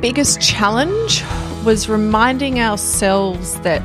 biggest 0.00 0.40
challenge 0.40 1.24
was 1.64 1.88
reminding 1.88 2.60
ourselves 2.60 3.58
that 3.60 3.82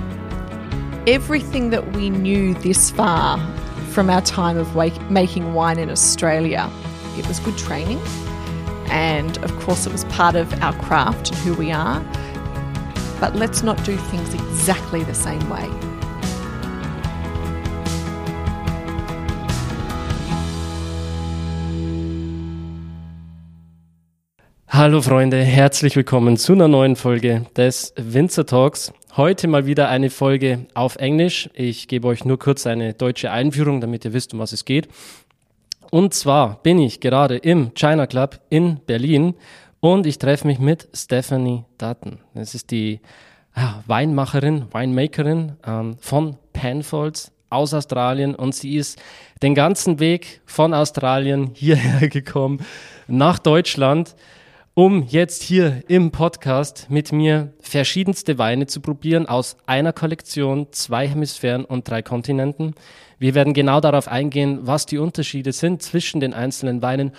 everything 1.08 1.72
that 1.72 1.94
we 1.94 2.10
knew 2.10 2.54
this 2.56 2.92
far 2.92 3.40
from 3.92 4.10
our 4.10 4.22
time 4.22 4.58
of 4.58 4.76
wake, 4.76 5.00
making 5.10 5.54
wine 5.54 5.80
in 5.80 5.90
Australia, 5.90 6.70
it 7.18 7.28
was 7.28 7.40
good 7.40 7.58
training. 7.58 8.00
And 8.88 9.38
of 9.44 9.52
course, 9.60 9.88
it 9.88 9.92
was 9.92 10.06
part 10.06 10.36
of 10.36 10.54
our 10.62 10.74
craft 10.84 11.32
and 11.32 11.38
who 11.40 11.56
we 11.56 11.72
are. 11.72 12.00
But 13.20 13.36
let's 13.36 13.64
not 13.64 13.84
do 13.84 13.98
things 13.98 14.34
exactly 14.36 15.04
the 15.04 15.16
same 15.16 15.50
way. 15.50 15.68
Hallo 24.84 25.02
Freunde, 25.02 25.42
herzlich 25.42 25.96
willkommen 25.96 26.36
zu 26.36 26.52
einer 26.52 26.68
neuen 26.68 26.98
Folge 26.98 27.46
des 27.56 27.94
Winzer 27.96 28.46
Talks. 28.46 28.92
Heute 29.16 29.48
mal 29.48 29.66
wieder 29.66 29.88
eine 29.88 30.10
Folge 30.10 30.68
auf 30.74 30.98
Englisch. 30.98 31.50
Ich 31.54 31.88
gebe 31.88 32.10
euch 32.10 32.26
nur 32.26 32.38
kurz 32.38 32.68
eine 32.68 32.94
deutsche 32.94 33.32
Einführung, 33.32 33.80
damit 33.80 34.04
ihr 34.04 34.12
wisst, 34.12 34.34
um 34.34 34.40
was 34.40 34.52
es 34.52 34.66
geht. 34.66 34.90
Und 35.90 36.14
zwar 36.14 36.62
bin 36.64 36.80
ich 36.80 37.00
gerade 37.00 37.38
im 37.38 37.74
China 37.76 38.08
Club 38.08 38.42
in 38.50 38.82
Berlin 38.86 39.36
und 39.80 40.06
ich 40.06 40.20
treffe 40.20 40.48
mich 40.48 40.60
mit 40.60 40.90
Stephanie 40.94 41.64
Dutton. 41.78 42.20
Das 42.34 42.54
ist 42.54 42.70
die 42.70 43.00
ja, 43.56 43.82
Weinmacherin, 43.88 44.66
Winemakerin 44.74 45.54
ähm, 45.66 45.96
von 46.02 46.36
Penfolds 46.52 47.32
aus 47.50 47.74
Australien 47.74 48.36
und 48.36 48.54
sie 48.54 48.76
ist 48.76 49.02
den 49.42 49.56
ganzen 49.56 50.02
Weg 50.02 50.42
von 50.46 50.74
Australien 50.74 51.52
hierher 51.54 52.06
gekommen 52.10 52.66
nach 53.08 53.40
Deutschland 53.40 54.14
um 54.76 55.04
jetzt 55.04 55.44
hier 55.44 55.84
im 55.88 56.12
Podcast 56.12 56.88
mit 56.90 57.12
mir 57.12 57.54
verschiedenste 57.60 58.40
Weine 58.40 58.66
zu 58.66 58.82
probieren 58.82 59.28
aus 59.28 59.56
einer 59.68 59.94
Kollektion, 59.94 60.68
zwei 60.72 61.08
Hemisphären 61.08 61.64
und 61.64 61.88
drei 61.88 62.02
Kontinenten. 62.02 62.74
Wir 63.20 63.36
werden 63.36 63.54
genau 63.54 63.82
darauf 63.82 64.08
eingehen, 64.08 64.62
was 64.64 64.88
die 64.88 64.98
Unterschiede 64.98 65.52
sind 65.52 65.84
zwischen 65.84 66.20
den 66.20 66.34
einzelnen 66.34 66.82
Weinen 66.82 67.12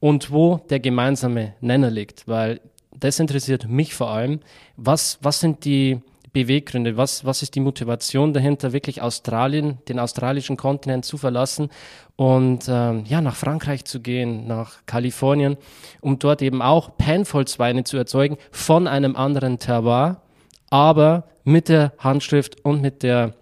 und 0.00 0.30
wo 0.30 0.62
der 0.70 0.80
gemeinsame 0.80 1.52
Nenner 1.60 1.90
liegt, 1.90 2.26
weil 2.28 2.60
das 2.98 3.18
interessiert 3.20 3.68
mich 3.68 3.94
vor 3.94 4.10
allem. 4.10 4.40
Was, 4.76 5.18
was 5.20 5.40
sind 5.40 5.66
die 5.66 6.00
Beweggründe? 6.32 6.96
Was, 6.96 7.24
was 7.24 7.42
ist 7.42 7.54
die 7.54 7.60
Motivation 7.60 8.32
dahinter, 8.32 8.72
wirklich 8.72 9.02
Australien, 9.02 9.78
den 9.88 9.98
australischen 9.98 10.56
Kontinent 10.56 11.04
zu 11.04 11.18
verlassen 11.18 11.70
und 12.16 12.66
ähm, 12.68 13.04
ja, 13.06 13.20
nach 13.20 13.36
Frankreich 13.36 13.84
zu 13.84 14.00
gehen, 14.00 14.46
nach 14.46 14.86
Kalifornien, 14.86 15.56
um 16.00 16.18
dort 16.18 16.42
eben 16.42 16.62
auch 16.62 16.96
Penfolds-Weine 16.96 17.84
zu 17.84 17.96
erzeugen 17.96 18.38
von 18.50 18.86
einem 18.86 19.16
anderen 19.16 19.58
Terroir, 19.58 20.22
aber 20.70 21.24
mit 21.44 21.68
der 21.68 21.92
Handschrift 21.98 22.64
und 22.64 22.80
mit 22.80 23.02
der 23.02 23.34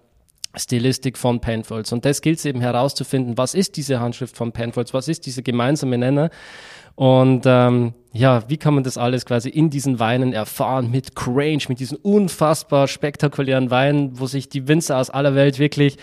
Stilistik 0.56 1.16
von 1.16 1.40
Penfolds. 1.40 1.92
Und 1.92 2.04
das 2.04 2.22
gilt 2.22 2.38
es 2.38 2.44
eben 2.44 2.60
herauszufinden, 2.60 3.38
was 3.38 3.54
ist 3.54 3.76
diese 3.76 4.00
Handschrift 4.00 4.36
von 4.36 4.52
Penfolds, 4.52 4.92
was 4.92 5.06
ist 5.06 5.26
dieser 5.26 5.42
gemeinsame 5.42 5.96
Nenner 5.96 6.30
und 6.96 7.44
ähm, 7.46 7.94
ja, 8.12 8.42
wie 8.48 8.56
kann 8.56 8.74
man 8.74 8.82
das 8.82 8.98
alles 8.98 9.24
quasi 9.24 9.48
in 9.48 9.70
diesen 9.70 9.98
Weinen 10.00 10.32
erfahren 10.32 10.90
mit 10.90 11.14
Grange, 11.14 11.62
mit 11.68 11.78
diesen 11.78 11.96
unfassbar 11.96 12.88
spektakulären 12.88 13.70
Weinen, 13.70 14.18
wo 14.18 14.26
sich 14.26 14.48
die 14.48 14.66
Winzer 14.66 14.98
aus 14.98 15.10
aller 15.10 15.34
Welt 15.34 15.58
wirklich 15.58 15.96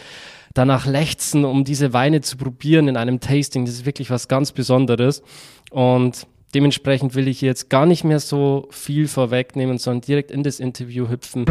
danach 0.53 0.85
lechzen, 0.85 1.45
um 1.45 1.63
diese 1.65 1.93
Weine 1.93 2.21
zu 2.21 2.37
probieren 2.37 2.87
in 2.87 2.97
einem 2.97 3.19
Tasting. 3.19 3.65
Das 3.65 3.75
ist 3.75 3.85
wirklich 3.85 4.09
was 4.09 4.27
ganz 4.27 4.53
Besonderes. 4.53 5.21
Und 5.69 6.25
dementsprechend 6.55 7.13
will 7.15 7.27
ich 7.27 7.41
jetzt 7.41 7.69
gar 7.69 7.85
nicht 7.85 8.03
mehr 8.03 8.19
so 8.19 8.67
viel 8.71 9.07
vorwegnehmen, 9.07 9.77
sondern 9.77 10.01
direkt 10.01 10.31
in 10.31 10.43
das 10.43 10.59
Interview 10.59 11.09
hüpfen. 11.09 11.45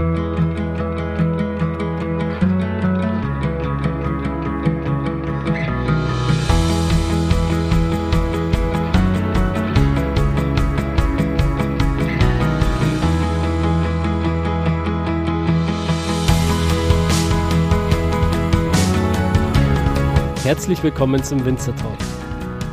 Herzlich 20.46 20.80
willkommen 20.84 21.20
zum 21.24 21.45
Winzer 21.45 21.74
Talk. 21.74 21.98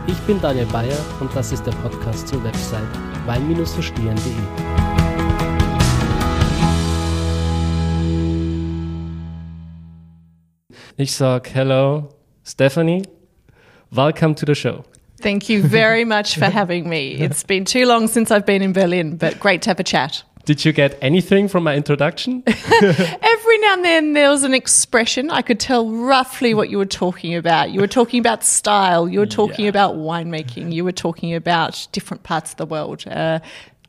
Ich 0.06 0.18
bin 0.28 0.40
Daniel 0.40 0.68
Bayer 0.68 0.96
und 1.20 1.36
das 1.36 1.52
ist 1.52 1.66
der 1.66 1.72
Podcast 1.72 2.28
zur 2.28 2.44
Website 2.44 2.88
wein-verstehen.de. 3.26 4.32
Ich 10.98 11.14
sag 11.14 11.50
hello, 11.56 12.10
Stephanie. 12.46 13.02
Welcome 13.90 14.36
to 14.36 14.46
the 14.46 14.54
show. 14.54 14.84
Thank 15.20 15.50
you 15.50 15.64
very 15.64 16.06
much 16.06 16.38
for 16.38 16.54
having 16.54 16.88
me. 16.88 17.16
It's 17.20 17.44
been 17.44 17.66
too 17.66 17.88
long 17.88 18.08
since 18.08 18.32
I've 18.32 18.46
been 18.46 18.62
in 18.62 18.74
Berlin, 18.74 19.18
but 19.18 19.40
great 19.40 19.64
to 19.64 19.72
have 19.72 19.80
a 19.80 19.84
chat. 19.84 20.24
Did 20.46 20.66
you 20.66 20.74
get 20.74 20.98
anything 21.02 21.48
from 21.48 21.64
my 21.64 21.74
introduction? 21.76 22.44
Every 22.48 23.58
now 23.60 23.74
and 23.74 23.86
then 23.86 24.14
there 24.14 24.30
was 24.30 24.44
an 24.44 24.54
expression. 24.54 25.30
I 25.30 25.42
could 25.42 25.60
tell 25.60 25.90
roughly 25.90 26.54
what 26.54 26.70
you 26.70 26.78
were 26.78 26.86
talking 26.86 27.34
about. 27.36 27.72
You 27.72 27.80
were 27.80 27.88
talking 27.88 28.20
about 28.20 28.44
style, 28.44 29.08
you 29.08 29.20
were 29.20 29.26
talking 29.26 29.66
yeah. 29.66 29.70
about 29.70 29.96
winemaking, 29.96 30.74
you 30.74 30.84
were 30.84 30.92
talking 30.92 31.34
about 31.34 31.88
different 31.94 32.24
parts 32.24 32.52
of 32.52 32.58
the 32.58 32.66
world. 32.66 33.08
Uh, 33.08 33.40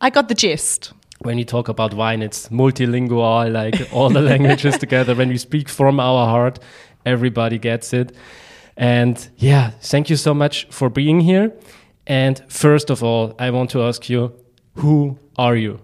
I 0.01 0.11
got 0.11 0.29
the 0.29 0.35
gist. 0.35 0.93
When 1.23 1.39
you 1.39 1.45
talk 1.45 1.69
about 1.69 1.93
wine, 1.93 2.23
it's 2.23 2.49
multilingual, 2.51 3.51
like 3.51 3.93
all 3.93 4.11
the 4.11 4.21
languages 4.21 4.79
together. 4.85 5.17
When 5.17 5.31
we 5.31 5.39
speak 5.39 5.69
from 5.69 5.99
our 5.99 6.27
heart, 6.27 6.61
everybody 7.05 7.59
gets 7.59 7.93
it. 7.93 8.15
And 8.77 9.29
yeah, 9.39 9.71
thank 9.81 10.09
you 10.09 10.17
so 10.17 10.35
much 10.35 10.69
for 10.71 10.89
being 10.89 11.21
here. 11.21 11.53
And 12.07 12.41
first 12.49 12.91
of 12.91 13.03
all, 13.03 13.35
I 13.41 13.51
want 13.51 13.71
to 13.71 13.83
ask 13.83 14.09
you, 14.09 14.35
who 14.75 15.19
are 15.37 15.57
you? 15.57 15.81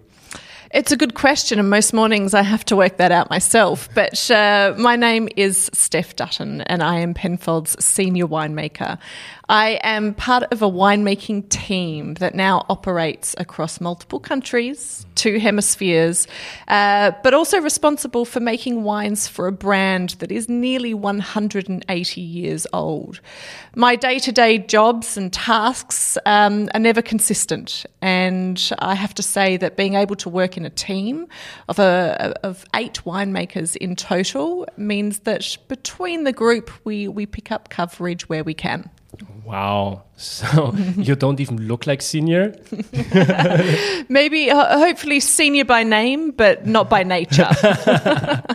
It's 0.73 0.91
a 0.93 0.95
good 0.95 1.15
question, 1.15 1.59
and 1.59 1.69
most 1.69 1.91
mornings 1.91 2.33
I 2.33 2.43
have 2.43 2.63
to 2.65 2.77
work 2.77 2.95
that 2.95 3.11
out 3.11 3.29
myself. 3.29 3.89
But 3.93 4.31
uh, 4.31 4.73
my 4.77 4.95
name 4.95 5.27
is 5.35 5.69
Steph 5.73 6.15
Dutton, 6.15 6.61
and 6.61 6.81
I 6.81 6.99
am 6.99 7.13
Penfold's 7.13 7.83
senior 7.83 8.25
winemaker. 8.25 8.97
I 9.51 9.81
am 9.83 10.13
part 10.13 10.43
of 10.53 10.61
a 10.61 10.71
winemaking 10.71 11.49
team 11.49 12.13
that 12.15 12.33
now 12.35 12.65
operates 12.69 13.35
across 13.37 13.81
multiple 13.81 14.21
countries, 14.21 15.05
two 15.15 15.39
hemispheres, 15.39 16.25
uh, 16.69 17.11
but 17.21 17.33
also 17.33 17.59
responsible 17.59 18.23
for 18.23 18.39
making 18.39 18.83
wines 18.83 19.27
for 19.27 19.47
a 19.47 19.51
brand 19.51 20.11
that 20.19 20.31
is 20.31 20.47
nearly 20.47 20.93
180 20.93 22.21
years 22.21 22.65
old. 22.71 23.19
My 23.75 23.97
day 23.97 24.19
to 24.19 24.31
day 24.31 24.57
jobs 24.57 25.17
and 25.17 25.33
tasks 25.33 26.17
um, 26.25 26.69
are 26.73 26.79
never 26.79 27.01
consistent, 27.01 27.85
and 28.01 28.71
I 28.79 28.95
have 28.95 29.13
to 29.15 29.21
say 29.21 29.57
that 29.57 29.75
being 29.75 29.95
able 29.95 30.15
to 30.15 30.29
work 30.29 30.55
in 30.55 30.65
a 30.65 30.69
team 30.69 31.27
of, 31.67 31.77
a, 31.77 32.33
of 32.41 32.63
eight 32.73 33.01
winemakers 33.05 33.75
in 33.75 33.97
total 33.97 34.65
means 34.77 35.19
that 35.19 35.57
between 35.67 36.23
the 36.23 36.31
group 36.31 36.71
we, 36.85 37.09
we 37.09 37.25
pick 37.25 37.51
up 37.51 37.67
coverage 37.67 38.29
where 38.29 38.45
we 38.45 38.53
can. 38.53 38.89
Wow. 39.45 40.03
So 40.21 40.75
you 40.97 41.15
don't 41.15 41.39
even 41.39 41.67
look 41.67 41.87
like 41.87 42.03
senior? 42.03 42.53
Maybe, 44.07 44.49
hopefully, 44.49 45.19
senior 45.19 45.65
by 45.65 45.81
name, 45.81 46.29
but 46.29 46.67
not 46.67 46.91
by 46.91 47.01
nature. 47.01 47.49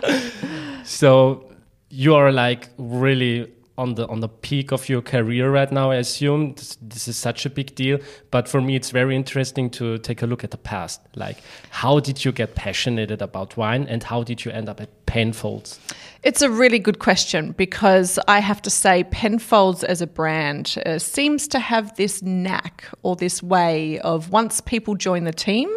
so 0.85 1.51
you 1.89 2.15
are 2.15 2.31
like 2.31 2.69
really 2.77 3.51
on 3.77 3.95
the 3.95 4.07
on 4.07 4.21
the 4.21 4.29
peak 4.29 4.71
of 4.71 4.87
your 4.87 5.01
career 5.01 5.51
right 5.51 5.71
now. 5.71 5.91
I 5.91 5.95
assume 5.95 6.53
this, 6.53 6.77
this, 6.81 7.07
is 7.09 7.17
such 7.17 7.45
a 7.45 7.49
big 7.49 7.75
deal, 7.75 7.99
but 8.31 8.47
for 8.47 8.61
me, 8.61 8.77
it's 8.77 8.91
very 8.91 9.15
interesting 9.15 9.69
to 9.71 9.97
take 9.97 10.21
a 10.21 10.25
look 10.25 10.43
at 10.43 10.51
the 10.51 10.57
past. 10.57 11.01
Like, 11.15 11.37
how 11.69 11.99
did 11.99 12.23
you 12.23 12.31
get 12.31 12.55
passionate 12.55 13.11
about 13.21 13.57
wine, 13.57 13.87
and 13.87 14.03
how 14.03 14.23
did 14.23 14.45
you 14.45 14.51
end 14.51 14.69
up 14.69 14.81
at 14.81 14.89
Penfolds? 15.07 15.79
It's 16.23 16.41
a 16.41 16.49
really 16.49 16.77
good 16.77 16.99
question 16.99 17.53
because 17.53 18.19
I 18.27 18.39
have 18.39 18.61
to 18.63 18.69
say, 18.69 19.05
Penfolds 19.05 19.83
as 19.83 20.01
a 20.01 20.07
brand 20.07 20.77
uh, 20.85 20.99
seems 20.99 21.47
to 21.49 21.59
have 21.59 21.95
this 21.95 22.21
knack 22.21 22.85
or 23.01 23.15
this 23.15 23.41
way 23.41 23.99
of 23.99 24.29
once 24.29 24.61
people 24.61 24.95
join 24.95 25.23
the 25.23 25.31
team, 25.31 25.69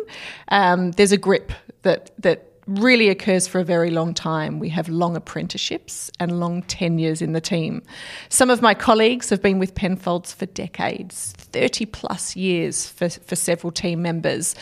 um, 0.48 0.90
there's 0.92 1.12
a 1.12 1.16
grip 1.16 1.52
that 1.82 2.10
that 2.18 2.46
really 2.66 3.08
occurs 3.08 3.48
for 3.48 3.58
a 3.58 3.64
very 3.64 3.90
long 3.90 4.14
time. 4.14 4.58
We 4.58 4.68
have 4.68 4.88
long 4.88 5.16
apprenticeships 5.16 6.10
and 6.20 6.38
long 6.38 6.62
tenures 6.62 7.20
in 7.20 7.32
the 7.32 7.40
team. 7.40 7.82
Some 8.28 8.48
of 8.48 8.62
my 8.62 8.74
colleagues 8.74 9.28
have 9.30 9.42
been 9.42 9.58
with 9.58 9.74
Penfolds 9.74 10.32
for 10.32 10.46
decades, 10.46 11.32
30 11.36 11.86
plus 11.86 12.36
years 12.36 12.86
for, 12.86 13.08
for 13.08 13.34
several 13.34 13.72
team 13.72 14.02
members. 14.02 14.54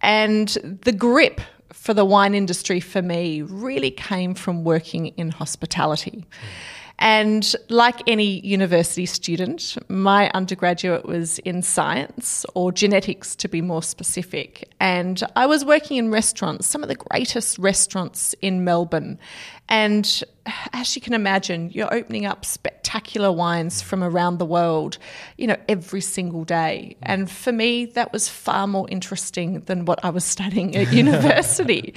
And 0.00 0.48
the 0.84 0.92
grip 0.92 1.40
for 1.72 1.94
the 1.94 2.04
wine 2.04 2.34
industry 2.34 2.80
for 2.80 3.02
me 3.02 3.42
really 3.42 3.90
came 3.90 4.34
from 4.34 4.64
working 4.64 5.08
in 5.08 5.30
hospitality. 5.30 6.24
And 7.00 7.56
like 7.70 8.02
any 8.06 8.40
university 8.46 9.06
student, 9.06 9.78
my 9.88 10.30
undergraduate 10.34 11.06
was 11.06 11.38
in 11.40 11.62
science 11.62 12.44
or 12.54 12.72
genetics 12.72 13.34
to 13.36 13.48
be 13.48 13.62
more 13.62 13.82
specific. 13.82 14.70
And 14.80 15.22
I 15.34 15.46
was 15.46 15.64
working 15.64 15.96
in 15.96 16.10
restaurants, 16.10 16.66
some 16.66 16.82
of 16.82 16.90
the 16.90 16.96
greatest 16.96 17.58
restaurants 17.58 18.34
in 18.42 18.64
Melbourne. 18.64 19.18
And 19.70 20.24
as 20.72 20.96
you 20.96 21.00
can 21.00 21.14
imagine, 21.14 21.70
you're 21.70 21.92
opening 21.94 22.26
up 22.26 22.44
spectacular 22.44 23.30
wines 23.30 23.80
from 23.80 24.02
around 24.02 24.38
the 24.38 24.44
world, 24.44 24.98
you 25.38 25.46
know, 25.46 25.56
every 25.68 26.00
single 26.00 26.44
day. 26.44 26.96
And 27.02 27.30
for 27.30 27.52
me, 27.52 27.86
that 27.86 28.12
was 28.12 28.28
far 28.28 28.66
more 28.66 28.88
interesting 28.90 29.60
than 29.60 29.84
what 29.84 30.04
I 30.04 30.10
was 30.10 30.24
studying 30.24 30.76
at 30.76 30.92
university. 30.92 31.94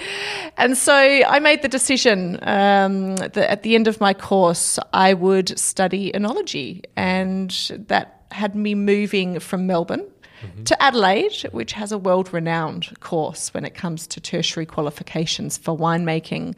and 0.56 0.78
so 0.78 0.94
I 0.94 1.40
made 1.40 1.64
the 1.64 1.68
decision 1.68 2.38
um, 2.44 3.16
that 3.16 3.38
at 3.38 3.64
the 3.64 3.74
end 3.74 3.88
of 3.88 4.00
my 4.00 4.14
course, 4.14 4.78
I 4.94 5.16
would 5.16 5.58
study 5.58 6.12
enology. 6.12 6.84
And 6.96 7.50
that 7.88 8.22
had 8.32 8.56
me 8.56 8.76
moving 8.76 9.40
from 9.40 9.66
Melbourne 9.66 10.06
mm-hmm. 10.44 10.64
to 10.64 10.84
Adelaide, 10.84 11.42
which 11.52 11.74
has 11.74 11.92
a 11.92 11.98
world 11.98 12.34
renowned 12.34 13.00
course 13.00 13.54
when 13.54 13.66
it 13.66 13.74
comes 13.74 14.08
to 14.08 14.22
tertiary 14.22 14.66
qualifications 14.66 15.58
for 15.58 15.78
winemaking. 15.78 16.56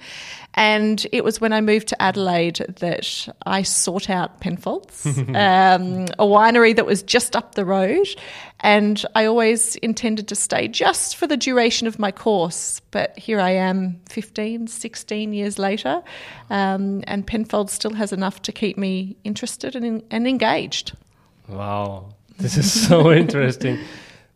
And 0.55 1.05
it 1.11 1.23
was 1.23 1.41
when 1.41 1.53
I 1.53 1.61
moved 1.61 1.87
to 1.89 2.01
Adelaide 2.01 2.57
that 2.79 3.27
I 3.45 3.61
sought 3.61 4.09
out 4.09 4.39
Penfolds, 4.39 5.05
um, 5.05 6.05
a 6.17 6.25
winery 6.25 6.75
that 6.75 6.85
was 6.85 7.03
just 7.03 7.35
up 7.35 7.55
the 7.55 7.65
road. 7.65 8.07
And 8.61 9.05
I 9.15 9.25
always 9.25 9.75
intended 9.77 10.27
to 10.29 10.35
stay 10.35 10.67
just 10.67 11.17
for 11.17 11.27
the 11.27 11.37
duration 11.37 11.87
of 11.87 11.99
my 11.99 12.11
course. 12.11 12.81
But 12.91 13.17
here 13.19 13.39
I 13.39 13.51
am 13.51 13.99
15, 14.09 14.67
16 14.67 15.33
years 15.33 15.59
later, 15.59 16.01
um, 16.49 17.03
and 17.05 17.27
Penfolds 17.27 17.73
still 17.73 17.93
has 17.93 18.13
enough 18.13 18.41
to 18.43 18.51
keep 18.51 18.77
me 18.77 19.17
interested 19.23 19.75
and, 19.75 20.03
and 20.09 20.27
engaged. 20.27 20.93
Wow. 21.47 22.13
This 22.37 22.57
is 22.57 22.87
so 22.87 23.11
interesting. 23.23 23.79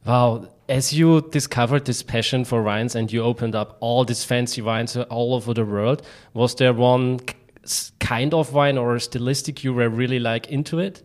Wow. 0.06 0.48
As 0.68 0.94
you 0.94 1.22
discovered 1.32 1.86
this 1.86 2.04
passion 2.04 2.46
for 2.46 2.62
wines 2.62 2.96
and 2.96 3.12
you 3.12 3.24
opened 3.24 3.56
up 3.56 3.78
all 3.80 4.06
these 4.06 4.24
fancy 4.24 4.62
wines 4.62 4.96
all 4.96 5.34
over 5.34 5.54
the 5.54 5.66
world, 5.66 6.04
was 6.34 6.56
there 6.56 6.74
one 6.74 7.20
kind 8.00 8.34
of 8.34 8.54
wine 8.54 8.78
or 8.78 8.96
a 8.96 9.00
stylistic 9.00 9.64
you 9.64 9.74
were 9.74 9.90
really 9.90 10.20
like 10.20 10.48
into 10.50 10.80
it? 10.80 11.02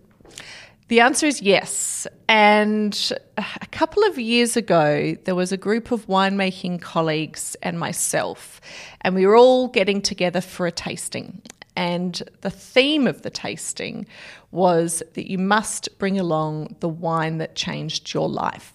The 0.88 1.00
answer 1.00 1.26
is 1.26 1.40
yes. 1.40 2.06
And 2.28 3.12
a 3.38 3.66
couple 3.70 4.04
of 4.04 4.18
years 4.18 4.56
ago, 4.56 5.16
there 5.24 5.34
was 5.34 5.50
a 5.50 5.56
group 5.56 5.90
of 5.90 6.06
winemaking 6.06 6.82
colleagues 6.82 7.56
and 7.62 7.78
myself, 7.78 8.60
and 9.00 9.14
we 9.14 9.26
were 9.26 9.36
all 9.36 9.68
getting 9.68 10.02
together 10.02 10.42
for 10.42 10.66
a 10.66 10.72
tasting. 10.72 11.40
And 11.76 12.22
the 12.42 12.50
theme 12.50 13.06
of 13.06 13.22
the 13.22 13.30
tasting 13.30 14.06
was 14.50 15.02
that 15.14 15.30
you 15.30 15.38
must 15.38 15.98
bring 15.98 16.18
along 16.18 16.76
the 16.80 16.88
wine 16.88 17.38
that 17.38 17.56
changed 17.56 18.14
your 18.14 18.28
life. 18.28 18.72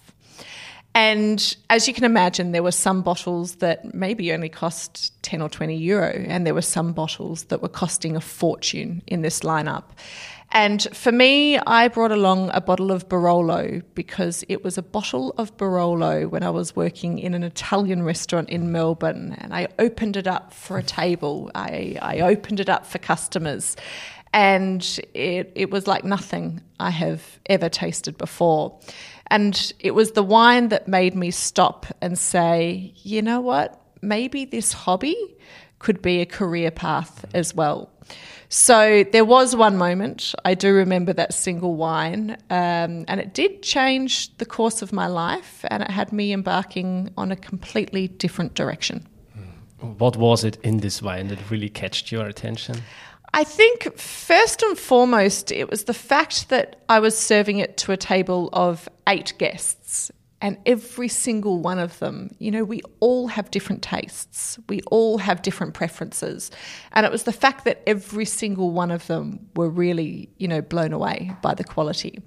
And 0.95 1.55
as 1.69 1.87
you 1.87 1.93
can 1.93 2.03
imagine, 2.03 2.51
there 2.51 2.63
were 2.63 2.71
some 2.71 3.01
bottles 3.01 3.55
that 3.55 3.93
maybe 3.93 4.33
only 4.33 4.49
cost 4.49 5.13
10 5.23 5.41
or 5.41 5.47
20 5.47 5.75
euro, 5.77 6.25
and 6.27 6.45
there 6.45 6.53
were 6.53 6.61
some 6.61 6.93
bottles 6.93 7.43
that 7.45 7.61
were 7.61 7.69
costing 7.69 8.15
a 8.15 8.21
fortune 8.21 9.01
in 9.07 9.21
this 9.21 9.41
lineup. 9.41 9.83
And 10.51 10.87
for 10.93 11.11
me, 11.11 11.59
I 11.59 11.87
brought 11.89 12.11
along 12.11 12.49
a 12.53 12.61
bottle 12.61 12.91
of 12.91 13.07
Barolo 13.07 13.83
because 13.93 14.43
it 14.49 14.63
was 14.63 14.77
a 14.77 14.81
bottle 14.81 15.35
of 15.37 15.55
Barolo 15.57 16.27
when 16.27 16.41
I 16.41 16.49
was 16.49 16.75
working 16.75 17.19
in 17.19 17.35
an 17.35 17.43
Italian 17.43 18.01
restaurant 18.01 18.49
in 18.49 18.71
Melbourne. 18.71 19.35
And 19.37 19.53
I 19.53 19.67
opened 19.77 20.17
it 20.17 20.25
up 20.25 20.53
for 20.53 20.79
a 20.79 20.83
table, 20.83 21.51
I, 21.53 21.97
I 22.01 22.21
opened 22.21 22.59
it 22.59 22.69
up 22.69 22.87
for 22.87 22.97
customers. 22.97 23.75
And 24.33 24.83
it, 25.13 25.51
it 25.55 25.69
was 25.71 25.87
like 25.87 26.03
nothing 26.03 26.61
I 26.79 26.89
have 26.91 27.39
ever 27.47 27.69
tasted 27.69 28.17
before. 28.17 28.79
And 29.27 29.71
it 29.79 29.91
was 29.91 30.11
the 30.11 30.23
wine 30.23 30.69
that 30.69 30.87
made 30.87 31.15
me 31.15 31.29
stop 31.29 31.85
and 32.01 32.17
say, 32.17 32.93
you 32.97 33.21
know 33.21 33.41
what? 33.41 33.79
Maybe 34.01 34.45
this 34.45 34.73
hobby 34.73 35.15
could 35.77 36.01
be 36.01 36.21
a 36.21 36.25
career 36.25 36.71
path 36.71 37.25
as 37.33 37.53
well. 37.53 37.91
So 38.51 39.03
there 39.11 39.25
was 39.25 39.55
one 39.55 39.77
moment, 39.77 40.33
I 40.43 40.55
do 40.55 40.73
remember 40.73 41.13
that 41.13 41.35
single 41.35 41.75
wine, 41.75 42.31
um, 42.49 43.05
and 43.07 43.19
it 43.19 43.35
did 43.35 43.61
change 43.61 44.35
the 44.37 44.45
course 44.45 44.81
of 44.81 44.91
my 44.91 45.05
life 45.05 45.63
and 45.69 45.83
it 45.83 45.91
had 45.91 46.11
me 46.11 46.33
embarking 46.33 47.11
on 47.15 47.31
a 47.31 47.35
completely 47.35 48.07
different 48.07 48.55
direction. 48.55 49.07
What 49.79 50.17
was 50.17 50.43
it 50.43 50.57
in 50.63 50.79
this 50.79 51.01
wine 51.01 51.27
that 51.27 51.51
really 51.51 51.69
catched 51.69 52.11
your 52.11 52.25
attention? 52.25 52.81
I 53.33 53.43
think 53.43 53.95
first 53.97 54.63
and 54.63 54.77
foremost, 54.77 55.51
it 55.51 55.69
was 55.69 55.83
the 55.83 55.93
fact 55.93 56.49
that 56.49 56.81
I 56.89 56.99
was 56.99 57.15
serving 57.15 57.59
it 57.59 57.77
to 57.77 57.91
a 57.91 57.97
table 57.97 58.49
of 58.51 58.89
eight 59.07 59.33
guests 59.37 59.78
and 60.41 60.57
every 60.65 61.09
single 61.09 61.59
one 61.59 61.79
of 61.79 61.99
them, 61.99 62.31
you 62.39 62.49
know, 62.49 62.63
we 62.63 62.81
all 63.01 63.27
have 63.27 63.51
different 63.51 63.81
tastes. 63.81 64.57
We 64.69 64.81
all 64.83 65.17
have 65.17 65.41
different 65.41 65.73
preferences. 65.73 66.49
And 66.93 67.05
it 67.05 67.11
was 67.11 67.23
the 67.23 67.33
fact 67.33 67.65
that 67.65 67.83
every 67.85 68.23
single 68.23 68.71
one 68.71 68.89
of 68.89 69.05
them 69.07 69.49
were 69.55 69.69
really, 69.69 70.29
you 70.37 70.47
know, 70.47 70.61
blown 70.61 70.93
away 70.93 71.33
by 71.41 71.55
the 71.55 71.65
quality. 71.65 72.21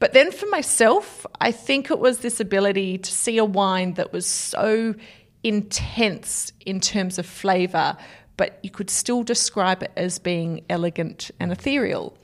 But 0.00 0.12
then 0.12 0.32
for 0.32 0.46
myself, 0.46 1.24
I 1.40 1.52
think 1.52 1.90
it 1.90 2.00
was 2.00 2.18
this 2.18 2.40
ability 2.40 2.98
to 2.98 3.12
see 3.12 3.38
a 3.38 3.44
wine 3.44 3.94
that 3.94 4.12
was 4.12 4.26
so 4.26 4.96
intense 5.44 6.52
in 6.66 6.80
terms 6.80 7.16
of 7.16 7.26
flavour, 7.26 7.96
but 8.36 8.58
you 8.64 8.70
could 8.70 8.90
still 8.90 9.22
describe 9.22 9.84
it 9.84 9.92
as 9.96 10.18
being 10.18 10.64
elegant 10.68 11.30
and 11.38 11.52
ethereal. 11.52 12.16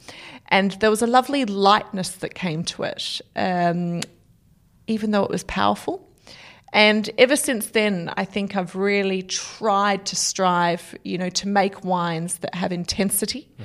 And 0.49 0.73
there 0.81 0.90
was 0.90 1.02
a 1.02 1.06
lovely 1.06 1.44
lightness 1.44 2.11
that 2.11 2.35
came 2.35 2.64
to 2.64 2.82
it. 2.85 3.20
Um, 3.37 4.00
even 4.88 5.12
though 5.12 5.25
it 5.25 5.31
was 5.31 5.44
powerful. 5.44 6.05
And 6.73 7.08
ever 7.17 7.37
since 7.37 7.69
then, 7.69 8.12
I 8.17 8.25
think 8.25 8.56
I've 8.56 8.75
really 8.75 9.23
tried 9.23 10.05
to 10.06 10.17
strive, 10.17 10.94
you 11.02 11.17
know, 11.17 11.31
to 11.31 11.49
make 11.49 11.85
wines 11.85 12.38
that 12.38 12.55
have 12.55 12.73
intensity, 12.73 13.49
mm-hmm. 13.55 13.64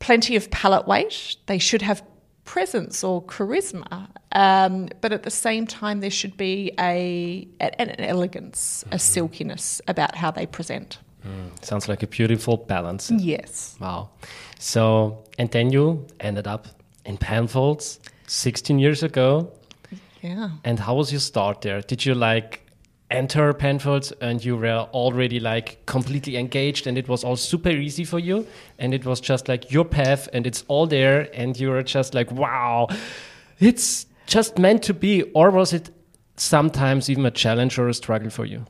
plenty 0.00 0.34
of 0.34 0.50
palate 0.50 0.88
weight. 0.88 1.36
They 1.46 1.58
should 1.58 1.82
have 1.82 2.02
presence 2.44 3.04
or 3.04 3.22
charisma, 3.24 4.08
um, 4.32 4.88
but 5.00 5.12
at 5.12 5.22
the 5.22 5.30
same 5.30 5.66
time, 5.66 6.00
there 6.00 6.10
should 6.10 6.36
be 6.36 6.72
a 6.78 7.46
an, 7.60 7.90
elegance, 8.00 8.82
mm-hmm. 8.84 8.94
a 8.94 8.98
silkiness 8.98 9.80
about 9.86 10.16
how 10.16 10.30
they 10.30 10.46
present. 10.46 10.98
Mm, 11.24 11.64
sounds 11.64 11.88
like 11.88 12.02
a 12.02 12.06
beautiful 12.06 12.56
balance. 12.56 13.10
Yes. 13.10 13.76
Wow. 13.80 14.10
So, 14.58 15.24
and 15.38 15.50
then 15.50 15.70
you 15.70 16.06
ended 16.20 16.46
up 16.46 16.68
in 17.04 17.18
Penfolds 17.18 18.00
16 18.26 18.78
years 18.78 19.02
ago. 19.02 19.52
Yeah. 20.22 20.50
And 20.64 20.78
how 20.78 20.94
was 20.94 21.12
your 21.12 21.20
start 21.20 21.60
there? 21.60 21.80
Did 21.80 22.04
you 22.04 22.14
like 22.14 22.66
enter 23.10 23.52
Penfolds 23.52 24.12
and 24.20 24.44
you 24.44 24.56
were 24.56 24.88
already 24.92 25.38
like 25.38 25.84
completely 25.86 26.36
engaged 26.36 26.86
and 26.86 26.98
it 26.98 27.08
was 27.08 27.22
all 27.22 27.36
super 27.36 27.70
easy 27.70 28.04
for 28.04 28.18
you 28.18 28.46
and 28.78 28.92
it 28.92 29.04
was 29.04 29.20
just 29.20 29.48
like 29.48 29.70
your 29.70 29.84
path 29.84 30.28
and 30.32 30.46
it's 30.46 30.64
all 30.66 30.86
there 30.86 31.28
and 31.32 31.58
you 31.58 31.70
were 31.70 31.84
just 31.84 32.14
like 32.14 32.30
wow 32.32 32.88
it's 33.60 34.06
just 34.26 34.58
meant 34.58 34.82
to 34.82 34.92
be 34.92 35.22
or 35.34 35.50
was 35.50 35.72
it 35.72 35.90
sometimes 36.36 37.08
even 37.08 37.24
a 37.24 37.30
challenge 37.30 37.78
or 37.78 37.88
a 37.88 37.94
struggle 37.94 38.28
for 38.28 38.44
you 38.44 38.66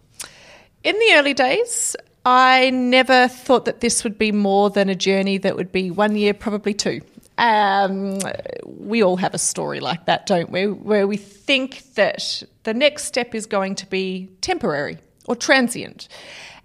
in 0.85 0.95
the 0.99 1.15
early 1.15 1.33
days 1.33 1.97
i 2.27 2.69
never 2.69 3.29
thought 3.29 3.65
that 3.65 3.81
this 3.81 4.05
would 4.05 4.19
be 4.19 4.33
more 4.33 4.69
than 4.69 4.91
a 4.91 4.95
journey 4.95 5.39
that 5.39 5.57
would 5.57 5.73
be 5.73 5.91
one 5.91 6.15
year 6.15 6.35
probably 6.35 6.75
two 6.75 7.01
um, 7.39 8.19
we 8.65 9.03
all 9.03 9.17
have 9.17 9.35
a 9.35 9.39
story 9.39 9.81
like 9.81 10.07
that, 10.07 10.27
don't 10.27 10.51
we? 10.51 10.67
Where 10.67 11.07
we 11.07 11.17
think 11.17 11.95
that 11.95 12.43
the 12.63 12.75
next 12.75 13.05
step 13.05 13.35
is 13.35 13.47
going 13.47 13.75
to 13.77 13.87
be 13.87 14.31
temporary 14.41 14.99
or 15.27 15.37
transient. 15.37 16.09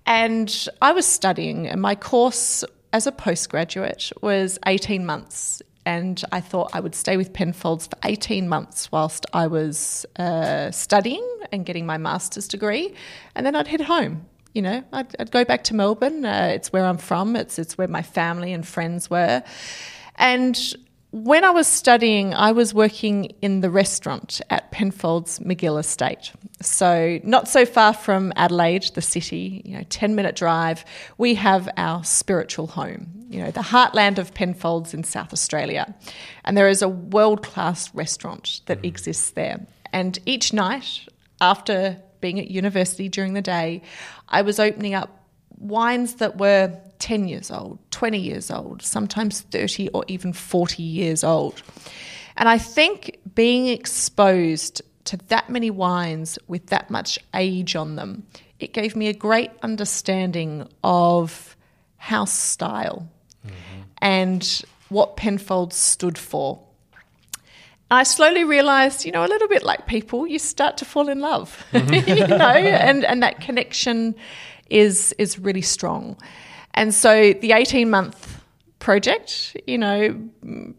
And 0.05 0.67
I 0.81 0.93
was 0.93 1.05
studying, 1.05 1.67
and 1.67 1.81
my 1.81 1.95
course 1.95 2.63
as 2.93 3.07
a 3.07 3.11
postgraduate 3.11 4.11
was 4.21 4.59
18 4.65 5.05
months. 5.05 5.61
And 5.85 6.23
I 6.31 6.41
thought 6.41 6.71
I 6.73 6.79
would 6.79 6.93
stay 6.93 7.17
with 7.17 7.33
Penfolds 7.33 7.87
for 7.87 7.97
18 8.03 8.47
months 8.47 8.91
whilst 8.91 9.25
I 9.33 9.47
was 9.47 10.05
uh, 10.17 10.69
studying 10.71 11.27
and 11.51 11.65
getting 11.65 11.85
my 11.85 11.97
master's 11.97 12.47
degree. 12.47 12.93
And 13.35 13.45
then 13.45 13.55
I'd 13.55 13.67
head 13.67 13.81
home. 13.81 14.25
You 14.53 14.61
know, 14.61 14.83
I'd, 14.91 15.15
I'd 15.17 15.31
go 15.31 15.45
back 15.45 15.63
to 15.65 15.75
Melbourne. 15.75 16.25
Uh, 16.25 16.51
it's 16.53 16.73
where 16.73 16.85
I'm 16.85 16.97
from, 16.97 17.35
it's, 17.35 17.57
it's 17.57 17.77
where 17.77 17.87
my 17.87 18.01
family 18.01 18.51
and 18.53 18.67
friends 18.67 19.09
were. 19.09 19.43
And 20.21 20.75
when 21.09 21.43
I 21.43 21.49
was 21.49 21.67
studying, 21.67 22.33
I 22.33 22.51
was 22.51 22.73
working 22.73 23.33
in 23.41 23.61
the 23.61 23.71
restaurant 23.71 24.39
at 24.51 24.71
Penfolds 24.71 25.39
Magill 25.39 25.79
Estate. 25.79 26.31
So, 26.61 27.19
not 27.23 27.49
so 27.49 27.65
far 27.65 27.93
from 27.93 28.31
Adelaide, 28.35 28.83
the 28.93 29.01
city, 29.01 29.63
you 29.65 29.77
know, 29.77 29.83
10 29.89 30.15
minute 30.15 30.35
drive, 30.35 30.85
we 31.17 31.33
have 31.35 31.67
our 31.75 32.03
spiritual 32.03 32.67
home, 32.67 33.25
you 33.29 33.41
know, 33.41 33.49
the 33.49 33.61
heartland 33.61 34.19
of 34.19 34.33
Penfolds 34.33 34.93
in 34.93 35.03
South 35.03 35.33
Australia. 35.33 35.93
And 36.45 36.55
there 36.55 36.69
is 36.69 36.83
a 36.83 36.87
world 36.87 37.43
class 37.43 37.93
restaurant 37.95 38.61
that 38.67 38.83
mm. 38.83 38.85
exists 38.85 39.31
there. 39.31 39.65
And 39.91 40.19
each 40.27 40.53
night, 40.53 41.07
after 41.41 41.99
being 42.21 42.39
at 42.39 42.49
university 42.49 43.09
during 43.09 43.33
the 43.33 43.41
day, 43.41 43.81
I 44.29 44.43
was 44.43 44.59
opening 44.59 44.93
up 44.93 45.09
wines 45.57 46.15
that 46.15 46.37
were 46.37 46.79
10 47.01 47.27
years 47.27 47.51
old, 47.51 47.79
20 47.91 48.17
years 48.17 48.49
old, 48.49 48.81
sometimes 48.81 49.41
30 49.41 49.89
or 49.89 50.05
even 50.07 50.31
40 50.31 50.81
years 50.81 51.23
old. 51.23 51.61
And 52.37 52.47
I 52.47 52.57
think 52.57 53.19
being 53.35 53.67
exposed 53.67 54.81
to 55.05 55.17
that 55.27 55.49
many 55.49 55.71
wines 55.71 56.39
with 56.47 56.67
that 56.67 56.89
much 56.89 57.19
age 57.33 57.75
on 57.75 57.95
them, 57.95 58.23
it 58.59 58.71
gave 58.71 58.95
me 58.95 59.07
a 59.07 59.13
great 59.13 59.51
understanding 59.63 60.69
of 60.83 61.57
house 61.97 62.33
style 62.33 63.09
mm-hmm. 63.45 63.81
and 63.97 64.61
what 64.89 65.17
Penfolds 65.17 65.75
stood 65.75 66.17
for. 66.17 66.59
I 67.89 68.03
slowly 68.03 68.43
realized, 68.43 69.05
you 69.05 69.11
know, 69.11 69.25
a 69.25 69.27
little 69.27 69.47
bit 69.47 69.63
like 69.63 69.87
people, 69.87 70.27
you 70.27 70.39
start 70.39 70.77
to 70.77 70.85
fall 70.85 71.09
in 71.09 71.19
love, 71.19 71.65
you 71.73 71.81
know, 72.27 72.37
and, 72.37 73.03
and 73.03 73.23
that 73.23 73.41
connection 73.41 74.15
is 74.69 75.13
is 75.17 75.37
really 75.37 75.61
strong. 75.61 76.15
And 76.73 76.93
so 76.93 77.33
the 77.33 77.51
18 77.51 77.89
month 77.89 78.41
project, 78.79 79.55
you 79.67 79.77
know, 79.77 80.13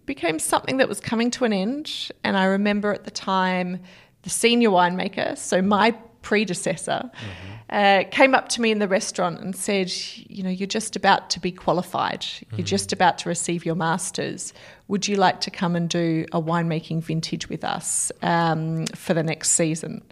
became 0.07 0.39
something 0.39 0.77
that 0.79 0.89
was 0.89 1.01
coming 1.01 1.31
to 1.33 1.45
an 1.45 1.53
end. 1.53 2.11
And 2.25 2.37
I 2.37 2.45
remember 2.45 2.93
at 2.93 3.05
the 3.05 3.11
time 3.11 3.81
the 4.23 4.31
senior 4.31 4.71
winemaker, 4.71 5.39
so 5.39 5.63
my 5.63 5.93
predecessor, 6.23 7.11
mm-hmm. 7.13 7.53
uh, 7.71 8.05
came 8.11 8.35
up 8.35 8.49
to 8.51 8.61
me 8.61 8.71
in 8.71 8.79
the 8.79 8.89
restaurant 8.89 9.41
and 9.41 9.55
said, 9.55 9.93
You 10.29 10.43
know, 10.43 10.51
you're 10.51 10.67
just 10.67 10.97
about 10.97 11.31
to 11.31 11.41
be 11.41 11.53
qualified, 11.53 12.21
mm-hmm. 12.21 12.57
you're 12.57 12.67
just 12.67 12.93
about 12.93 13.19
to 13.19 13.29
receive 13.29 13.65
your 13.65 13.75
master's. 13.75 14.53
Would 14.89 15.09
you 15.09 15.17
like 15.17 15.41
to 15.43 15.51
come 15.51 15.77
and 15.77 15.89
do 15.89 16.27
a 16.33 16.41
winemaking 16.41 17.03
vintage 17.03 17.49
with 17.49 17.65
us 17.65 18.13
um, 18.23 18.87
for 18.87 19.15
the 19.15 19.23
next 19.23 19.53
season? 19.53 20.03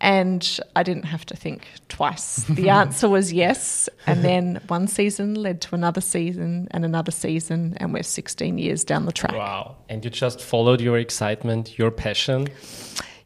And 0.00 0.60
I 0.74 0.82
didn't 0.82 1.04
have 1.04 1.24
to 1.26 1.36
think 1.36 1.66
twice. 1.88 2.44
The 2.44 2.68
answer 2.82 3.08
was 3.08 3.32
yes. 3.32 3.88
And 4.06 4.22
then 4.22 4.60
one 4.66 4.88
season 4.88 5.34
led 5.34 5.60
to 5.62 5.74
another 5.74 6.00
season 6.00 6.68
and 6.70 6.84
another 6.84 7.10
season, 7.10 7.74
and 7.78 7.92
we're 7.92 8.02
16 8.02 8.58
years 8.58 8.84
down 8.84 9.06
the 9.06 9.12
track. 9.12 9.32
Wow. 9.34 9.76
And 9.88 10.04
you 10.04 10.10
just 10.10 10.40
followed 10.40 10.80
your 10.80 10.98
excitement, 10.98 11.78
your 11.78 11.90
passion? 11.90 12.48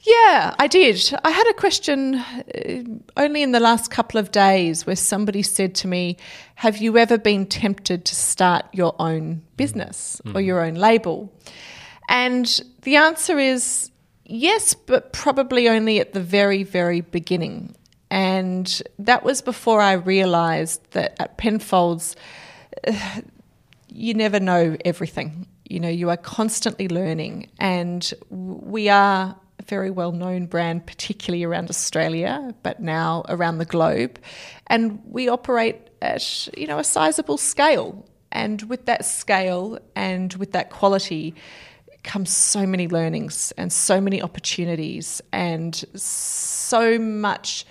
Yeah, 0.02 0.54
I 0.58 0.66
did. 0.66 1.12
I 1.24 1.30
had 1.30 1.46
a 1.48 1.52
question 1.52 2.14
uh, 2.14 2.82
only 3.18 3.42
in 3.42 3.52
the 3.52 3.60
last 3.60 3.90
couple 3.90 4.18
of 4.18 4.30
days 4.30 4.86
where 4.86 4.96
somebody 4.96 5.42
said 5.42 5.74
to 5.76 5.88
me, 5.88 6.16
Have 6.54 6.78
you 6.78 6.96
ever 6.96 7.18
been 7.18 7.46
tempted 7.46 8.06
to 8.06 8.14
start 8.14 8.64
your 8.72 8.94
own 8.98 9.42
business 9.56 10.22
mm. 10.24 10.34
or 10.34 10.40
your 10.40 10.64
own 10.64 10.74
label? 10.74 11.30
And 12.08 12.60
the 12.82 12.96
answer 12.96 13.38
is 13.38 13.89
yes, 14.30 14.74
but 14.74 15.12
probably 15.12 15.68
only 15.68 16.00
at 16.00 16.12
the 16.12 16.20
very, 16.20 16.62
very 16.62 17.00
beginning. 17.00 17.74
And 18.10 18.82
that 18.98 19.24
was 19.24 19.42
before 19.42 19.80
I 19.80 19.92
realized 19.92 20.82
that 20.92 21.16
at 21.20 21.36
Penfolds, 21.36 22.16
you 23.88 24.14
never 24.14 24.40
know 24.40 24.76
everything. 24.84 25.46
You 25.68 25.80
know, 25.80 25.88
you 25.88 26.10
are 26.10 26.16
constantly 26.16 26.88
learning, 26.88 27.48
and 27.58 28.12
we 28.30 28.88
are 28.88 29.36
a 29.58 29.62
very 29.62 29.90
well 29.90 30.12
known 30.12 30.46
brand, 30.46 30.86
particularly 30.86 31.44
around 31.44 31.70
Australia, 31.70 32.52
but 32.62 32.80
now 32.80 33.24
around 33.28 33.58
the 33.58 33.64
globe. 33.64 34.18
And 34.66 35.00
we 35.04 35.28
operate 35.28 35.76
at, 36.02 36.48
you 36.56 36.66
know, 36.66 36.78
a 36.78 36.84
sizable 36.84 37.36
scale. 37.36 38.06
And 38.32 38.62
with 38.62 38.86
that 38.86 39.04
scale 39.04 39.78
and 39.96 40.32
with 40.34 40.52
that 40.52 40.70
quality 40.70 41.34
comes 42.02 42.34
so 42.34 42.66
many 42.66 42.88
learnings 42.88 43.52
and 43.56 43.72
so 43.72 44.00
many 44.00 44.22
opportunities 44.22 45.20
and 45.32 45.74
so 45.94 46.98
much 46.98 47.66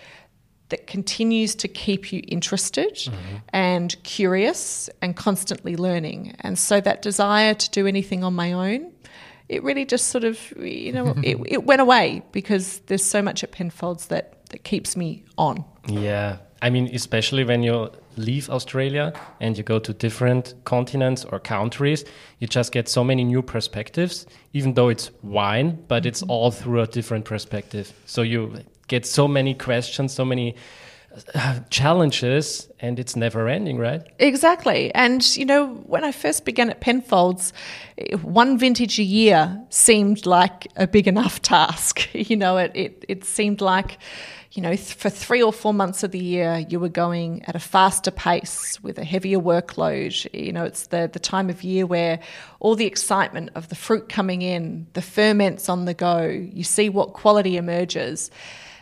that 0.70 0.86
continues 0.86 1.56
to 1.56 1.68
keep 1.68 2.14
you 2.14 2.22
interested 2.28 2.96
mm-hmm. 2.96 3.38
and 3.50 3.96
curious 4.04 4.90
and 5.02 5.16
constantly 5.16 5.76
learning. 5.76 6.36
And 6.42 6.60
so 6.60 6.80
that 6.82 7.02
desire 7.02 7.56
to 7.56 7.70
do 7.72 7.88
anything 7.88 8.24
on 8.24 8.36
my 8.36 8.54
own 8.54 8.92
it 9.50 9.64
really 9.64 9.84
just 9.84 10.08
sort 10.08 10.24
of, 10.24 10.40
you 10.58 10.94
know, 10.94 11.16
it, 11.24 11.38
it 11.48 11.64
went 11.64 11.82
away 11.82 12.22
because 12.32 12.80
there's 12.86 13.04
so 13.04 13.22
much 13.22 13.44
at 13.44 13.52
Penfolds 13.52 14.06
that, 14.08 14.46
that 14.50 14.64
keeps 14.64 14.96
me 14.96 15.26
on. 15.38 15.66
Yeah. 15.88 16.38
I 16.62 16.70
mean, 16.70 16.90
especially 16.94 17.44
when 17.44 17.64
you 17.64 17.92
leave 18.18 18.50
Australia 18.50 19.14
and 19.40 19.58
you 19.58 19.64
go 19.64 19.80
to 19.80 19.94
different 19.94 20.54
continents 20.66 21.26
or 21.26 21.40
countries, 21.40 22.06
you 22.40 22.48
just 22.48 22.72
get 22.72 22.88
so 22.88 23.04
many 23.04 23.24
new 23.24 23.42
perspectives, 23.42 24.26
even 24.54 24.74
though 24.74 24.90
it's 24.90 25.12
wine, 25.24 25.84
but 25.88 26.06
it's 26.06 26.22
mm-hmm. 26.22 26.32
all 26.32 26.52
through 26.52 26.82
a 26.82 26.88
different 26.88 27.26
perspective. 27.26 27.94
So 28.06 28.22
you 28.22 28.64
get 28.88 29.06
so 29.06 29.28
many 29.28 29.54
questions, 29.54 30.14
so 30.14 30.26
many 30.26 30.56
challenges 31.70 32.70
and 32.80 33.00
it's 33.00 33.16
never 33.16 33.48
ending, 33.48 33.78
right? 33.78 34.04
Exactly. 34.20 34.94
And, 34.94 35.36
you 35.36 35.46
know, 35.46 35.68
when 35.68 36.04
I 36.04 36.12
first 36.12 36.46
began 36.46 36.70
at 36.70 36.82
Penfolds, 36.82 37.52
one 38.22 38.58
vintage 38.58 39.00
a 39.00 39.04
year 39.04 39.60
seemed 39.70 40.26
like 40.26 40.68
a 40.76 40.88
big 40.88 41.08
enough 41.08 41.42
task. 41.42 42.08
You 42.30 42.36
know, 42.36 42.58
it, 42.58 42.72
it, 42.76 43.06
it 43.08 43.24
seemed 43.24 43.62
like, 43.62 43.98
you 44.52 44.62
know, 44.62 44.76
th- 44.76 44.94
for 44.94 45.10
three 45.10 45.44
or 45.44 45.54
four 45.54 45.74
months 45.74 46.04
of 46.04 46.12
the 46.12 46.20
year, 46.20 46.66
you 46.70 46.80
were 46.80 46.90
going 46.90 47.44
at 47.46 47.56
a 47.56 47.60
faster 47.60 48.12
pace 48.12 48.82
with 48.82 48.98
a 48.98 49.04
heavier 49.04 49.40
workload. 49.40 50.28
You 50.34 50.52
know, 50.52 50.64
it's 50.64 50.88
the, 50.88 51.10
the 51.12 51.20
time 51.20 51.50
of 51.50 51.64
year 51.64 51.86
where 51.86 52.20
all 52.60 52.76
the 52.76 52.86
excitement 52.88 53.52
of 53.56 53.70
the 53.70 53.76
fruit 53.76 54.10
coming 54.10 54.42
in, 54.42 54.88
the 54.94 55.02
ferments 55.02 55.70
on 55.70 55.86
the 55.86 55.94
go, 55.94 56.26
you 56.28 56.64
see 56.64 56.90
what 56.90 57.14
quality 57.14 57.58
emerges. 57.58 58.32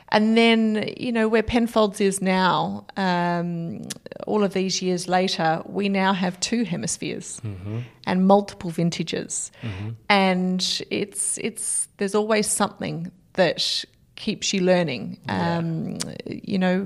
And 0.10 0.38
then, 0.38 0.94
you 0.96 1.12
know, 1.12 1.28
where 1.28 1.44
Penfolds 1.44 2.00
is 2.00 2.22
now, 2.22 2.86
um, 2.96 3.90
all 4.26 4.42
of 4.42 4.54
these 4.54 4.82
years 4.82 5.10
later, 5.10 5.62
we 5.66 5.90
now 5.90 6.14
have 6.14 6.40
two 6.40 6.64
hemispheres 6.64 7.42
mm-hmm. 7.44 7.80
and 8.06 8.26
multiple 8.26 8.70
vintages, 8.70 9.52
mm-hmm. 9.62 9.90
and 10.08 10.82
it's 10.90 11.38
it's 11.40 11.90
there's 11.98 12.16
always 12.16 12.48
something 12.48 13.12
that 13.34 13.84
keeps 14.18 14.54
you 14.54 14.62
learning. 14.62 15.18
Yeah. 15.28 15.58
Um, 15.58 15.98
you 16.26 16.60
know, 16.60 16.80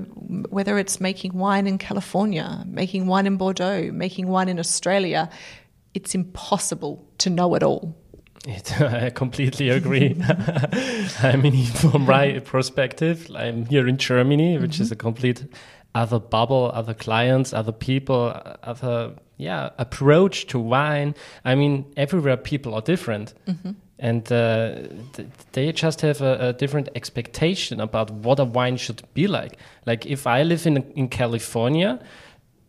whether 0.50 0.78
it's 0.78 1.00
making 1.00 1.32
wine 1.32 1.66
in 1.66 1.78
California, 1.78 2.64
making 2.66 3.08
wine 3.08 3.26
in 3.26 3.36
Bordeaux, 3.36 3.90
making 3.90 4.28
wine 4.28 4.48
in 4.48 4.60
Australia, 4.60 5.28
it's 5.94 6.14
impossible 6.14 7.04
to 7.18 7.30
know 7.30 7.54
it 7.56 7.62
all. 7.64 7.96
It, 8.46 8.80
I 8.80 9.10
completely 9.10 9.70
agree. 9.70 10.16
I 11.22 11.36
mean, 11.36 11.64
from 11.82 12.06
my 12.06 12.38
perspective, 12.40 13.28
I'm 13.34 13.66
here 13.66 13.88
in 13.88 13.96
Germany, 13.96 14.58
which 14.58 14.76
mm 14.76 14.78
-hmm. 14.78 14.82
is 14.82 14.92
a 14.92 14.96
complete 14.96 15.46
other 15.94 16.20
bubble, 16.20 16.70
other 16.80 16.94
clients, 16.94 17.52
other 17.52 17.72
people, 17.72 18.32
other 18.62 19.14
yeah 19.36 19.70
approach 19.76 20.46
to 20.46 20.58
wine. 20.58 21.14
I 21.44 21.54
mean, 21.54 21.84
everywhere 21.96 22.36
people 22.36 22.72
are 22.72 22.82
different, 22.84 23.34
mm 23.46 23.58
-hmm. 23.62 23.74
And 24.02 24.30
uh, 24.32 24.74
th 25.14 25.26
they 25.52 25.72
just 25.72 26.00
have 26.02 26.20
a, 26.20 26.48
a, 26.48 26.52
different 26.52 26.88
expectation 26.94 27.80
about 27.80 28.10
what 28.24 28.38
a 28.40 28.44
wine 28.44 28.76
should 28.76 29.02
be 29.14 29.26
like. 29.26 29.52
Like 29.86 30.02
if 30.06 30.26
I 30.26 30.42
live 30.42 30.66
in 30.66 30.76
in 30.94 31.08
California 31.08 31.98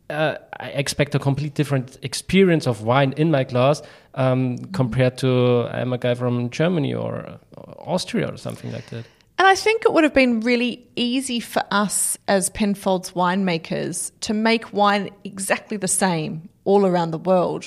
uh, 0.10 0.36
I 0.60 0.68
expect 0.70 1.16
a 1.16 1.20
complete 1.20 1.54
different 1.56 1.98
experience 2.02 2.68
of 2.68 2.84
wine 2.84 3.13
in 3.18 3.32
my 3.32 3.44
glass 3.44 3.82
um, 4.13 4.58
compared 4.72 5.18
to 5.20 5.68
I'm 5.72 5.94
a 5.94 5.98
guy 5.98 6.13
from 6.13 6.50
Germany 6.50 6.94
or, 6.94 7.40
or 7.58 7.94
Austria 7.94 8.32
or 8.32 8.38
something 8.38 8.72
like 8.72 8.90
that. 8.90 9.06
And 9.40 9.48
I 9.48 9.56
think 9.56 9.84
it 9.86 9.92
would 9.92 10.04
have 10.04 10.13
been 10.13 10.42
really 10.42 10.86
easy 10.96 11.40
for 11.40 11.63
us 11.72 12.18
as 12.28 12.50
Penfolds 12.50 13.12
winemakers 13.12 14.12
to 14.22 14.34
make 14.34 14.72
wine 14.72 15.10
exactly 15.24 15.78
the 15.78 15.88
same 15.88 16.50
all 16.66 16.86
around 16.86 17.12
the 17.12 17.18
world. 17.18 17.66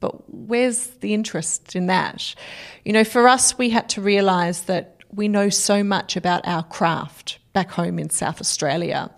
But 0.00 0.28
where's 0.32 0.86
the 0.86 1.14
interest 1.14 1.74
in 1.74 1.86
that? 1.86 2.34
You 2.84 2.92
know, 2.92 3.04
for 3.04 3.28
us, 3.28 3.56
we 3.56 3.70
had 3.70 3.88
to 3.90 4.00
realize 4.00 4.62
that 4.64 4.98
we 5.12 5.28
know 5.28 5.48
so 5.48 5.82
much 5.82 6.16
about 6.16 6.46
our 6.46 6.62
craft 6.62 7.38
back 7.52 7.70
home 7.70 7.98
in 7.98 8.10
South 8.10 8.40
Australia. 8.40 9.10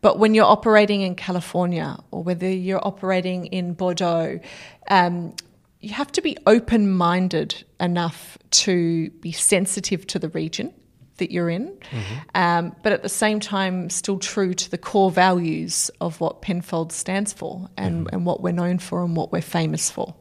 But 0.00 0.18
when 0.18 0.34
you're 0.34 0.44
operating 0.44 1.02
in 1.02 1.14
California 1.14 1.98
or 2.10 2.22
whether 2.22 2.48
you're 2.48 2.86
operating 2.86 3.46
in 3.46 3.74
Bordeaux, 3.74 4.40
um, 4.88 5.34
you 5.80 5.90
have 5.90 6.12
to 6.12 6.22
be 6.22 6.36
open 6.46 6.90
minded 6.90 7.64
enough 7.80 8.38
to 8.50 9.10
be 9.10 9.32
sensitive 9.32 10.06
to 10.08 10.18
the 10.18 10.28
region 10.28 10.72
that 11.20 11.30
you're 11.30 11.48
in, 11.48 11.68
mm-hmm. 11.68 12.14
um, 12.34 12.76
but 12.82 12.92
at 12.92 13.02
the 13.02 13.08
same 13.08 13.38
time, 13.40 13.88
still 13.88 14.18
true 14.18 14.52
to 14.52 14.70
the 14.70 14.76
core 14.76 15.10
values 15.10 15.90
of 16.00 16.20
what 16.20 16.42
Penfold 16.42 16.92
stands 16.92 17.32
for 17.32 17.68
and, 17.76 18.06
mm-hmm. 18.06 18.14
and 18.14 18.26
what 18.26 18.42
we're 18.42 18.52
known 18.52 18.78
for 18.78 19.04
and 19.04 19.16
what 19.16 19.32
we're 19.32 19.40
famous 19.40 19.90
for. 19.90 20.14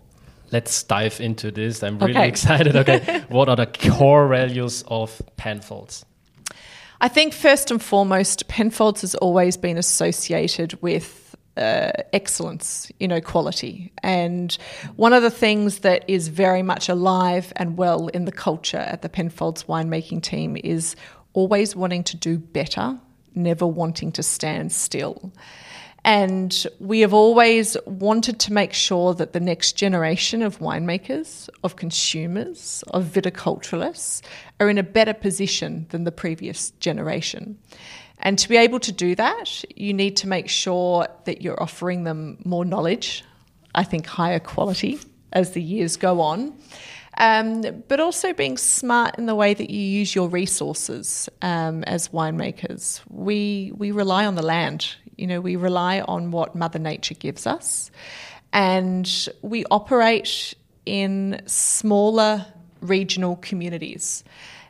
Let's 0.51 0.83
dive 0.83 1.19
into 1.19 1.51
this. 1.51 1.83
I'm 1.83 1.99
really 1.99 2.13
okay. 2.13 2.27
excited. 2.27 2.75
Okay, 2.75 3.23
what 3.29 3.49
are 3.49 3.55
the 3.55 3.65
core 3.65 4.27
values 4.27 4.83
of 4.87 5.21
Penfolds? 5.37 6.05
I 7.01 7.07
think 7.07 7.33
first 7.33 7.71
and 7.71 7.81
foremost, 7.81 8.47
Penfolds 8.47 9.01
has 9.01 9.15
always 9.15 9.57
been 9.57 9.77
associated 9.77 10.81
with 10.81 11.28
uh, 11.59 11.91
excellence, 12.13 12.91
you 12.99 13.07
know, 13.07 13.21
quality. 13.21 13.91
And 14.01 14.57
one 14.95 15.13
of 15.13 15.21
the 15.21 15.29
things 15.29 15.79
that 15.79 16.05
is 16.07 16.29
very 16.29 16.63
much 16.63 16.89
alive 16.89 17.51
and 17.57 17.77
well 17.77 18.07
in 18.07 18.25
the 18.25 18.31
culture 18.31 18.77
at 18.77 19.01
the 19.01 19.09
Penfolds 19.09 19.65
winemaking 19.65 20.23
team 20.23 20.57
is 20.63 20.95
always 21.33 21.75
wanting 21.75 22.03
to 22.05 22.17
do 22.17 22.37
better, 22.37 22.97
never 23.35 23.67
wanting 23.67 24.11
to 24.13 24.23
stand 24.23 24.71
still. 24.71 25.31
And 26.05 26.65
we 26.79 27.01
have 27.01 27.13
always 27.13 27.75
wanted 27.85 28.39
to 28.39 28.53
make 28.53 28.73
sure 28.73 29.13
that 29.15 29.33
the 29.33 29.39
next 29.39 29.73
generation 29.73 30.41
of 30.41 30.59
winemakers, 30.59 31.49
of 31.63 31.75
consumers, 31.75 32.83
of 32.87 33.05
viticulturalists 33.05 34.21
are 34.59 34.69
in 34.69 34.77
a 34.77 34.83
better 34.83 35.13
position 35.13 35.87
than 35.89 36.05
the 36.05 36.11
previous 36.11 36.71
generation. 36.79 37.57
And 38.19 38.37
to 38.39 38.49
be 38.49 38.57
able 38.57 38.79
to 38.81 38.91
do 38.91 39.15
that, 39.15 39.63
you 39.75 39.93
need 39.93 40.17
to 40.17 40.27
make 40.27 40.49
sure 40.49 41.07
that 41.25 41.41
you're 41.41 41.61
offering 41.61 42.03
them 42.03 42.37
more 42.43 42.65
knowledge, 42.65 43.23
I 43.73 43.83
think 43.83 44.05
higher 44.05 44.39
quality 44.39 44.99
as 45.31 45.51
the 45.51 45.61
years 45.61 45.95
go 45.95 46.21
on. 46.21 46.53
Um, 47.17 47.83
but 47.87 47.99
also 47.99 48.33
being 48.33 48.57
smart 48.57 49.17
in 49.17 49.25
the 49.25 49.35
way 49.35 49.53
that 49.53 49.69
you 49.69 49.81
use 49.81 50.15
your 50.15 50.29
resources 50.29 51.27
um, 51.41 51.83
as 51.83 52.09
winemakers. 52.09 53.01
We 53.09 53.73
we 53.75 53.91
rely 53.91 54.25
on 54.25 54.35
the 54.35 54.41
land. 54.41 54.95
You 55.17 55.27
know, 55.27 55.41
we 55.41 55.57
rely 55.57 55.99
on 55.99 56.31
what 56.31 56.55
Mother 56.55 56.79
Nature 56.79 57.15
gives 57.15 57.45
us, 57.45 57.91
and 58.53 59.27
we 59.41 59.65
operate 59.69 60.53
in 60.85 61.41
smaller 61.45 62.45
regional 62.79 63.35
communities. 63.35 64.23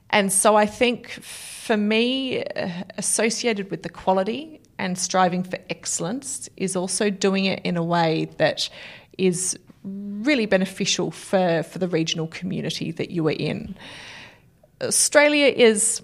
And 0.09 0.31
so 0.31 0.55
I 0.55 0.65
think 0.65 1.11
for 1.11 1.77
me, 1.77 2.43
uh, 2.43 2.69
associated 2.97 3.69
with 3.69 3.83
the 3.83 3.89
quality 3.89 4.59
and 4.79 4.97
striving 4.97 5.43
for 5.43 5.59
excellence 5.69 6.49
is 6.57 6.75
also 6.75 7.09
doing 7.09 7.45
it 7.45 7.61
in 7.63 7.77
a 7.77 7.83
way 7.83 8.29
that 8.37 8.69
is 9.17 9.57
really 9.83 10.45
beneficial 10.45 11.11
for, 11.11 11.63
for 11.63 11.79
the 11.79 11.87
regional 11.87 12.27
community 12.27 12.91
that 12.91 13.11
you 13.11 13.27
are 13.27 13.31
in. 13.31 13.75
Australia 14.81 15.47
is 15.47 16.01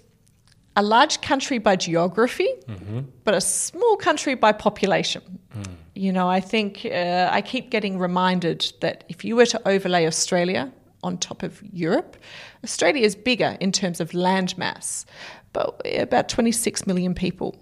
a 0.76 0.82
large 0.82 1.20
country 1.22 1.58
by 1.58 1.74
geography, 1.74 2.48
mm-hmm. 2.68 3.00
but 3.24 3.34
a 3.34 3.40
small 3.40 3.96
country 3.96 4.34
by 4.34 4.52
population. 4.52 5.22
Mm. 5.56 5.66
You 5.94 6.12
know, 6.12 6.28
I 6.28 6.40
think 6.40 6.84
uh, 6.84 7.30
I 7.32 7.40
keep 7.40 7.70
getting 7.70 7.98
reminded 7.98 8.72
that 8.80 9.04
if 9.08 9.24
you 9.24 9.36
were 9.36 9.46
to 9.46 9.68
overlay 9.68 10.06
Australia 10.06 10.70
on 11.06 11.18
top 11.18 11.42
of 11.42 11.62
Europe, 11.72 12.16
Australia 12.64 13.04
is 13.04 13.14
bigger 13.14 13.56
in 13.60 13.72
terms 13.72 14.00
of 14.00 14.12
land 14.12 14.56
mass, 14.58 15.06
but 15.52 15.80
about 15.98 16.28
26 16.28 16.86
million 16.86 17.14
people. 17.14 17.56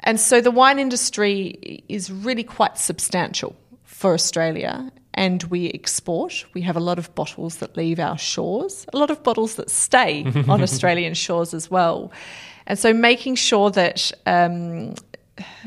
And 0.00 0.18
so 0.18 0.40
the 0.40 0.50
wine 0.50 0.78
industry 0.78 1.84
is 1.88 2.10
really 2.10 2.44
quite 2.44 2.76
substantial 2.76 3.56
for 3.84 4.14
Australia 4.14 4.90
and 5.14 5.44
we 5.44 5.70
export. 5.70 6.44
We 6.54 6.62
have 6.62 6.76
a 6.76 6.80
lot 6.80 6.98
of 6.98 7.14
bottles 7.14 7.58
that 7.58 7.76
leave 7.76 8.00
our 8.00 8.18
shores, 8.18 8.86
a 8.92 8.98
lot 8.98 9.10
of 9.10 9.22
bottles 9.22 9.56
that 9.56 9.70
stay 9.70 10.24
on 10.48 10.62
Australian 10.68 11.14
shores 11.14 11.54
as 11.54 11.70
well. 11.70 12.10
And 12.66 12.78
so 12.78 12.92
making 12.92 13.36
sure 13.36 13.70
that 13.70 14.10
um, 14.26 14.94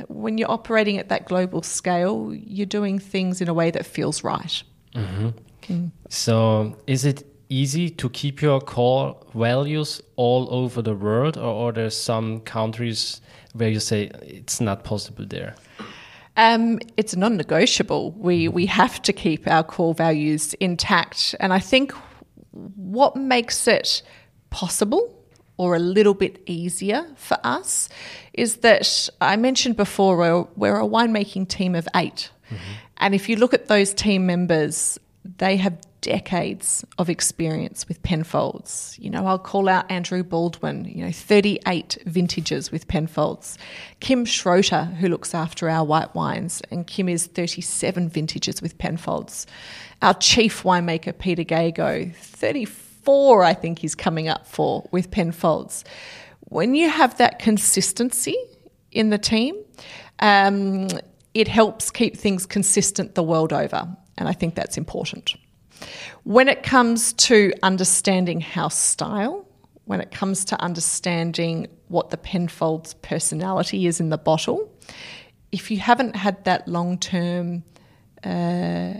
when 0.07 0.37
you're 0.37 0.51
operating 0.51 0.97
at 0.97 1.09
that 1.09 1.25
global 1.25 1.61
scale, 1.61 2.33
you're 2.33 2.65
doing 2.65 2.99
things 2.99 3.41
in 3.41 3.47
a 3.47 3.53
way 3.53 3.71
that 3.71 3.85
feels 3.85 4.23
right. 4.23 4.63
Mm-hmm. 4.95 5.29
Mm. 5.67 5.91
So, 6.09 6.77
is 6.87 7.05
it 7.05 7.23
easy 7.49 7.89
to 7.89 8.09
keep 8.09 8.41
your 8.41 8.59
core 8.59 9.15
values 9.33 10.01
all 10.15 10.47
over 10.51 10.81
the 10.81 10.95
world, 10.95 11.37
or 11.37 11.69
are 11.69 11.71
there 11.71 11.89
some 11.89 12.39
countries 12.41 13.21
where 13.53 13.69
you 13.69 13.79
say 13.79 14.11
it's 14.21 14.59
not 14.59 14.83
possible 14.83 15.25
there? 15.25 15.55
Um, 16.37 16.79
it's 16.97 17.15
non-negotiable. 17.15 18.11
We 18.11 18.47
we 18.47 18.65
have 18.65 19.01
to 19.03 19.13
keep 19.13 19.47
our 19.47 19.63
core 19.63 19.93
values 19.93 20.53
intact, 20.55 21.35
and 21.39 21.53
I 21.53 21.59
think 21.59 21.93
what 22.51 23.15
makes 23.15 23.67
it 23.67 24.01
possible 24.49 25.11
or 25.57 25.75
a 25.75 25.79
little 25.79 26.13
bit 26.13 26.41
easier 26.45 27.05
for 27.15 27.37
us 27.43 27.89
is 28.33 28.57
that 28.57 29.09
I 29.21 29.35
mentioned 29.35 29.77
before 29.77 30.17
we're, 30.17 30.41
we're 30.55 30.79
a 30.79 30.87
winemaking 30.87 31.47
team 31.47 31.75
of 31.75 31.87
8 31.95 32.29
mm-hmm. 32.49 32.55
and 32.97 33.15
if 33.15 33.29
you 33.29 33.35
look 33.37 33.53
at 33.53 33.67
those 33.67 33.93
team 33.93 34.25
members, 34.25 34.99
they 35.37 35.57
have 35.57 35.77
decades 36.01 36.85
of 36.99 37.09
experience 37.09 37.87
with 37.87 38.01
Penfolds. 38.03 38.95
You 39.01 39.09
know, 39.09 39.25
I'll 39.25 39.39
call 39.39 39.67
out 39.67 39.89
Andrew 39.89 40.23
Baldock, 40.23 40.85
you 40.85 41.03
know, 41.03 41.11
38 41.11 41.97
vintages 42.05 42.71
with 42.71 42.87
Penfolds. 42.87 43.57
Kym 44.01 44.25
Schroeter, 44.25 44.93
who 44.97 45.09
looks 45.09 45.33
after 45.33 45.67
our 45.67 45.83
white 45.83 46.13
wines, 46.13 46.61
and 46.69 46.85
Kym 46.85 47.09
is 47.09 47.25
37 47.25 48.07
vintages 48.09 48.61
with 48.61 48.77
Penfolds. 48.77 49.47
Our 50.01 50.13
chief 50.13 50.63
winemaker, 50.63 51.17
Peter 51.17 51.43
Gago, 51.43 52.13
34, 52.15 53.43
I 53.43 53.53
think 53.55 53.79
he's 53.79 53.95
coming 53.95 54.27
up 54.27 54.45
for 54.45 54.87
with 54.91 55.09
Penfolds. 55.09 55.83
When 56.41 56.75
you 56.75 56.87
have 56.87 57.17
that 57.17 57.39
consistency 57.39 58.37
in 58.91 59.09
the 59.09 59.17
team, 59.17 59.55
um, 60.19 60.87
it 61.33 61.47
helps 61.47 61.89
keep 61.89 62.15
things 62.15 62.45
consistent 62.45 63.15
the 63.15 63.23
world 63.23 63.51
over. 63.51 63.87
And 64.17 64.29
I 64.29 64.33
think 64.33 64.55
that's 64.55 64.77
important. 64.77 65.35
When 66.23 66.47
it 66.47 66.63
comes 66.63 67.13
to 67.13 67.53
understanding 67.63 68.41
house 68.41 68.77
style, 68.77 69.47
when 69.85 70.01
it 70.01 70.11
comes 70.11 70.45
to 70.45 70.61
understanding 70.61 71.67
what 71.87 72.09
the 72.09 72.17
Penfolds 72.17 72.93
personality 72.95 73.85
is 73.85 73.99
in 73.99 74.09
the 74.09 74.17
bottle, 74.17 74.71
if 75.51 75.69
you 75.69 75.77
haven't 75.77 76.15
had 76.15 76.43
that 76.45 76.67
long 76.67 76.97
term 76.97 77.63
uh, 78.23 78.93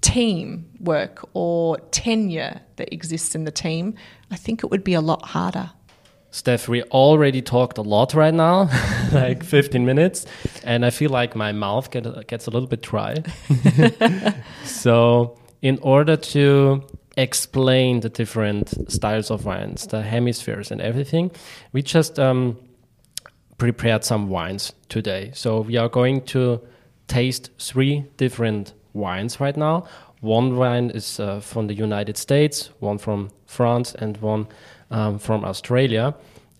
team 0.00 0.70
work 0.80 1.28
or 1.34 1.78
tenure 1.90 2.60
that 2.76 2.92
exists 2.92 3.34
in 3.34 3.44
the 3.44 3.50
team, 3.50 3.94
I 4.30 4.36
think 4.36 4.64
it 4.64 4.70
would 4.70 4.84
be 4.84 4.94
a 4.94 5.00
lot 5.00 5.26
harder. 5.26 5.70
Steph, 6.32 6.68
we 6.68 6.82
already 6.84 7.42
talked 7.42 7.78
a 7.78 7.82
lot 7.82 8.14
right 8.14 8.34
now, 8.34 8.70
like 9.12 9.42
15 9.42 9.84
minutes, 9.84 10.26
and 10.64 10.86
I 10.86 10.90
feel 10.90 11.10
like 11.10 11.34
my 11.34 11.52
mouth 11.52 11.90
get, 11.90 12.26
gets 12.28 12.46
a 12.46 12.50
little 12.50 12.68
bit 12.68 12.82
dry. 12.82 13.16
so, 14.64 15.36
in 15.60 15.78
order 15.82 16.16
to 16.16 16.84
explain 17.16 18.00
the 18.00 18.08
different 18.08 18.90
styles 18.90 19.30
of 19.30 19.44
wines, 19.44 19.86
the 19.88 20.02
hemispheres, 20.02 20.70
and 20.70 20.80
everything, 20.80 21.30
we 21.72 21.82
just 21.82 22.18
um, 22.18 22.56
prepared 23.58 24.04
some 24.04 24.28
wines 24.28 24.72
today. 24.88 25.30
So 25.34 25.60
we 25.60 25.76
are 25.76 25.88
going 25.88 26.22
to 26.26 26.60
taste 27.08 27.50
three 27.58 28.06
different 28.16 28.72
wines 28.92 29.40
right 29.40 29.56
now. 29.56 29.84
One 30.20 30.56
wine 30.56 30.90
is 30.90 31.20
uh, 31.20 31.40
from 31.40 31.66
the 31.66 31.74
United 31.74 32.16
States, 32.16 32.70
one 32.80 32.98
from 32.98 33.30
France, 33.46 33.94
and 33.94 34.16
one 34.18 34.48
um, 34.90 35.18
from 35.18 35.44
Australia. 35.44 36.14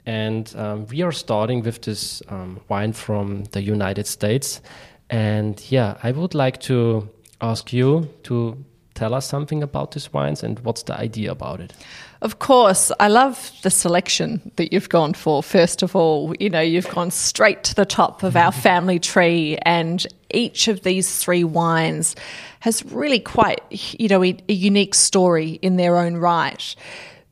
And 0.06 0.52
um, 0.56 0.86
we 0.86 1.02
are 1.02 1.12
starting 1.12 1.62
with 1.62 1.82
this 1.82 2.22
um, 2.28 2.60
wine 2.68 2.92
from 2.92 3.44
the 3.52 3.62
United 3.62 4.06
States. 4.06 4.60
And 5.08 5.60
yeah, 5.70 5.98
I 6.02 6.12
would 6.12 6.34
like 6.34 6.60
to 6.62 7.08
ask 7.40 7.72
you 7.72 8.08
to 8.24 8.64
tell 8.94 9.14
us 9.14 9.26
something 9.26 9.62
about 9.62 9.92
these 9.92 10.12
wines 10.12 10.42
and 10.42 10.60
what's 10.60 10.82
the 10.82 10.94
idea 10.94 11.32
about 11.32 11.60
it? 11.60 11.72
Of 12.20 12.38
course, 12.38 12.92
I 13.00 13.08
love 13.08 13.50
the 13.62 13.70
selection 13.70 14.52
that 14.56 14.74
you've 14.74 14.90
gone 14.90 15.14
for. 15.14 15.42
First 15.42 15.82
of 15.82 15.96
all, 15.96 16.34
you 16.38 16.50
know, 16.50 16.60
you've 16.60 16.90
gone 16.90 17.10
straight 17.10 17.64
to 17.64 17.74
the 17.74 17.86
top 17.86 18.22
of 18.22 18.36
our 18.36 18.52
family 18.68 18.98
tree, 18.98 19.56
and 19.62 20.06
each 20.28 20.68
of 20.68 20.82
these 20.82 21.16
three 21.16 21.44
wines 21.44 22.14
has 22.60 22.84
really 22.92 23.20
quite, 23.20 23.62
you 23.70 24.08
know, 24.08 24.22
a, 24.22 24.36
a 24.50 24.52
unique 24.52 24.94
story 24.94 25.58
in 25.62 25.76
their 25.76 25.96
own 25.96 26.16
right. 26.16 26.76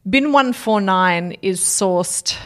Bin 0.09 0.33
149 0.33 1.37
is 1.43 1.61
sourced 1.61 2.37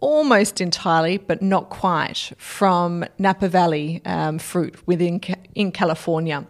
almost 0.00 0.60
entirely, 0.60 1.18
but 1.18 1.42
not 1.42 1.68
quite, 1.68 2.32
from 2.38 3.04
Napa 3.18 3.48
Valley 3.48 4.00
um, 4.04 4.38
fruit 4.38 4.76
within 4.86 5.20
in 5.54 5.72
California 5.72 6.46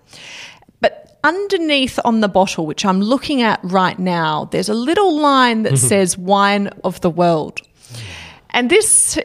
But 0.81 1.19
underneath 1.25 1.99
on 2.05 2.21
the 2.21 2.29
bottle, 2.29 2.67
which 2.67 2.85
I'm 2.85 3.01
looking 3.01 3.43
at 3.43 3.61
right 3.63 3.99
now, 3.99 4.45
there's 4.53 4.69
a 4.69 4.75
little 4.75 5.19
line 5.19 5.63
that 5.63 5.79
says 5.79 6.19
wine 6.19 6.69
of 6.85 7.01
the 7.01 7.11
world. 7.11 7.61
And 8.51 8.71
this, 8.71 9.19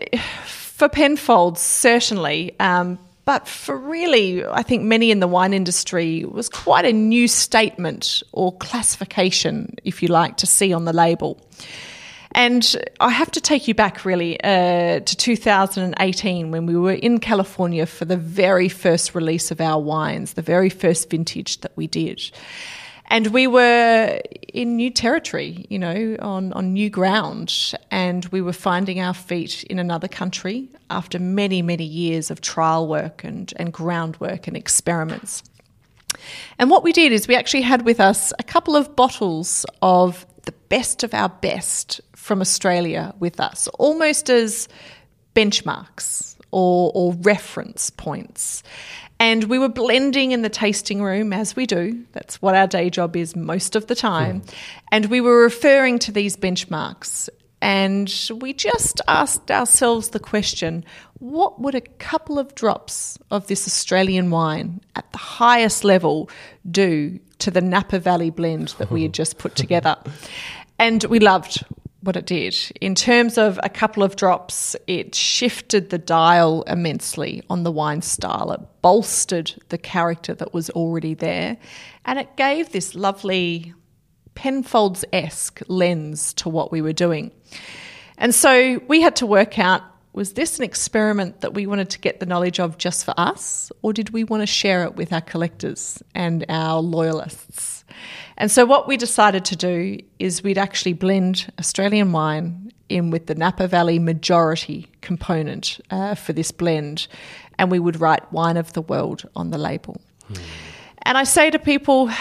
for 0.46 0.90
Penfolds, 0.90 1.62
certainly, 1.62 2.56
um, 2.60 2.98
but 3.28 3.46
for 3.46 3.78
really, 3.78 4.46
I 4.46 4.64
think 4.64 4.84
many 4.84 5.12
in 5.12 5.20
the 5.20 5.28
wine 5.28 5.54
industry, 5.54 6.24
was 6.24 6.48
quite 6.48 6.86
a 6.86 6.94
new 6.94 7.28
statement 7.28 8.24
or 8.32 8.56
classification, 8.56 9.76
if 9.84 10.02
you 10.02 10.08
like, 10.08 10.38
to 10.38 10.48
see 10.48 10.72
on 10.72 10.86
the 10.86 10.94
label. 10.94 11.38
And 12.32 12.64
I 13.02 13.10
have 13.10 13.30
to 13.32 13.42
take 13.42 13.68
you 13.68 13.74
back 13.74 14.06
really 14.06 14.42
uh, 14.42 15.02
to 15.02 15.16
2018 15.18 16.52
when 16.52 16.66
we 16.68 16.78
were 16.78 16.94
in 16.94 17.20
California 17.20 17.86
for 17.86 18.06
the 18.06 18.16
very 18.16 18.70
first 18.70 19.14
release 19.14 19.52
of 19.52 19.60
our 19.60 19.82
wines, 19.82 20.36
the 20.36 20.42
very 20.42 20.70
first 20.70 21.10
vintage 21.10 21.60
that 21.62 21.74
we 21.76 21.86
did. 21.86 22.32
And 23.10 23.28
we 23.28 23.48
were 23.48 24.22
in 24.54 24.76
new 24.76 24.90
territory, 24.92 25.66
you 25.70 25.80
know, 25.80 26.18
on, 26.20 26.52
on 26.54 26.74
new 26.74 26.90
ground. 26.90 27.74
And 27.90 28.26
we 28.26 28.42
were 28.42 28.54
finding 28.54 29.00
our 29.00 29.14
feet 29.14 29.64
in 29.66 29.80
another 29.80 30.08
country 30.08 30.70
after 30.90 31.20
many, 31.20 31.62
many 31.62 31.86
years 31.86 32.30
of 32.32 32.42
trial 32.42 32.88
work 32.88 33.24
and, 33.24 33.54
and 33.56 33.72
groundwork 33.72 34.48
and 34.48 34.58
experiments. 34.58 35.44
And 36.60 36.70
what 36.70 36.84
we 36.84 36.92
did 36.92 37.12
is 37.12 37.28
we 37.28 37.36
actually 37.36 37.62
had 37.62 37.86
with 37.86 38.00
us 38.00 38.34
a 38.40 38.44
couple 38.44 38.76
of 38.76 38.96
bottles 38.96 39.66
of 39.82 40.26
the 40.44 40.54
best 40.70 41.04
of 41.04 41.14
our 41.14 41.30
best 41.30 42.02
from 42.16 42.42
Australia 42.42 43.14
with 43.20 43.40
us, 43.40 43.68
almost 43.80 44.30
as 44.30 44.68
benchmarks 45.36 46.36
or, 46.52 46.92
or 46.96 47.14
reference 47.14 47.90
points. 47.90 48.64
And 49.20 49.46
we 49.46 49.58
were 49.58 49.70
blending 49.70 50.32
in 50.32 50.44
the 50.44 50.50
tasting 50.50 51.02
room 51.02 51.34
as 51.34 51.56
we 51.56 51.66
do. 51.66 52.06
That's 52.12 52.42
what 52.42 52.56
our 52.56 52.68
day 52.68 52.90
job 52.90 53.16
is 53.16 53.36
most 53.36 53.76
of 53.76 53.88
the 53.88 53.96
time. 53.96 54.44
And 54.92 55.08
we 55.08 55.22
were 55.22 55.42
referring 55.42 56.00
to 56.00 56.12
these 56.12 56.38
benchmarks. 56.38 57.30
And 57.62 58.14
we 58.40 58.54
just 58.54 59.02
asked 59.08 59.50
ourselves 59.50 60.10
the 60.10 60.20
question 60.20 60.86
what 61.20 61.60
would 61.60 61.74
a 61.74 61.82
couple 61.82 62.38
of 62.38 62.54
drops 62.54 63.18
of 63.32 63.48
this 63.48 63.68
Australian 63.68 64.30
wine 64.30 64.82
at 64.96 65.12
the 65.12 65.18
highest 65.18 65.84
level 65.84 66.30
do 66.70 67.20
to 67.40 67.50
the 67.50 67.62
Napa 67.62 67.98
Valley 67.98 68.30
blend 68.30 68.76
that 68.78 68.92
we 68.92 69.02
had 69.02 69.14
just 69.14 69.40
put 69.40 69.56
together? 69.56 69.98
And 70.80 71.04
we 71.06 71.20
loved 71.20 71.66
what 72.02 72.16
it 72.16 72.26
did. 72.26 72.56
In 72.80 72.96
terms 72.96 73.38
of 73.38 73.60
a 73.64 73.70
couple 73.70 74.04
of 74.04 74.16
drops, 74.16 74.76
it 74.86 75.16
shifted 75.16 75.90
the 75.90 75.98
dial 75.98 76.64
immensely 76.64 77.44
on 77.50 77.64
the 77.64 77.72
wine 77.72 78.02
style. 78.02 78.52
It 78.52 78.62
bolstered 78.82 79.54
the 79.70 79.78
character 79.78 80.34
that 80.36 80.54
was 80.54 80.70
already 80.72 81.14
there. 81.14 81.58
And 82.06 82.20
it 82.20 82.36
gave 82.38 82.72
this 82.72 82.96
lovely 82.96 83.74
Penfolds 84.36 85.04
esque 85.12 85.62
lens 85.68 86.34
to 86.36 86.50
what 86.50 86.72
we 86.72 86.82
were 86.82 86.94
doing. 86.94 87.32
And 88.20 88.34
so 88.36 88.80
we 88.88 89.02
had 89.02 89.16
to 89.18 89.26
work 89.26 89.58
out 89.58 89.82
was 90.18 90.34
this 90.34 90.58
an 90.58 90.64
experiment 90.64 91.42
that 91.42 91.54
we 91.54 91.68
wanted 91.68 91.92
to 91.92 92.00
get 92.00 92.20
the 92.20 92.26
knowledge 92.26 92.60
of 92.60 92.80
just 92.80 93.06
for 93.06 93.14
us, 93.18 93.72
or 93.84 93.94
did 93.94 94.10
we 94.10 94.24
want 94.24 94.42
to 94.42 94.48
share 94.48 94.84
it 94.84 94.96
with 94.96 95.14
our 95.14 95.22
collectors 95.22 96.02
and 96.16 96.44
our 96.50 96.82
loyalists? 96.82 97.77
And 98.38 98.52
so, 98.52 98.66
what 98.66 98.88
we 98.88 98.98
decided 98.98 99.46
to 99.46 99.56
do 99.56 100.00
is 100.20 100.44
we'd 100.44 100.60
actually 100.60 100.94
blend 100.94 101.52
Australian 101.58 102.12
wine 102.12 102.72
in 102.88 103.10
with 103.10 103.26
the 103.26 103.36
Napa 103.36 103.68
Valley 103.68 104.00
majority 104.00 104.88
component 105.02 105.80
uh, 105.90 106.16
for 106.16 106.34
this 106.34 106.52
blend, 106.52 107.08
and 107.58 107.72
we 107.72 107.80
would 107.80 108.00
write 108.00 108.32
Wine 108.32 108.58
of 108.58 108.74
the 108.74 108.82
World 108.82 109.28
on 109.36 109.50
the 109.50 109.58
label. 109.58 110.00
Mm. 110.32 110.42
And 111.04 111.18
I 111.18 111.24
say 111.24 111.50
to 111.50 111.58
people, 111.58 112.12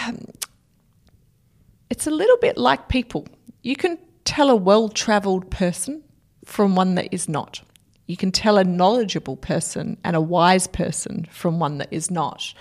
it's 1.89 2.07
a 2.07 2.11
little 2.11 2.37
bit 2.37 2.57
like 2.57 2.89
people. 2.89 3.27
You 3.61 3.75
can 3.75 3.99
tell 4.25 4.49
a 4.49 4.55
well 4.55 4.89
traveled 4.89 5.51
person 5.51 6.03
from 6.45 6.75
one 6.75 6.95
that 6.95 7.13
is 7.13 7.29
not. 7.29 7.61
You 8.07 8.17
can 8.17 8.31
tell 8.31 8.57
a 8.57 8.63
knowledgeable 8.63 9.35
person 9.35 9.97
and 10.03 10.15
a 10.15 10.21
wise 10.21 10.65
person 10.65 11.27
from 11.29 11.59
one 11.59 11.77
that 11.77 11.89
is 11.91 12.09
not. 12.09 12.53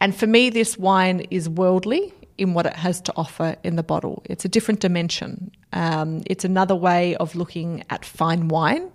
And 0.00 0.14
for 0.14 0.26
me, 0.26 0.50
this 0.50 0.76
wine 0.76 1.20
is 1.30 1.48
worldly 1.48 2.12
in 2.40 2.54
what 2.54 2.66
it 2.66 2.74
has 2.74 3.00
to 3.02 3.12
offer 3.16 3.56
in 3.62 3.76
the 3.76 3.82
bottle. 3.82 4.22
It's 4.24 4.44
a 4.44 4.48
different 4.48 4.80
dimension. 4.80 5.50
Um, 5.72 6.22
it's 6.26 6.44
another 6.44 6.74
way 6.74 7.14
of 7.16 7.34
looking 7.34 7.84
at 7.90 8.04
fine 8.04 8.48
wine 8.48 8.90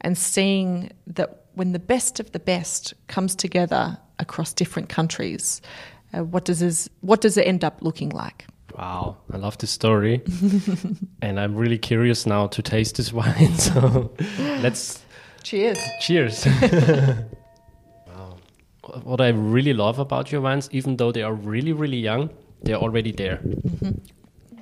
and 0.00 0.18
seeing 0.18 0.90
that 1.06 1.44
when 1.54 1.72
the 1.72 1.78
best 1.78 2.20
of 2.20 2.32
the 2.32 2.40
best 2.40 2.94
comes 3.06 3.34
together 3.34 3.96
across 4.18 4.52
different 4.52 4.88
countries, 4.88 5.62
uh, 6.12 6.24
what 6.24 6.44
does 6.44 6.60
this, 6.60 6.88
what 7.00 7.20
does 7.20 7.36
it 7.36 7.46
end 7.46 7.64
up 7.64 7.78
looking 7.82 8.10
like? 8.10 8.46
Wow, 8.76 9.16
I 9.32 9.38
love 9.38 9.58
this 9.58 9.70
story, 9.70 10.22
and 11.22 11.40
I'm 11.40 11.56
really 11.56 11.78
curious 11.78 12.26
now 12.26 12.46
to 12.48 12.62
taste 12.62 12.96
this 12.96 13.12
wine. 13.18 13.54
So 13.56 14.12
let's 14.60 15.02
cheers. 15.42 15.78
Cheers. 16.00 16.46
wow. 18.06 18.36
What 19.02 19.20
I 19.20 19.28
really 19.28 19.72
love 19.72 19.98
about 19.98 20.30
your 20.30 20.42
wines, 20.42 20.68
even 20.72 20.96
though 20.96 21.10
they 21.10 21.22
are 21.22 21.34
really, 21.34 21.72
really 21.72 21.98
young, 21.98 22.30
they're 22.62 22.76
already 22.76 23.12
there. 23.12 23.36
Mm-hmm. 23.36 23.98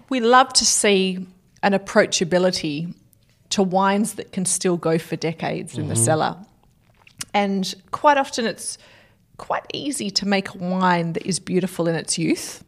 We 0.09 0.21
love 0.21 0.53
to 0.55 0.65
see 0.65 1.27
an 1.63 1.73
approachability 1.73 2.95
to 3.51 3.63
wines 3.63 4.15
that 4.15 4.33
can 4.33 4.45
still 4.45 4.77
go 4.77 4.99
for 4.99 5.17
decades 5.17 5.73
mm-hmm. 5.73 5.83
in 5.83 5.89
the 5.89 5.95
mm-hmm. 5.95 6.05
cellar. 6.05 6.37
And 7.35 7.75
quite 7.91 8.19
often 8.19 8.47
it's 8.47 8.79
quite 9.37 9.67
easy 9.73 10.11
to 10.11 10.27
make 10.27 10.55
a 10.55 10.59
wine 10.59 11.13
that 11.15 11.27
is 11.27 11.39
beautiful 11.39 11.89
in 11.89 11.95
its 11.95 12.19
youth 12.19 12.65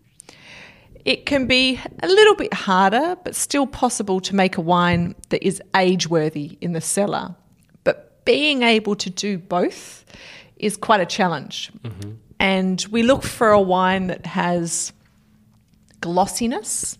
it 1.08 1.24
can 1.24 1.46
be 1.46 1.80
a 2.02 2.06
little 2.06 2.34
bit 2.34 2.52
harder, 2.52 3.16
but 3.24 3.34
still 3.34 3.66
possible 3.66 4.20
to 4.20 4.34
make 4.34 4.58
a 4.58 4.60
wine 4.60 5.14
that 5.30 5.42
is 5.42 5.62
age 5.74 6.06
worthy 6.06 6.58
in 6.60 6.74
the 6.74 6.82
cellar. 6.82 7.34
But 7.82 8.22
being 8.26 8.62
able 8.62 8.94
to 8.96 9.08
do 9.08 9.38
both 9.38 10.04
is 10.58 10.76
quite 10.76 11.00
a 11.00 11.06
challenge. 11.06 11.72
Mm-hmm. 11.82 12.10
And 12.40 12.84
we 12.90 13.02
look 13.02 13.22
for 13.22 13.48
a 13.48 13.60
wine 13.60 14.08
that 14.08 14.26
has 14.26 14.92
glossiness 16.00 16.98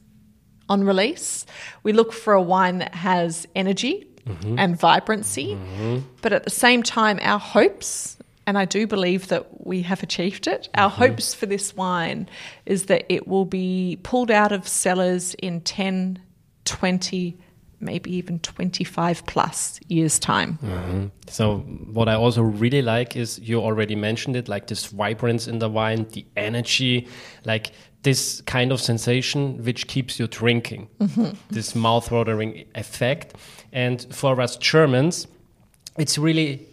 on 0.69 0.85
release. 0.85 1.47
We 1.83 1.93
look 1.93 2.13
for 2.13 2.35
a 2.35 2.43
wine 2.43 2.79
that 2.79 2.95
has 2.95 3.47
energy 3.55 4.07
mm-hmm. 4.27 4.59
and 4.59 4.79
vibrancy. 4.79 5.55
Mm-hmm. 5.55 5.99
But 6.23 6.33
at 6.33 6.45
the 6.45 6.51
same 6.51 6.83
time, 6.83 7.19
our 7.23 7.39
hopes 7.39 8.19
and 8.49 8.57
I 8.57 8.65
do 8.65 8.87
believe 8.87 9.29
that 9.29 9.67
we 9.67 9.83
have 9.83 10.03
achieved 10.03 10.47
it. 10.47 10.71
Our 10.75 10.91
mm-hmm. 10.91 11.03
hopes 11.03 11.35
for 11.35 11.45
this 11.45 11.77
wine 11.77 12.31
is 12.65 12.87
that 12.87 13.05
it 13.13 13.29
will 13.29 13.45
be 13.45 13.99
pulled 14.03 14.31
out 14.31 14.53
of 14.53 14.67
cellars 14.67 15.35
in 15.35 15.61
10, 15.61 16.19
20, 16.65 17.37
maybe 17.81 18.17
even 18.17 18.39
25 18.39 19.27
plus 19.27 19.81
years 19.89 20.19
time. 20.19 20.59
Mm-hmm. 20.63 21.07
So, 21.27 21.59
what 21.59 22.09
I 22.09 22.15
also 22.15 22.41
really 22.41 22.81
like 22.81 23.17
is 23.17 23.39
you 23.39 23.61
already 23.61 23.95
mentioned 23.95 24.35
it 24.35 24.49
like 24.49 24.67
this 24.67 24.87
vibrance 24.87 25.47
in 25.47 25.59
the 25.59 25.69
wine, 25.69 26.07
the 26.15 26.25
energy, 26.35 27.07
like 27.45 27.73
this 28.03 28.41
kind 28.43 28.71
of 28.73 28.81
sensation 28.81 29.63
which 29.65 29.87
keeps 29.89 30.19
you 30.21 30.27
drinking, 30.29 30.89
mm-hmm. 31.01 31.31
this 31.51 31.75
mouth-watering 31.75 32.65
effect. 32.75 33.35
And 33.73 34.07
for 34.15 34.41
us 34.41 34.57
Germans, 34.57 35.27
it's 35.99 36.17
really 36.17 36.68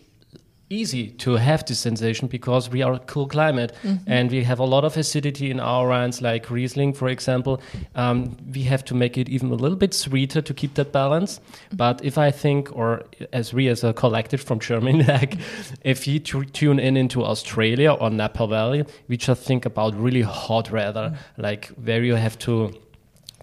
easy 0.69 1.09
to 1.09 1.35
have 1.35 1.63
this 1.65 1.79
sensation 1.79 2.27
because 2.27 2.71
we 2.71 2.81
are 2.81 2.93
a 2.93 2.99
cool 2.99 3.27
climate 3.27 3.71
mm-hmm. 3.83 3.97
and 4.07 4.31
we 4.31 4.43
have 4.43 4.57
a 4.57 4.63
lot 4.63 4.83
of 4.83 4.97
acidity 4.97 5.51
in 5.51 5.59
our 5.59 5.87
wines 5.87 6.23
like 6.23 6.49
riesling 6.49 6.91
for 6.91 7.07
example 7.07 7.61
um, 7.93 8.35
we 8.51 8.63
have 8.63 8.83
to 8.83 8.95
make 8.95 9.15
it 9.15 9.29
even 9.29 9.51
a 9.51 9.53
little 9.53 9.77
bit 9.77 9.93
sweeter 9.93 10.41
to 10.41 10.53
keep 10.55 10.73
that 10.73 10.91
balance 10.91 11.37
mm-hmm. 11.39 11.75
but 11.75 12.03
if 12.03 12.17
i 12.17 12.31
think 12.31 12.75
or 12.75 13.03
as 13.31 13.53
we 13.53 13.67
as 13.67 13.83
a 13.83 13.93
collective 13.93 14.41
from 14.41 14.59
germany 14.59 15.03
like 15.07 15.37
if 15.83 16.07
you 16.07 16.19
tune 16.19 16.79
in 16.79 16.97
into 16.97 17.23
australia 17.23 17.91
or 17.93 18.09
napa 18.09 18.47
valley 18.47 18.83
we 19.07 19.17
just 19.17 19.43
think 19.43 19.67
about 19.67 19.95
really 19.95 20.23
hot 20.23 20.71
weather 20.71 21.11
mm-hmm. 21.11 21.41
like 21.41 21.67
where 21.83 22.03
you 22.03 22.15
have 22.15 22.39
to 22.39 22.73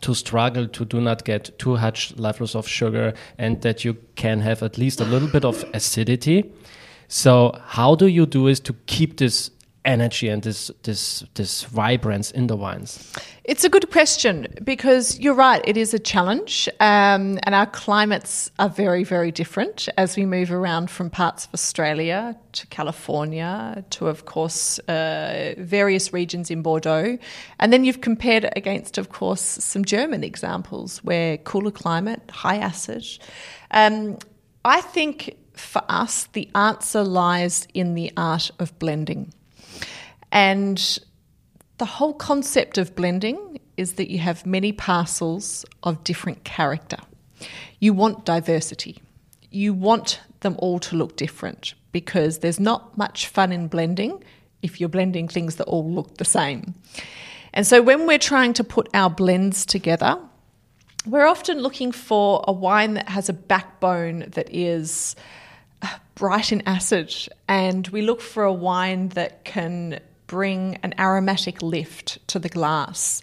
to 0.01 0.13
struggle 0.15 0.67
to 0.67 0.85
do 0.85 1.01
not 1.01 1.25
get 1.25 1.57
too 1.61 1.77
much 1.77 2.13
levels 2.17 2.57
of 2.57 2.67
sugar 2.67 3.15
and 3.39 3.63
that 3.63 3.85
you 3.85 3.97
can 4.17 4.41
have 4.41 4.61
at 4.61 4.77
least 4.77 5.01
a 5.01 5.05
little 5.05 5.29
bit 5.29 5.45
of 5.45 5.65
acidity 5.73 6.51
so 7.13 7.55
how 7.67 7.95
do 7.95 8.07
you 8.07 8.25
do 8.25 8.47
is 8.47 8.59
to 8.61 8.73
keep 8.87 9.19
this 9.19 9.51
energy 9.85 10.29
and 10.29 10.43
this 10.43 10.71
this 10.83 11.25
this 11.35 11.65
vibrance 11.65 12.31
in 12.31 12.47
the 12.47 12.57
wines? 12.57 13.13
It's 13.45 13.65
a 13.65 13.69
good 13.69 13.91
question 13.91 14.47
because 14.65 15.19
you're 15.19 15.35
right. 15.35 15.61
It 15.67 15.77
is 15.77 15.93
a 15.93 15.99
challenge, 15.99 16.71
um, 16.81 17.39
and 17.43 17.55
our 17.55 17.67
climates 17.67 18.51
are 18.59 18.71
very 18.71 19.05
very 19.05 19.31
different 19.31 19.91
as 19.99 20.17
we 20.17 20.25
move 20.25 20.51
around 20.51 20.89
from 20.89 21.11
parts 21.11 21.45
of 21.45 21.53
Australia 21.53 22.35
to 22.53 22.67
California 22.69 23.85
to, 23.91 24.09
of 24.09 24.25
course, 24.25 24.79
uh, 24.89 25.53
various 25.59 26.15
regions 26.15 26.51
in 26.51 26.63
Bordeaux, 26.63 27.19
and 27.59 27.73
then 27.75 27.85
you've 27.85 28.01
compared 28.01 28.51
against, 28.57 28.97
of 28.97 29.11
course, 29.11 29.43
some 29.43 29.85
German 29.85 30.25
examples 30.25 31.05
where 31.05 31.37
cooler 31.37 31.73
climate, 31.73 32.23
high 32.31 32.57
acid. 32.57 33.05
Um, 33.71 34.17
I 34.65 34.81
think 34.81 35.37
for 35.55 35.83
us, 35.89 36.25
the 36.33 36.49
answer 36.55 37.03
lies 37.03 37.67
in 37.75 37.95
the 37.95 38.13
art 38.17 38.51
of 38.59 38.79
blending. 38.79 39.33
And 40.31 40.99
the 41.79 41.85
whole 41.85 42.15
concept 42.15 42.79
of 42.79 42.95
blending 42.95 43.61
is 43.77 43.95
that 43.95 44.11
you 44.11 44.19
have 44.19 44.47
many 44.47 44.73
parcels 44.73 45.65
of 45.83 46.05
different 46.05 46.45
character. 46.45 46.99
You 47.81 47.93
want 47.93 48.25
diversity. 48.25 49.03
You 49.51 49.75
want 49.75 50.21
them 50.41 50.57
all 50.59 50.79
to 50.81 50.97
look 50.97 51.17
different 51.17 51.75
because 51.91 52.39
there's 52.39 52.61
not 52.61 52.97
much 52.97 53.27
fun 53.27 53.53
in 53.53 53.69
blending 53.69 54.23
if 54.63 54.81
you're 54.81 54.89
blending 54.89 55.29
things 55.29 55.57
that 55.57 55.65
all 55.65 55.91
look 55.91 56.17
the 56.19 56.25
same. 56.25 56.75
And 57.53 57.67
so 57.67 57.83
when 57.83 58.07
we're 58.07 58.19
trying 58.19 58.55
to 58.55 58.65
put 58.65 58.89
our 58.95 59.11
blends 59.11 59.67
together, 59.67 60.19
we're 61.05 61.27
often 61.27 61.59
looking 61.59 61.93
for 61.93 62.45
a 62.47 62.53
wine 62.53 62.95
that 62.95 63.09
has 63.09 63.29
a 63.29 63.33
backbone 63.33 64.21
that 64.31 64.49
is 64.55 65.17
bright 66.15 66.53
in 66.53 66.63
acid, 66.67 67.15
and 67.49 67.89
we 67.89 68.03
look 68.03 68.21
for 68.21 68.45
a 68.45 68.53
wine 68.53 69.09
that 69.11 69.45
can 69.45 70.01
bring 70.27 70.79
an 70.83 70.95
aromatic 70.99 71.63
lift 71.63 72.27
to 72.29 72.39
the 72.39 72.49
glass. 72.49 73.23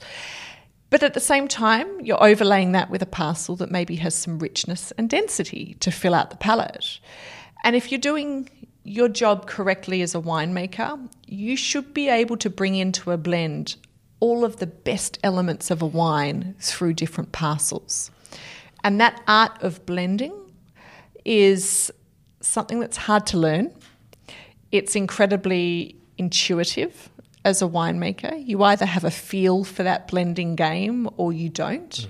But 0.89 1.03
at 1.03 1.13
the 1.13 1.19
same 1.19 1.47
time, 1.47 2.01
you're 2.01 2.23
overlaying 2.23 2.71
that 2.73 2.89
with 2.89 3.01
a 3.01 3.07
parcel 3.07 3.55
that 3.57 3.71
maybe 3.71 3.95
has 3.97 4.15
some 4.15 4.39
richness 4.39 4.91
and 4.97 5.09
density 5.09 5.75
to 5.81 5.91
fill 5.91 6.15
out 6.15 6.31
the 6.31 6.37
palate. 6.37 6.99
And 7.63 7.75
if 7.75 7.91
you're 7.91 7.99
doing 7.99 8.49
your 8.83 9.07
job 9.07 9.45
correctly 9.45 10.01
as 10.01 10.15
a 10.15 10.19
winemaker, 10.19 10.99
you 11.27 11.55
should 11.55 11.93
be 11.93 12.09
able 12.09 12.37
to 12.37 12.49
bring 12.49 12.75
into 12.75 13.11
a 13.11 13.17
blend 13.17 13.75
all 14.19 14.43
of 14.43 14.57
the 14.57 14.67
best 14.67 15.19
elements 15.23 15.71
of 15.71 15.81
a 15.81 15.85
wine 15.85 16.55
through 16.59 16.93
different 16.93 17.31
parcels. 17.31 18.11
And 18.83 18.99
that 18.99 19.21
art 19.27 19.61
of 19.61 19.85
blending 19.85 20.33
is 21.23 21.91
something 22.41 22.79
that's 22.79 22.97
hard 22.97 23.25
to 23.27 23.37
learn. 23.37 23.71
it's 24.71 24.95
incredibly 24.95 25.95
intuitive 26.17 27.09
as 27.43 27.61
a 27.61 27.65
winemaker. 27.65 28.45
You 28.45 28.61
either 28.63 28.85
have 28.85 29.03
a 29.03 29.11
feel 29.11 29.63
for 29.63 29.83
that 29.83 30.07
blending 30.07 30.55
game 30.55 31.09
or 31.17 31.33
you 31.33 31.49
don't. 31.49 31.89
Mm-hmm. 31.89 32.09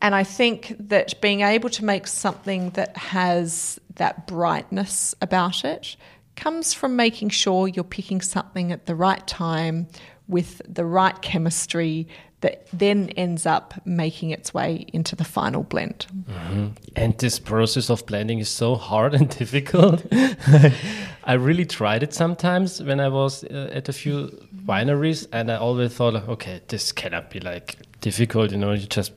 And 0.00 0.14
I 0.14 0.24
think 0.24 0.74
that 0.78 1.20
being 1.20 1.42
able 1.42 1.70
to 1.70 1.84
make 1.84 2.06
something 2.06 2.70
that 2.70 2.96
has 2.96 3.78
that 3.96 4.26
brightness 4.26 5.14
about 5.20 5.64
it 5.64 5.96
comes 6.34 6.72
from 6.72 6.96
making 6.96 7.28
sure 7.28 7.68
you're 7.68 7.84
picking 7.84 8.20
something 8.20 8.72
at 8.72 8.86
the 8.86 8.94
right 8.94 9.24
time 9.26 9.86
with 10.28 10.62
the 10.66 10.84
right 10.84 11.20
chemistry 11.22 12.08
that 12.42 12.66
then 12.72 13.08
ends 13.10 13.46
up 13.46 13.74
making 13.84 14.30
its 14.30 14.52
way 14.52 14.84
into 14.92 15.16
the 15.16 15.24
final 15.24 15.62
blend. 15.62 16.06
Mm-hmm. 16.28 16.66
And 16.94 17.16
this 17.18 17.38
process 17.38 17.88
of 17.88 18.04
blending 18.06 18.38
is 18.38 18.48
so 18.48 18.74
hard 18.74 19.14
and 19.18 19.28
difficult. 19.28 20.04
I 21.24 21.34
really 21.34 21.64
tried 21.64 22.02
it 22.02 22.12
sometimes 22.12 22.82
when 22.82 23.00
I 23.00 23.08
was 23.08 23.44
uh, 23.44 23.70
at 23.72 23.88
a 23.88 23.92
few 23.92 24.28
wineries, 24.66 25.26
and 25.32 25.50
I 25.50 25.56
always 25.56 25.94
thought, 25.94 26.14
okay, 26.28 26.60
this 26.68 26.92
cannot 26.92 27.30
be 27.30 27.40
like 27.40 27.76
difficult. 28.00 28.50
You 28.50 28.58
know, 28.58 28.72
you 28.72 28.86
just 28.86 29.12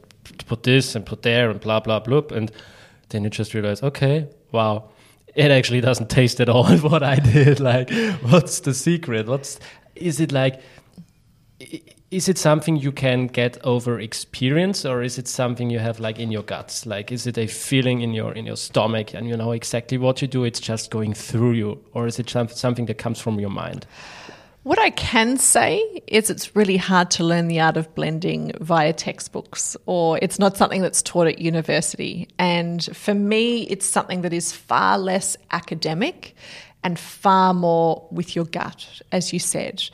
put 0.46 0.64
this 0.64 0.96
and 0.96 1.06
put 1.06 1.24
there 1.24 1.50
and 1.50 1.60
blah 1.60 1.80
blah 1.80 2.00
blah, 2.00 2.22
and 2.32 2.52
then 3.10 3.24
you 3.24 3.30
just 3.30 3.54
realize, 3.54 3.84
okay, 3.84 4.28
wow. 4.52 4.90
It 5.36 5.52
actually 5.52 5.82
doesn't 5.82 6.10
taste 6.10 6.40
at 6.40 6.48
all 6.48 6.66
what 6.78 7.04
I 7.04 7.16
did. 7.16 7.60
Like, 7.60 7.92
what's 8.22 8.62
the 8.62 8.74
secret? 8.74 9.28
What's 9.28 9.60
is 9.96 10.20
it 10.20 10.32
like? 10.32 10.62
Is 12.16 12.30
it 12.30 12.38
something 12.38 12.78
you 12.78 12.94
can 12.94 13.28
get 13.28 13.58
over 13.66 14.00
experience 14.00 14.86
or 14.86 15.04
is 15.04 15.18
it 15.18 15.28
something 15.28 15.70
you 15.70 15.80
have 15.80 16.00
like 16.00 16.18
in 16.18 16.32
your 16.32 16.44
guts 16.44 16.86
like 16.86 17.12
is 17.12 17.28
it 17.28 17.38
a 17.38 17.46
feeling 17.46 18.00
in 18.00 18.14
your 18.14 18.32
in 18.32 18.46
your 18.46 18.56
stomach 18.56 19.14
and 19.14 19.28
you 19.28 19.36
know 19.36 19.52
exactly 19.52 19.98
what 19.98 20.22
you 20.22 20.28
do 20.28 20.46
it's 20.46 20.62
just 20.62 20.92
going 20.92 21.14
through 21.14 21.52
you 21.52 21.78
or 21.94 22.08
is 22.08 22.18
it 22.18 22.30
something 22.30 22.86
that 22.86 22.98
comes 22.98 23.20
from 23.20 23.38
your 23.38 23.50
mind 23.50 23.86
what 24.64 24.80
I 24.80 24.90
can 24.92 25.38
say 25.38 26.02
is 26.08 26.32
it's 26.32 26.56
really 26.56 26.78
hard 26.78 27.12
to 27.12 27.24
learn 27.24 27.50
the 27.50 27.60
art 27.60 27.78
of 27.78 27.94
blending 27.94 28.52
via 28.60 28.94
textbooks, 28.94 29.78
or 29.86 30.18
it's 30.24 30.40
not 30.40 30.58
something 30.58 30.82
that's 30.82 31.04
taught 31.04 31.28
at 31.28 31.38
university. 31.38 32.28
And 32.40 32.84
for 32.84 33.14
me, 33.14 33.62
it's 33.68 33.86
something 33.86 34.22
that 34.24 34.34
is 34.34 34.54
far 34.54 34.98
less 34.98 35.38
academic 35.52 36.36
and 36.84 36.98
far 36.98 37.54
more 37.54 38.08
with 38.10 38.36
your 38.36 38.46
gut, 38.46 39.04
as 39.12 39.32
you 39.32 39.38
said. 39.38 39.88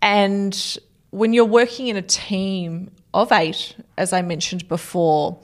And 0.00 0.78
when 1.14 1.32
you're 1.32 1.44
working 1.44 1.86
in 1.86 1.96
a 1.96 2.02
team 2.02 2.90
of 3.14 3.30
eight, 3.30 3.76
as 3.96 4.12
I 4.12 4.20
mentioned 4.20 4.66
before, 4.66 5.40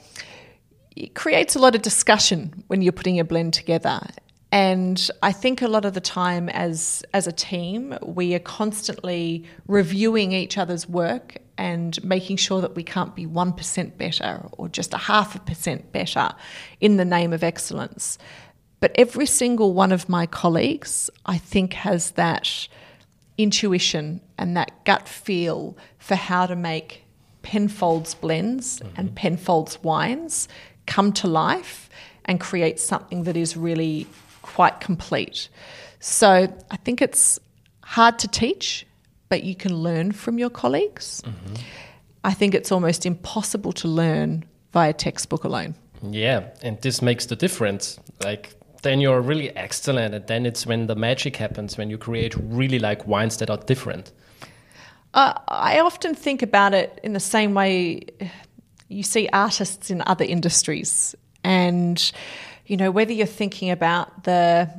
it 0.96 1.14
creates 1.14 1.54
a 1.54 1.60
lot 1.60 1.76
of 1.76 1.82
discussion 1.82 2.64
when 2.66 2.82
you're 2.82 2.92
putting 2.92 3.20
a 3.20 3.24
blend 3.24 3.54
together. 3.54 4.00
And 4.50 5.08
I 5.22 5.30
think 5.30 5.62
a 5.62 5.68
lot 5.68 5.84
of 5.84 5.94
the 5.94 6.00
time, 6.00 6.48
as 6.48 7.04
as 7.14 7.28
a 7.28 7.32
team, 7.32 7.96
we 8.02 8.34
are 8.34 8.40
constantly 8.40 9.44
reviewing 9.68 10.32
each 10.32 10.58
other's 10.58 10.88
work 10.88 11.38
and 11.56 12.02
making 12.02 12.38
sure 12.38 12.60
that 12.60 12.74
we 12.74 12.82
can't 12.82 13.14
be 13.14 13.26
one 13.26 13.52
percent 13.52 13.96
better 13.96 14.44
or 14.50 14.68
just 14.68 14.92
a 14.92 14.98
half 14.98 15.36
a 15.36 15.38
percent 15.38 15.92
better 15.92 16.30
in 16.80 16.96
the 16.96 17.04
name 17.04 17.32
of 17.32 17.44
excellence. 17.44 18.18
But 18.80 18.90
every 18.96 19.26
single 19.26 19.72
one 19.72 19.92
of 19.92 20.08
my 20.08 20.26
colleagues, 20.26 21.10
I 21.26 21.38
think, 21.38 21.74
has 21.74 22.10
that 22.12 22.66
intuition 23.42 24.20
and 24.38 24.56
that 24.56 24.84
gut 24.84 25.08
feel 25.08 25.76
for 25.98 26.14
how 26.14 26.46
to 26.46 26.56
make 26.56 27.04
Penfolds 27.42 28.14
blends 28.14 28.80
mm-hmm. 28.80 28.94
and 28.96 29.14
Penfolds 29.14 29.82
wines 29.82 30.48
come 30.86 31.12
to 31.12 31.26
life 31.26 31.88
and 32.24 32.40
create 32.40 32.78
something 32.78 33.24
that 33.24 33.36
is 33.36 33.56
really 33.56 34.06
quite 34.42 34.80
complete. 34.80 35.48
So 36.00 36.52
I 36.70 36.76
think 36.76 37.00
it's 37.00 37.38
hard 37.82 38.18
to 38.20 38.28
teach, 38.28 38.86
but 39.28 39.42
you 39.42 39.54
can 39.54 39.74
learn 39.74 40.12
from 40.12 40.38
your 40.38 40.50
colleagues. 40.50 41.22
Mm-hmm. 41.22 41.54
I 42.24 42.34
think 42.34 42.54
it's 42.54 42.70
almost 42.70 43.06
impossible 43.06 43.72
to 43.74 43.88
learn 43.88 44.44
via 44.72 44.92
textbook 44.92 45.44
alone. 45.44 45.74
Yeah, 46.02 46.48
and 46.62 46.80
this 46.80 47.02
makes 47.02 47.26
the 47.26 47.36
difference. 47.36 47.98
Like 48.22 48.54
then 48.82 49.00
you're 49.00 49.20
really 49.20 49.54
excellent 49.56 50.14
and 50.14 50.26
then 50.26 50.46
it's 50.46 50.66
when 50.66 50.86
the 50.86 50.94
magic 50.94 51.36
happens 51.36 51.76
when 51.76 51.90
you 51.90 51.98
create 51.98 52.34
really 52.36 52.78
like 52.78 53.06
wines 53.06 53.36
that 53.38 53.50
are 53.50 53.58
different. 53.58 54.12
Uh, 55.12 55.34
i 55.48 55.80
often 55.80 56.14
think 56.14 56.40
about 56.40 56.72
it 56.72 57.00
in 57.02 57.14
the 57.14 57.20
same 57.20 57.52
way 57.52 58.00
you 58.88 59.02
see 59.02 59.28
artists 59.32 59.90
in 59.90 60.02
other 60.06 60.24
industries 60.24 61.16
and 61.42 62.12
you 62.66 62.76
know 62.76 62.92
whether 62.92 63.12
you're 63.12 63.26
thinking 63.26 63.70
about 63.70 64.22
the 64.22 64.70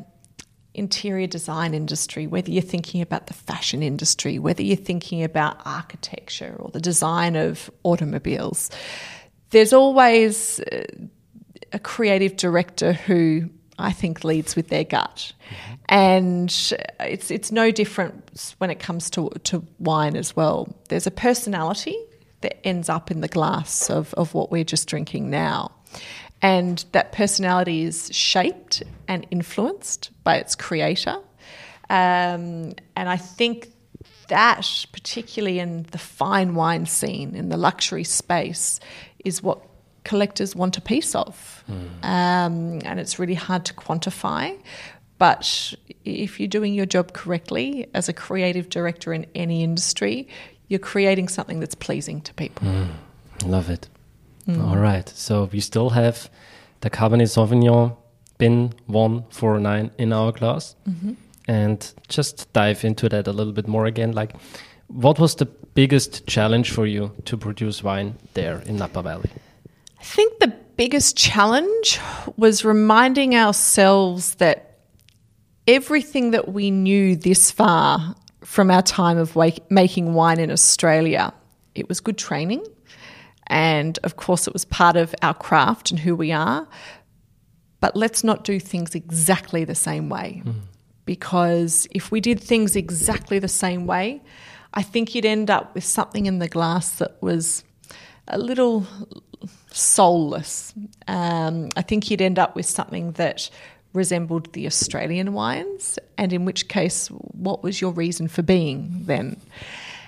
interior 0.74 1.28
design 1.28 1.74
industry 1.74 2.28
whether 2.28 2.50
you're 2.50 2.62
thinking 2.62 3.02
about 3.02 3.28
the 3.28 3.34
fashion 3.34 3.84
industry 3.84 4.40
whether 4.40 4.64
you're 4.64 4.78
thinking 4.78 5.22
about 5.22 5.60
architecture 5.66 6.56
or 6.60 6.72
the 6.72 6.80
design 6.80 7.36
of 7.36 7.70
automobiles 7.84 8.70
there's 9.50 9.74
always 9.74 10.62
uh, 10.72 10.84
a 11.74 11.80
creative 11.80 12.38
director 12.38 12.94
who 12.94 13.50
I 13.82 13.91
think 13.91 14.24
leads 14.24 14.56
with 14.56 14.70
their 14.70 14.84
gut, 14.84 15.34
and 15.89 16.50
it's 17.00 17.32
it's 17.32 17.52
no 17.52 17.72
different 17.72 18.56
when 18.60 18.70
it 18.70 18.80
comes 18.80 19.10
to 19.12 19.30
to 19.46 19.65
wine 19.80 20.15
as 20.15 20.36
well. 20.36 20.74
There's 20.89 21.08
a 21.08 21.12
personality 21.12 21.98
that 22.41 22.65
ends 22.65 22.89
up 22.89 23.12
in 23.12 23.22
the 23.22 23.28
glass 23.28 23.89
of 23.89 24.13
of 24.15 24.34
what 24.34 24.52
we're 24.52 24.63
just 24.63 24.88
drinking 24.88 25.30
now, 25.30 25.72
and 26.41 26.84
that 26.91 27.12
personality 27.12 27.84
is 27.84 28.10
shaped 28.13 28.84
and 29.08 29.26
influenced 29.32 30.12
by 30.24 30.38
its 30.38 30.56
creator, 30.56 31.17
um, 31.89 32.74
and 32.96 33.10
I 33.10 33.17
think 33.17 33.72
that 34.28 34.86
particularly 34.94 35.60
in 35.60 35.84
the 35.91 35.98
fine 35.98 36.56
wine 36.56 36.86
scene 36.86 37.36
in 37.36 37.50
the 37.50 37.58
luxury 37.58 38.06
space 38.06 38.80
is 39.26 39.44
what 39.44 39.62
collectors 40.04 40.56
want 40.56 40.78
a 40.78 40.82
piece 40.82 41.16
of. 41.16 41.64
Mm. 41.70 42.04
Um, 42.04 42.82
and 42.86 43.00
it's 43.00 43.20
really 43.20 43.36
hard 43.36 43.66
to 43.66 43.74
quantify. 43.74 44.58
But 45.18 45.74
if 46.04 46.40
you're 46.40 46.48
doing 46.48 46.74
your 46.74 46.88
job 46.88 47.14
correctly 47.14 47.88
as 47.94 48.10
a 48.10 48.14
creative 48.14 48.70
director 48.70 49.14
in 49.14 49.26
any 49.36 49.64
industry, 49.64 50.28
you're 50.68 50.80
creating 50.80 51.28
something 51.28 51.60
that's 51.60 51.76
pleasing 51.76 52.22
to 52.22 52.34
people. 52.34 52.68
Mm. 52.68 52.90
Love 53.46 53.70
it. 53.70 53.88
Mm. 54.48 54.68
All 54.68 54.78
right. 54.78 55.08
So 55.10 55.50
we 55.52 55.60
still 55.60 55.92
have 55.92 56.30
the 56.82 56.90
Cabernet 56.90 57.30
Sauvignon 57.30 57.96
Bin 58.38 58.74
149 58.88 59.92
in 59.98 60.14
our 60.14 60.32
glass. 60.32 60.76
-hmm. 60.88 61.16
And 61.48 61.94
just 62.10 62.48
dive 62.54 62.88
into 62.88 63.10
that 63.10 63.28
a 63.28 63.32
little 63.32 63.54
bit 63.54 63.68
more 63.68 63.88
again. 63.88 64.12
Like, 64.14 64.34
what 64.88 65.20
was 65.20 65.36
the 65.36 65.48
biggest 65.74 66.26
challenge 66.28 66.72
for 66.72 66.88
you 66.88 67.12
to 67.24 67.38
produce 67.38 67.84
wine 67.84 68.14
there 68.34 68.62
in 68.66 68.78
Napa 68.78 69.02
Valley? 69.02 69.30
I 70.02 70.04
think 70.04 70.40
the 70.40 70.48
biggest 70.78 71.16
challenge 71.16 72.00
was 72.36 72.66
reminding 72.66 73.36
ourselves 73.36 74.34
that 74.36 74.80
everything 75.68 76.32
that 76.32 76.52
we 76.52 76.72
knew 76.72 77.16
this 77.16 77.52
far 77.52 78.16
from 78.44 78.72
our 78.72 78.82
time 78.82 79.20
of 79.20 79.36
wake, 79.36 79.60
making 79.70 80.16
wine 80.16 80.40
in 80.40 80.50
Australia, 80.50 81.32
it 81.76 81.88
was 81.88 82.00
good 82.00 82.18
training. 82.18 82.66
And 83.46 84.00
of 84.02 84.16
course, 84.16 84.48
it 84.48 84.54
was 84.54 84.66
part 84.66 84.96
of 84.96 85.14
our 85.22 85.36
craft 85.36 85.92
and 85.92 86.00
who 86.00 86.16
we 86.16 86.32
are. 86.32 86.68
But 87.80 87.96
let's 87.96 88.24
not 88.24 88.44
do 88.44 88.60
things 88.60 88.96
exactly 88.96 89.66
the 89.66 89.76
same 89.76 90.10
way. 90.10 90.42
Mm. 90.44 90.62
Because 91.06 91.88
if 91.92 92.10
we 92.10 92.22
did 92.22 92.40
things 92.40 92.76
exactly 92.76 93.38
the 93.38 93.48
same 93.48 93.86
way, 93.86 94.24
I 94.74 94.82
think 94.82 95.14
you'd 95.14 95.26
end 95.26 95.52
up 95.52 95.76
with 95.76 95.84
something 95.84 96.26
in 96.26 96.40
the 96.40 96.48
glass 96.48 96.98
that 96.98 97.22
was 97.22 97.64
a 98.28 98.40
little 98.40 98.88
soulless. 99.72 100.74
Um, 101.08 101.70
I 101.76 101.82
think 101.82 102.10
you'd 102.12 102.22
end 102.22 102.40
up 102.40 102.56
with 102.56 102.66
something 102.66 103.14
that 103.14 103.50
resembled 103.94 104.54
the 104.54 104.68
Australian 104.68 105.34
wines, 105.34 106.00
and 106.18 106.32
in 106.32 106.46
which 106.46 106.68
case, 106.68 107.08
what 107.08 107.64
was 107.64 107.82
your 107.82 107.92
reason 107.92 108.28
for 108.28 108.42
being 108.42 108.90
then? 109.06 109.38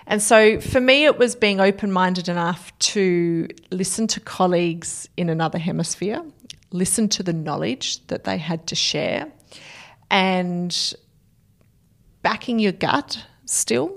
And 0.08 0.22
so 0.22 0.60
for 0.60 0.82
me, 0.82 1.06
it 1.06 1.18
was 1.18 1.36
being 1.36 1.60
open 1.60 1.92
minded 1.92 2.30
enough 2.30 2.78
to 2.80 3.48
listen 3.72 4.08
to 4.08 4.20
colleagues 4.20 5.08
in 5.18 5.30
another 5.30 5.58
hemisphere, 5.58 6.24
listen 6.72 7.08
to 7.10 7.24
the 7.24 7.34
knowledge 7.34 8.06
that 8.08 8.24
they 8.24 8.38
had 8.38 8.68
to 8.68 8.76
share, 8.76 9.32
and 10.10 10.94
backing 12.22 12.60
your 12.60 12.72
gut 12.72 13.26
still, 13.46 13.94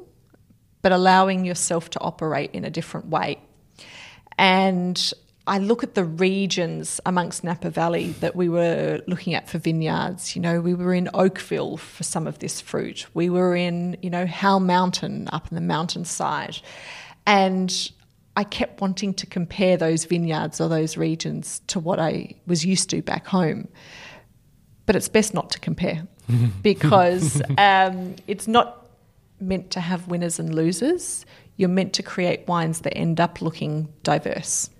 but 0.82 0.92
allowing 0.92 1.44
yourself 1.44 1.90
to 1.90 2.00
operate 2.00 2.50
in 2.52 2.64
a 2.64 2.70
different 2.70 3.06
way. 3.06 3.38
And 4.38 5.12
I 5.46 5.58
look 5.58 5.84
at 5.84 5.94
the 5.94 6.04
regions 6.04 7.00
amongst 7.06 7.44
Napa 7.44 7.70
Valley 7.70 8.10
that 8.20 8.34
we 8.34 8.48
were 8.48 9.00
looking 9.06 9.34
at 9.34 9.48
for 9.48 9.58
vineyards. 9.58 10.34
You 10.34 10.42
know, 10.42 10.60
we 10.60 10.74
were 10.74 10.92
in 10.92 11.08
Oakville 11.14 11.76
for 11.76 12.02
some 12.02 12.26
of 12.26 12.40
this 12.40 12.60
fruit. 12.60 13.06
We 13.14 13.30
were 13.30 13.54
in, 13.54 13.96
you 14.02 14.10
know, 14.10 14.26
Howell 14.26 14.60
Mountain 14.60 15.28
up 15.32 15.48
in 15.50 15.54
the 15.54 15.60
mountainside. 15.60 16.58
And 17.26 17.90
I 18.36 18.42
kept 18.42 18.80
wanting 18.80 19.14
to 19.14 19.26
compare 19.26 19.76
those 19.76 20.04
vineyards 20.04 20.60
or 20.60 20.68
those 20.68 20.96
regions 20.96 21.60
to 21.68 21.78
what 21.78 22.00
I 22.00 22.34
was 22.46 22.64
used 22.64 22.90
to 22.90 23.00
back 23.00 23.26
home. 23.26 23.68
But 24.84 24.96
it's 24.96 25.08
best 25.08 25.32
not 25.32 25.50
to 25.50 25.60
compare. 25.60 26.06
because 26.62 27.40
um, 27.58 28.16
it's 28.26 28.48
not 28.48 28.88
meant 29.40 29.70
to 29.72 29.80
have 29.80 30.08
winners 30.08 30.38
and 30.38 30.54
losers. 30.54 31.24
You're 31.56 31.68
meant 31.68 31.92
to 31.94 32.02
create 32.02 32.46
wines 32.48 32.80
that 32.80 32.96
end 32.96 33.20
up 33.20 33.40
looking 33.40 33.92
diverse. 34.02 34.70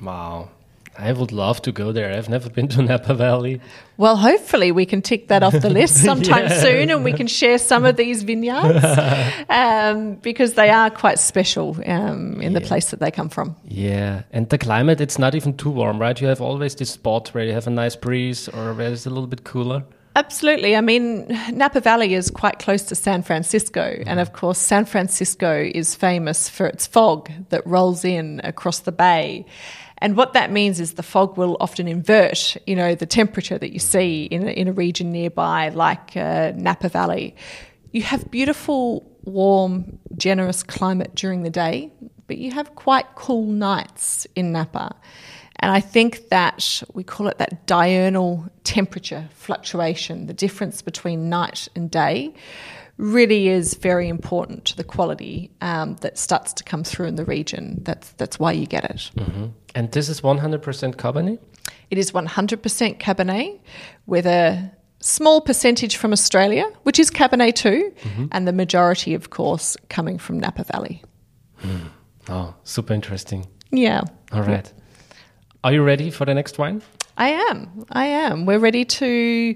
Wow. 0.00 0.50
I 0.98 1.10
would 1.12 1.32
love 1.32 1.62
to 1.62 1.72
go 1.72 1.90
there. 1.90 2.12
I've 2.12 2.28
never 2.28 2.50
been 2.50 2.68
to 2.68 2.82
Napa 2.88 3.14
Valley. 3.14 3.60
Well, 3.96 4.16
hopefully 4.16 4.72
we 4.72 4.84
can 4.84 5.00
tick 5.00 5.28
that 5.28 5.42
off 5.42 5.54
the 5.54 5.70
list 5.80 5.96
sometime 6.04 6.44
Yeah. 6.48 6.60
soon, 6.60 6.90
and 6.90 7.02
we 7.02 7.14
can 7.14 7.26
share 7.26 7.56
some 7.56 7.86
of 7.86 7.96
these 7.96 8.22
vineyards 8.24 8.84
um, 9.48 10.16
because 10.16 10.52
they 10.54 10.68
are 10.68 10.90
quite 10.90 11.18
special 11.18 11.76
um, 11.86 12.42
in 12.42 12.52
the 12.52 12.60
place 12.60 12.90
that 12.90 13.00
they 13.00 13.10
come 13.10 13.30
from. 13.30 13.56
Yeah, 13.66 14.22
and 14.32 14.48
the 14.50 14.58
climate, 14.58 15.00
it's 15.00 15.18
not 15.18 15.34
even 15.34 15.56
too 15.56 15.70
warm, 15.70 15.98
right? 15.98 16.20
You 16.20 16.26
have 16.26 16.42
always 16.42 16.74
this 16.74 16.90
spot 16.90 17.28
where 17.28 17.44
you 17.44 17.52
have 17.52 17.66
a 17.66 17.70
nice 17.70 17.96
breeze 17.96 18.48
or 18.48 18.74
where 18.74 18.92
it's 18.92 19.06
a 19.06 19.10
little 19.10 19.26
bit 19.28 19.44
cooler. 19.44 19.84
Absolutely. 20.14 20.76
I 20.76 20.82
mean, 20.82 21.26
Napa 21.52 21.80
Valley 21.80 22.14
is 22.14 22.30
quite 22.30 22.58
close 22.58 22.82
to 22.84 22.94
San 22.94 23.22
Francisco. 23.22 24.02
And 24.06 24.20
of 24.20 24.32
course, 24.32 24.58
San 24.58 24.84
Francisco 24.84 25.70
is 25.74 25.94
famous 25.94 26.48
for 26.48 26.66
its 26.66 26.86
fog 26.86 27.30
that 27.48 27.66
rolls 27.66 28.04
in 28.04 28.40
across 28.44 28.80
the 28.80 28.92
bay. 28.92 29.46
And 29.98 30.16
what 30.16 30.32
that 30.34 30.50
means 30.50 30.80
is 30.80 30.94
the 30.94 31.02
fog 31.02 31.38
will 31.38 31.56
often 31.60 31.88
invert, 31.88 32.56
you 32.66 32.76
know, 32.76 32.94
the 32.94 33.06
temperature 33.06 33.56
that 33.56 33.72
you 33.72 33.78
see 33.78 34.24
in 34.24 34.46
a, 34.46 34.50
in 34.50 34.68
a 34.68 34.72
region 34.72 35.12
nearby, 35.12 35.70
like 35.70 36.16
uh, 36.16 36.52
Napa 36.56 36.88
Valley. 36.88 37.34
You 37.92 38.02
have 38.02 38.30
beautiful, 38.30 39.08
warm, 39.24 39.98
generous 40.16 40.62
climate 40.62 41.14
during 41.14 41.42
the 41.42 41.50
day, 41.50 41.92
but 42.26 42.36
you 42.36 42.50
have 42.50 42.74
quite 42.74 43.06
cool 43.14 43.46
nights 43.46 44.26
in 44.34 44.52
Napa. 44.52 44.96
And 45.62 45.70
I 45.70 45.80
think 45.80 46.28
that 46.30 46.82
we 46.92 47.04
call 47.04 47.28
it 47.28 47.38
that 47.38 47.66
diurnal 47.66 48.50
temperature 48.64 49.28
fluctuation, 49.32 50.26
the 50.26 50.34
difference 50.34 50.82
between 50.82 51.30
night 51.30 51.68
and 51.76 51.88
day, 51.88 52.34
really 52.96 53.48
is 53.48 53.74
very 53.74 54.08
important 54.08 54.64
to 54.66 54.76
the 54.76 54.84
quality 54.84 55.52
um, 55.60 55.94
that 56.00 56.18
starts 56.18 56.52
to 56.54 56.64
come 56.64 56.82
through 56.82 57.06
in 57.06 57.14
the 57.14 57.24
region. 57.24 57.78
That's, 57.84 58.10
that's 58.12 58.40
why 58.40 58.52
you 58.52 58.66
get 58.66 58.84
it. 58.84 59.10
Mm-hmm. 59.16 59.46
And 59.76 59.92
this 59.92 60.08
is 60.08 60.20
100% 60.20 60.96
Cabernet? 60.96 61.38
It 61.90 61.98
is 61.98 62.10
100% 62.10 62.98
Cabernet 62.98 63.60
with 64.06 64.26
a 64.26 64.70
small 64.98 65.40
percentage 65.40 65.96
from 65.96 66.12
Australia, 66.12 66.64
which 66.82 66.98
is 66.98 67.10
Cabernet 67.10 67.54
too, 67.54 67.92
mm-hmm. 68.02 68.26
and 68.32 68.48
the 68.48 68.52
majority, 68.52 69.14
of 69.14 69.30
course, 69.30 69.76
coming 69.88 70.18
from 70.18 70.40
Napa 70.40 70.64
Valley. 70.64 71.02
Hmm. 71.56 71.86
Oh, 72.28 72.54
super 72.64 72.94
interesting. 72.94 73.46
Yeah. 73.70 74.02
All 74.32 74.42
right. 74.42 74.72
Are 75.64 75.72
you 75.72 75.82
ready 75.82 76.10
for 76.10 76.24
the 76.24 76.34
next 76.34 76.58
wine? 76.58 76.82
I 77.16 77.28
am. 77.50 77.84
I 77.90 78.06
am. 78.06 78.46
We're 78.46 78.58
ready 78.58 78.84
to. 78.84 79.54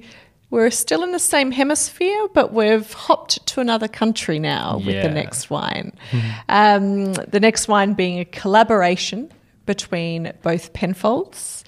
We're 0.51 0.71
still 0.71 1.03
in 1.03 1.11
the 1.11 1.19
same 1.19 1.51
hemisphere, 1.51 2.29
but 2.33 2.53
we've 2.53 2.93
hopped 2.93 3.45
to 3.49 3.61
another 3.61 3.89
country 3.89 4.39
now 4.39 4.77
with 4.77 5.03
the 5.03 5.11
next 5.11 5.51
wine. 5.51 5.93
um, 6.49 7.15
the 7.15 7.41
next 7.41 7.67
wine 7.67 7.95
being 7.95 8.21
a 8.21 8.25
collaboration 8.25 9.33
between 9.67 10.33
both 10.43 10.73
Penfolds 10.73 11.65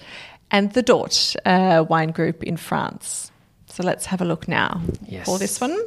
and 0.51 0.71
the 0.71 0.81
Dourthe 0.81 1.35
uh, 1.45 1.83
wine 1.89 2.11
group 2.11 2.41
in 2.43 2.55
France. 2.55 3.31
So 3.67 3.83
let's 3.83 4.05
have 4.05 4.21
a 4.21 4.25
look 4.25 4.47
now 4.47 4.81
Yes. 5.05 5.25
for 5.25 5.37
this 5.37 5.59
one. 5.59 5.77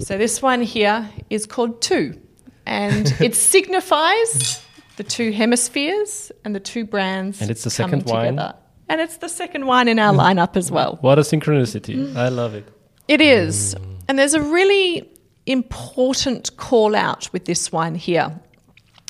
So 0.00 0.18
this 0.18 0.42
one 0.42 0.60
here 0.62 1.08
is 1.30 1.46
called 1.46 1.80
Two, 1.80 2.20
and 2.66 3.06
it 3.20 3.34
signifies 3.54 4.62
the 4.96 5.04
two 5.04 5.32
hemispheres 5.32 6.30
and 6.44 6.54
the 6.54 6.60
two 6.60 6.84
brands. 6.84 7.40
And 7.40 7.50
it's 7.50 7.64
the 7.64 7.70
second 7.70 8.04
wine? 8.06 8.36
together. 8.36 8.54
And 8.88 9.00
it's 9.00 9.16
the 9.16 9.28
second 9.28 9.66
wine 9.66 9.88
in 9.88 9.98
our 9.98 10.12
mm. 10.12 10.20
lineup 10.20 10.56
as 10.56 10.70
well. 10.70 10.98
What 11.00 11.18
a 11.18 11.22
synchronicity. 11.22 12.14
I 12.14 12.28
love 12.28 12.54
it. 12.54 12.68
It 13.08 13.20
is. 13.20 13.74
And 14.08 14.18
there's 14.18 14.34
a 14.34 14.42
really 14.42 15.10
important 15.46 16.56
call 16.56 16.94
out 16.94 17.32
with 17.32 17.46
this 17.46 17.72
wine 17.72 17.94
here. 17.94 18.40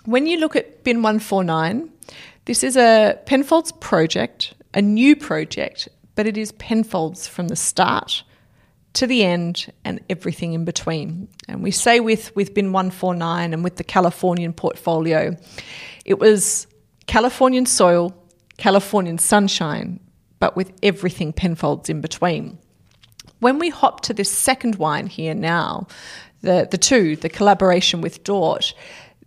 When 0.04 0.26
you 0.26 0.38
look 0.38 0.56
at 0.56 0.84
Bin 0.84 0.98
149, 0.98 1.90
this 2.44 2.62
is 2.62 2.76
a 2.76 3.18
Penfolds 3.26 3.72
project, 3.72 4.54
a 4.74 4.82
new 4.82 5.16
project, 5.16 5.88
but 6.14 6.26
it 6.26 6.36
is 6.36 6.52
Penfolds 6.52 7.26
from 7.26 7.48
the 7.48 7.56
start 7.56 8.22
to 8.94 9.06
the 9.06 9.24
end 9.24 9.72
and 9.84 10.00
everything 10.08 10.52
in 10.52 10.64
between. 10.64 11.28
And 11.48 11.62
we 11.62 11.70
say 11.70 12.00
with, 12.00 12.34
with 12.34 12.54
Bin 12.54 12.72
149 12.72 13.52
and 13.52 13.62
with 13.62 13.76
the 13.76 13.84
Californian 13.84 14.52
portfolio, 14.52 15.36
it 16.04 16.18
was 16.18 16.66
Californian 17.06 17.66
soil, 17.66 18.14
Californian 18.56 19.18
sunshine, 19.18 20.00
but 20.38 20.56
with 20.56 20.72
everything 20.82 21.32
Penfolds 21.32 21.90
in 21.90 22.00
between. 22.00 22.58
When 23.40 23.58
we 23.58 23.68
hop 23.68 24.02
to 24.02 24.14
this 24.14 24.30
second 24.30 24.76
wine 24.76 25.08
here 25.08 25.34
now, 25.34 25.88
the, 26.42 26.68
the 26.70 26.78
two, 26.78 27.16
the 27.16 27.28
collaboration 27.28 28.00
with 28.00 28.22
Dourthe, 28.22 28.72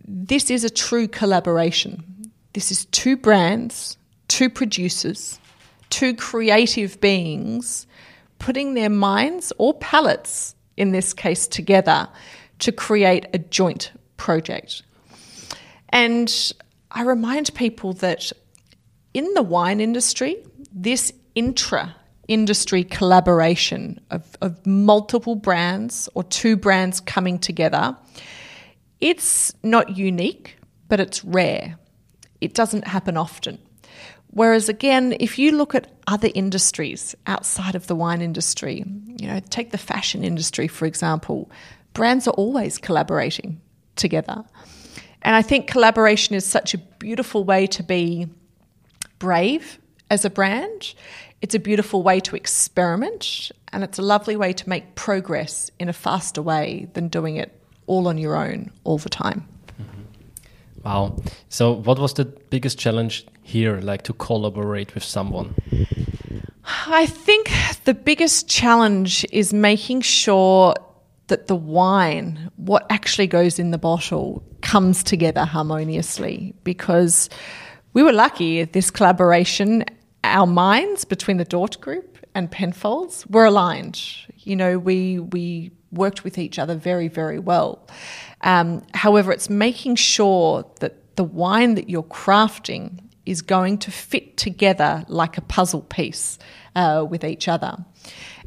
this 0.06 0.50
is 0.50 0.64
a 0.64 0.70
true 0.70 1.06
collaboration. 1.06 2.30
This 2.54 2.70
is 2.70 2.86
two 2.86 3.16
brands, 3.16 3.98
two 4.28 4.48
producers, 4.48 5.38
two 5.90 6.14
creative 6.14 7.00
beings 7.00 7.86
putting 8.38 8.74
their 8.74 8.90
minds 8.90 9.52
or 9.58 9.74
palates, 9.74 10.54
in 10.76 10.92
this 10.92 11.12
case, 11.12 11.46
together 11.46 12.08
to 12.60 12.72
create 12.72 13.26
a 13.32 13.38
joint 13.38 13.92
project. 14.16 14.82
And 15.90 16.52
I 16.90 17.02
remind 17.02 17.54
people 17.54 17.92
that 17.94 18.32
in 19.14 19.32
the 19.34 19.42
wine 19.42 19.80
industry, 19.80 20.36
this 20.72 21.12
intra 21.34 21.94
industry 22.28 22.84
collaboration 22.84 23.98
of, 24.10 24.36
of 24.42 24.64
multiple 24.66 25.34
brands 25.34 26.08
or 26.14 26.22
two 26.24 26.56
brands 26.56 27.00
coming 27.00 27.38
together, 27.38 27.96
it's 29.00 29.54
not 29.62 29.96
unique, 29.96 30.58
but 30.88 31.00
it's 31.00 31.24
rare. 31.24 31.78
It 32.40 32.54
doesn't 32.54 32.86
happen 32.86 33.16
often. 33.16 33.58
Whereas 34.30 34.68
again, 34.68 35.16
if 35.20 35.38
you 35.38 35.52
look 35.52 35.74
at 35.74 35.90
other 36.06 36.28
industries 36.34 37.14
outside 37.26 37.74
of 37.74 37.86
the 37.86 37.96
wine 37.96 38.22
industry, 38.22 38.84
you 39.06 39.26
know, 39.26 39.40
take 39.50 39.70
the 39.70 39.78
fashion 39.78 40.22
industry 40.22 40.68
for 40.68 40.86
example, 40.86 41.50
brands 41.94 42.28
are 42.28 42.34
always 42.34 42.78
collaborating 42.78 43.60
together. 43.96 44.44
And 45.22 45.34
I 45.34 45.42
think 45.42 45.66
collaboration 45.66 46.34
is 46.34 46.46
such 46.46 46.74
a 46.74 46.78
beautiful 46.78 47.44
way 47.44 47.66
to 47.68 47.82
be 47.82 48.28
brave 49.18 49.78
as 50.10 50.24
a 50.24 50.30
brand. 50.30 50.94
It's 51.42 51.54
a 51.54 51.58
beautiful 51.58 52.02
way 52.02 52.20
to 52.20 52.36
experiment, 52.36 53.50
and 53.72 53.84
it's 53.84 53.98
a 53.98 54.02
lovely 54.02 54.36
way 54.36 54.52
to 54.52 54.68
make 54.68 54.94
progress 54.94 55.70
in 55.78 55.88
a 55.88 55.92
faster 55.92 56.42
way 56.42 56.88
than 56.94 57.08
doing 57.08 57.36
it 57.36 57.60
all 57.86 58.08
on 58.08 58.18
your 58.18 58.36
own 58.36 58.70
all 58.84 58.98
the 58.98 59.08
time. 59.08 59.46
Wow. 60.84 61.16
So, 61.48 61.72
what 61.72 61.98
was 61.98 62.14
the 62.14 62.24
biggest 62.24 62.78
challenge 62.78 63.26
here, 63.42 63.80
like 63.80 64.02
to 64.02 64.12
collaborate 64.12 64.94
with 64.94 65.04
someone? 65.04 65.54
I 66.86 67.06
think 67.06 67.50
the 67.84 67.94
biggest 67.94 68.48
challenge 68.48 69.24
is 69.32 69.52
making 69.52 70.02
sure 70.02 70.74
that 71.28 71.46
the 71.46 71.56
wine, 71.56 72.50
what 72.56 72.86
actually 72.90 73.26
goes 73.26 73.58
in 73.58 73.70
the 73.70 73.78
bottle, 73.78 74.42
comes 74.60 75.02
together 75.02 75.44
harmoniously 75.44 76.54
because 76.64 77.30
we 77.92 78.02
were 78.02 78.12
lucky 78.12 78.60
at 78.60 78.72
this 78.72 78.90
collaboration. 78.90 79.84
Our 80.24 80.46
minds 80.46 81.04
between 81.04 81.36
the 81.36 81.44
Dourthe 81.44 81.80
Group 81.80 82.18
and 82.34 82.50
Penfolds 82.50 83.26
were 83.26 83.44
aligned. 83.44 84.00
You 84.38 84.56
know, 84.56 84.78
we 84.78 85.18
we 85.18 85.70
worked 85.90 86.24
with 86.24 86.38
each 86.38 86.58
other 86.58 86.74
very, 86.74 87.08
very 87.08 87.38
well. 87.38 87.86
Um, 88.48 88.82
however, 88.94 89.30
it's 89.30 89.50
making 89.50 89.96
sure 89.96 90.64
that 90.80 91.16
the 91.16 91.24
wine 91.24 91.74
that 91.74 91.90
you're 91.90 92.02
crafting 92.02 92.98
is 93.26 93.42
going 93.42 93.76
to 93.76 93.90
fit 93.90 94.38
together 94.38 95.04
like 95.06 95.36
a 95.36 95.42
puzzle 95.42 95.82
piece 95.82 96.38
uh, 96.74 97.06
with 97.08 97.24
each 97.24 97.46
other. 97.46 97.76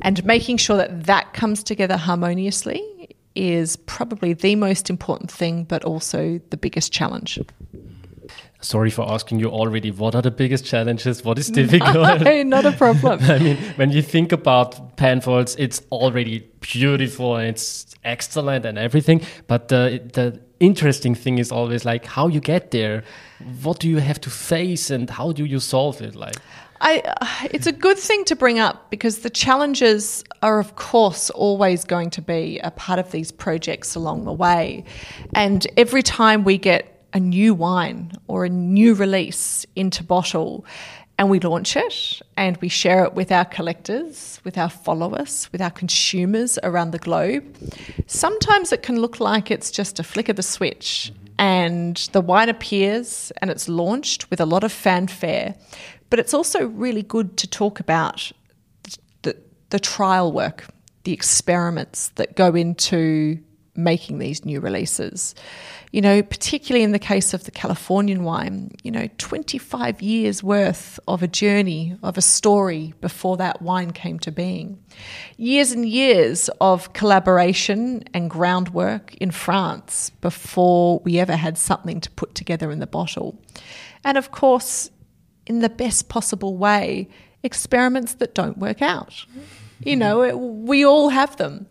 And 0.02 0.26
making 0.26 0.58
sure 0.58 0.76
that 0.78 1.04
that 1.04 1.34
comes 1.34 1.62
together 1.62 1.98
harmoniously 1.98 3.16
is 3.36 3.76
probably 3.76 4.34
the 4.34 4.56
most 4.56 4.90
important 4.90 5.30
thing, 5.30 5.66
but 5.66 5.84
also 5.84 6.42
the 6.50 6.58
biggest 6.58 6.92
challenge. 6.92 7.40
Sorry 8.62 8.92
for 8.92 9.10
asking 9.10 9.40
you 9.40 9.50
already. 9.50 9.90
What 9.90 10.14
are 10.14 10.22
the 10.22 10.32
biggest 10.32 10.66
challenges? 10.66 11.24
What 11.26 11.40
is 11.40 11.50
difficult? 11.50 12.22
Hey, 12.22 12.44
not 12.44 12.66
a 12.66 12.72
problem. 12.72 13.20
I 13.24 13.40
mean, 13.40 13.58
when 13.76 13.92
you 13.92 14.02
think 14.02 14.32
about 14.32 14.98
Penfolds, 14.98 15.56
it's 15.58 15.82
already 15.92 16.48
beautiful 16.60 17.36
and 17.36 17.50
it's 17.50 17.96
excellent 18.04 18.66
and 18.66 18.78
everything. 18.78 19.22
But 19.48 19.68
the 19.70 20.02
the 20.14 20.40
interesting 20.60 21.16
thing 21.16 21.40
is 21.40 21.52
always 21.52 21.86
like 21.86 22.06
how 22.06 22.28
you 22.28 22.40
get 22.40 22.72
there. 22.72 23.04
What 23.64 23.80
do 23.80 23.90
you 23.90 23.98
have 23.98 24.22
to 24.22 24.30
face 24.30 24.92
and 24.92 25.10
how 25.10 25.32
do 25.32 25.44
you 25.46 25.60
solve 25.60 26.02
it? 26.02 26.16
Like, 26.16 26.36
I, 26.82 27.00
uh, 27.00 27.48
it's 27.52 27.68
a 27.68 27.72
good 27.72 27.98
thing 27.98 28.26
to 28.26 28.36
bring 28.36 28.60
up 28.60 28.90
because 28.90 29.20
the 29.20 29.30
challenges 29.30 30.24
are, 30.42 30.60
of 30.60 30.76
course, 30.76 31.30
always 31.32 31.84
going 31.84 32.12
to 32.12 32.22
be 32.22 32.60
a 32.60 32.72
part 32.72 33.00
of 33.00 33.12
these 33.12 33.32
projects 33.32 33.96
along 33.96 34.26
the 34.26 34.34
way. 34.34 34.84
And 35.34 35.66
every 35.78 36.04
time 36.04 36.44
we 36.44 36.58
get 36.58 37.01
a 37.14 37.20
new 37.20 37.54
wine 37.54 38.12
or 38.28 38.46
a 38.46 38.50
new 38.50 38.94
release 38.94 39.66
into 39.76 40.04
bottle, 40.04 40.66
and 41.18 41.30
we 41.30 41.40
launch 41.40 41.78
it 41.78 42.22
and 42.36 42.58
we 42.58 42.68
share 42.68 43.04
it 43.04 43.14
with 43.14 43.32
our 43.32 43.46
collectors, 43.46 44.42
with 44.44 44.58
our 44.58 44.70
followers, 44.70 45.50
with 45.52 45.62
our 45.62 45.70
consumers 45.70 46.58
around 46.64 46.92
the 46.92 46.98
globe. 46.98 47.56
Sometimes 48.08 48.72
it 48.72 48.82
can 48.82 49.00
look 49.00 49.20
like 49.20 49.52
it's 49.52 49.70
just 49.70 50.00
a 50.00 50.04
flick 50.04 50.30
of 50.30 50.36
the 50.36 50.44
switch 50.44 51.12
and 51.38 51.98
the 52.12 52.22
wine 52.22 52.50
appears 52.50 53.32
and 53.38 53.52
it's 53.52 53.70
launched 53.70 54.30
with 54.30 54.40
a 54.42 54.46
lot 54.46 54.64
of 54.64 54.72
fanfare. 54.72 55.56
But 56.10 56.20
it's 56.20 56.34
also 56.34 56.68
really 56.68 57.04
good 57.04 57.38
to 57.38 57.48
talk 57.48 57.80
about 57.80 58.32
the, 59.22 59.38
the 59.70 59.80
trial 59.80 60.32
work, 60.32 60.66
the 61.04 61.14
experiments 61.14 62.10
that 62.16 62.36
go 62.36 62.56
into 62.56 63.40
making 63.76 64.20
these 64.20 64.46
new 64.46 64.60
releases. 64.60 65.34
You 65.92 66.02
know, 66.02 66.22
particularly 66.22 66.84
in 66.84 66.92
the 66.92 67.00
case 67.00 67.34
of 67.34 67.44
the 67.44 67.52
Californian 67.52 68.24
wine, 68.24 68.72
you 68.84 68.92
know, 68.92 69.10
25 69.18 70.02
years 70.02 70.42
worth 70.42 71.00
of 71.08 71.22
a 71.22 71.28
journey, 71.28 71.98
of 72.02 72.18
a 72.18 72.22
story 72.22 72.94
before 73.02 73.38
that 73.38 73.62
wine 73.62 73.92
came 73.92 74.20
to 74.20 74.32
being. 74.32 74.82
Years 75.38 75.72
and 75.72 75.88
years 75.88 76.50
of 76.60 76.94
collaboration 76.94 78.04
and 78.14 78.30
groundwork 78.30 79.16
in 79.16 79.32
France 79.32 80.10
before 80.22 81.00
we 81.04 81.20
ever 81.20 81.36
had 81.36 81.58
something 81.58 82.00
to 82.02 82.12
put 82.12 82.36
together 82.36 82.72
in 82.72 82.80
the 82.80 82.88
bottle. 82.88 83.38
And 84.04 84.18
of 84.18 84.32
course, 84.32 84.90
in 85.46 85.60
the 85.60 85.70
best 85.70 86.08
possible 86.08 86.56
way, 86.56 87.10
experiments 87.44 88.16
that 88.16 88.34
don't 88.34 88.58
work 88.58 88.82
out. 88.82 89.26
You 89.84 89.96
know, 89.96 90.22
it, 90.22 90.38
we 90.38 90.86
all 90.86 91.10
have 91.10 91.38
them. 91.38 91.68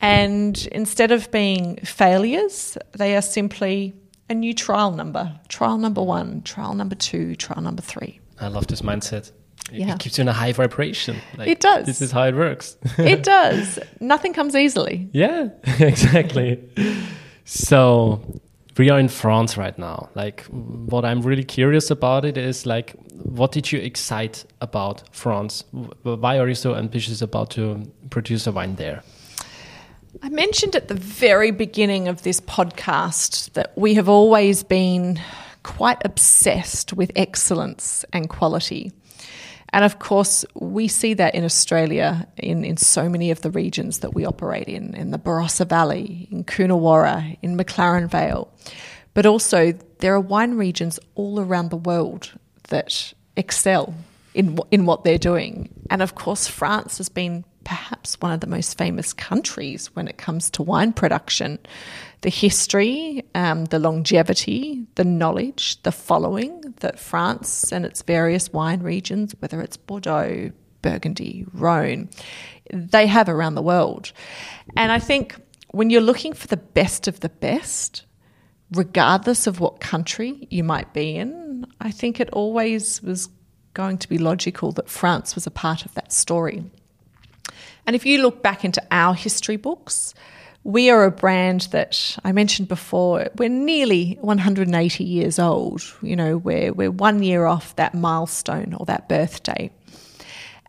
And 0.00 0.66
instead 0.72 1.10
of 1.10 1.30
being 1.30 1.76
failures, 1.78 2.76
they 2.92 3.16
are 3.16 3.22
simply 3.22 3.94
a 4.28 4.34
new 4.34 4.52
trial 4.52 4.90
number 4.90 5.38
trial 5.48 5.78
number 5.78 6.02
one, 6.02 6.42
trial 6.42 6.74
number 6.74 6.94
two, 6.94 7.36
trial 7.36 7.62
number 7.62 7.82
three. 7.82 8.20
I 8.40 8.48
love 8.48 8.66
this 8.66 8.82
mindset. 8.82 9.32
It 9.72 9.80
yeah. 9.80 9.96
keeps 9.96 10.18
you 10.18 10.22
in 10.22 10.28
a 10.28 10.32
high 10.32 10.52
vibration. 10.52 11.16
Like, 11.36 11.48
it 11.48 11.60
does. 11.60 11.86
This 11.86 12.00
is 12.00 12.12
how 12.12 12.24
it 12.24 12.34
works. 12.34 12.76
it 12.98 13.24
does. 13.24 13.78
Nothing 14.00 14.32
comes 14.32 14.54
easily. 14.54 15.08
Yeah, 15.12 15.48
exactly. 15.64 16.62
so 17.44 18.40
we 18.78 18.90
are 18.90 18.98
in 18.98 19.08
France 19.08 19.56
right 19.56 19.76
now. 19.76 20.10
Like, 20.14 20.44
what 20.44 21.04
I'm 21.04 21.22
really 21.22 21.42
curious 21.42 21.90
about 21.90 22.24
it 22.24 22.36
is 22.36 22.64
like, 22.64 22.94
what 23.10 23.50
did 23.50 23.72
you 23.72 23.80
excite 23.80 24.44
about 24.60 25.02
France? 25.12 25.64
Why 26.02 26.38
are 26.38 26.46
you 26.46 26.54
so 26.54 26.76
ambitious 26.76 27.22
about 27.22 27.50
to 27.52 27.90
produce 28.10 28.46
a 28.46 28.52
wine 28.52 28.76
there? 28.76 29.02
I 30.22 30.28
mentioned 30.30 30.76
at 30.76 30.88
the 30.88 30.94
very 30.94 31.50
beginning 31.50 32.08
of 32.08 32.22
this 32.22 32.40
podcast 32.40 33.52
that 33.52 33.76
we 33.76 33.94
have 33.94 34.08
always 34.08 34.62
been 34.62 35.20
quite 35.62 35.98
obsessed 36.04 36.92
with 36.92 37.10
excellence 37.16 38.04
and 38.12 38.28
quality. 38.28 38.92
And 39.70 39.84
of 39.84 39.98
course, 39.98 40.44
we 40.54 40.88
see 40.88 41.14
that 41.14 41.34
in 41.34 41.44
Australia 41.44 42.26
in, 42.36 42.64
in 42.64 42.76
so 42.76 43.08
many 43.08 43.30
of 43.30 43.42
the 43.42 43.50
regions 43.50 43.98
that 43.98 44.14
we 44.14 44.24
operate 44.24 44.68
in, 44.68 44.94
in 44.94 45.10
the 45.10 45.18
Barossa 45.18 45.68
Valley, 45.68 46.28
in 46.30 46.44
Coonawarra, 46.44 47.36
in 47.42 47.58
McLaren 47.58 48.08
Vale. 48.08 48.50
But 49.12 49.26
also, 49.26 49.72
there 49.98 50.14
are 50.14 50.20
wine 50.20 50.54
regions 50.54 50.98
all 51.14 51.40
around 51.40 51.70
the 51.70 51.76
world 51.76 52.32
that 52.68 53.12
excel 53.36 53.94
in, 54.34 54.58
in 54.70 54.86
what 54.86 55.04
they're 55.04 55.18
doing. 55.18 55.68
And 55.90 56.00
of 56.00 56.14
course, 56.14 56.46
France 56.46 56.98
has 56.98 57.08
been 57.08 57.44
perhaps 57.66 58.14
one 58.20 58.30
of 58.30 58.38
the 58.38 58.46
most 58.46 58.78
famous 58.78 59.12
countries 59.12 59.88
when 59.96 60.06
it 60.06 60.16
comes 60.16 60.50
to 60.50 60.62
wine 60.62 60.92
production. 60.92 61.58
The 62.20 62.30
history, 62.30 63.24
um, 63.34 63.64
the 63.64 63.80
longevity, 63.80 64.86
the 64.94 65.04
knowledge, 65.04 65.82
the 65.82 65.90
following 65.90 66.60
that 66.78 67.00
France 67.00 67.72
and 67.72 67.84
its 67.84 68.02
various 68.02 68.52
wine 68.52 68.84
regions, 68.84 69.34
whether 69.40 69.60
it's 69.60 69.76
Bordeaux, 69.76 70.52
Burgundy, 70.80 71.44
Rhone, 71.52 72.08
they 72.72 73.08
have 73.08 73.28
around 73.28 73.56
the 73.56 73.62
world. 73.62 74.12
And 74.76 74.92
I 74.92 75.00
think 75.00 75.34
when 75.72 75.90
you're 75.90 76.00
looking 76.00 76.34
for 76.34 76.46
the 76.46 76.56
best 76.56 77.08
of 77.08 77.18
the 77.18 77.28
best, 77.28 78.04
regardless 78.70 79.48
of 79.48 79.58
what 79.58 79.80
country 79.80 80.46
you 80.50 80.62
might 80.62 80.92
be 80.92 81.16
in, 81.16 81.66
I 81.80 81.90
think 81.90 82.20
it 82.20 82.30
always 82.30 83.02
was 83.02 83.28
going 83.74 83.98
to 83.98 84.08
be 84.08 84.18
logical 84.18 84.70
that 84.72 84.88
France 84.88 85.34
was 85.34 85.48
a 85.48 85.50
part 85.50 85.84
of 85.84 85.94
that 85.94 86.12
story. 86.12 86.64
And 87.86 87.94
if 87.94 88.04
you 88.04 88.22
look 88.22 88.42
back 88.42 88.64
into 88.64 88.82
our 88.90 89.14
history 89.14 89.56
books, 89.56 90.14
we 90.64 90.90
are 90.90 91.04
a 91.04 91.12
brand 91.12 91.68
that 91.70 92.18
I 92.24 92.32
mentioned 92.32 92.66
before, 92.66 93.28
we're 93.36 93.48
nearly 93.48 94.18
180 94.20 95.04
years 95.04 95.38
old. 95.38 95.84
You 96.02 96.16
know, 96.16 96.38
we're, 96.38 96.72
we're 96.72 96.90
one 96.90 97.22
year 97.22 97.46
off 97.46 97.76
that 97.76 97.94
milestone 97.94 98.74
or 98.74 98.84
that 98.86 99.08
birthday. 99.08 99.70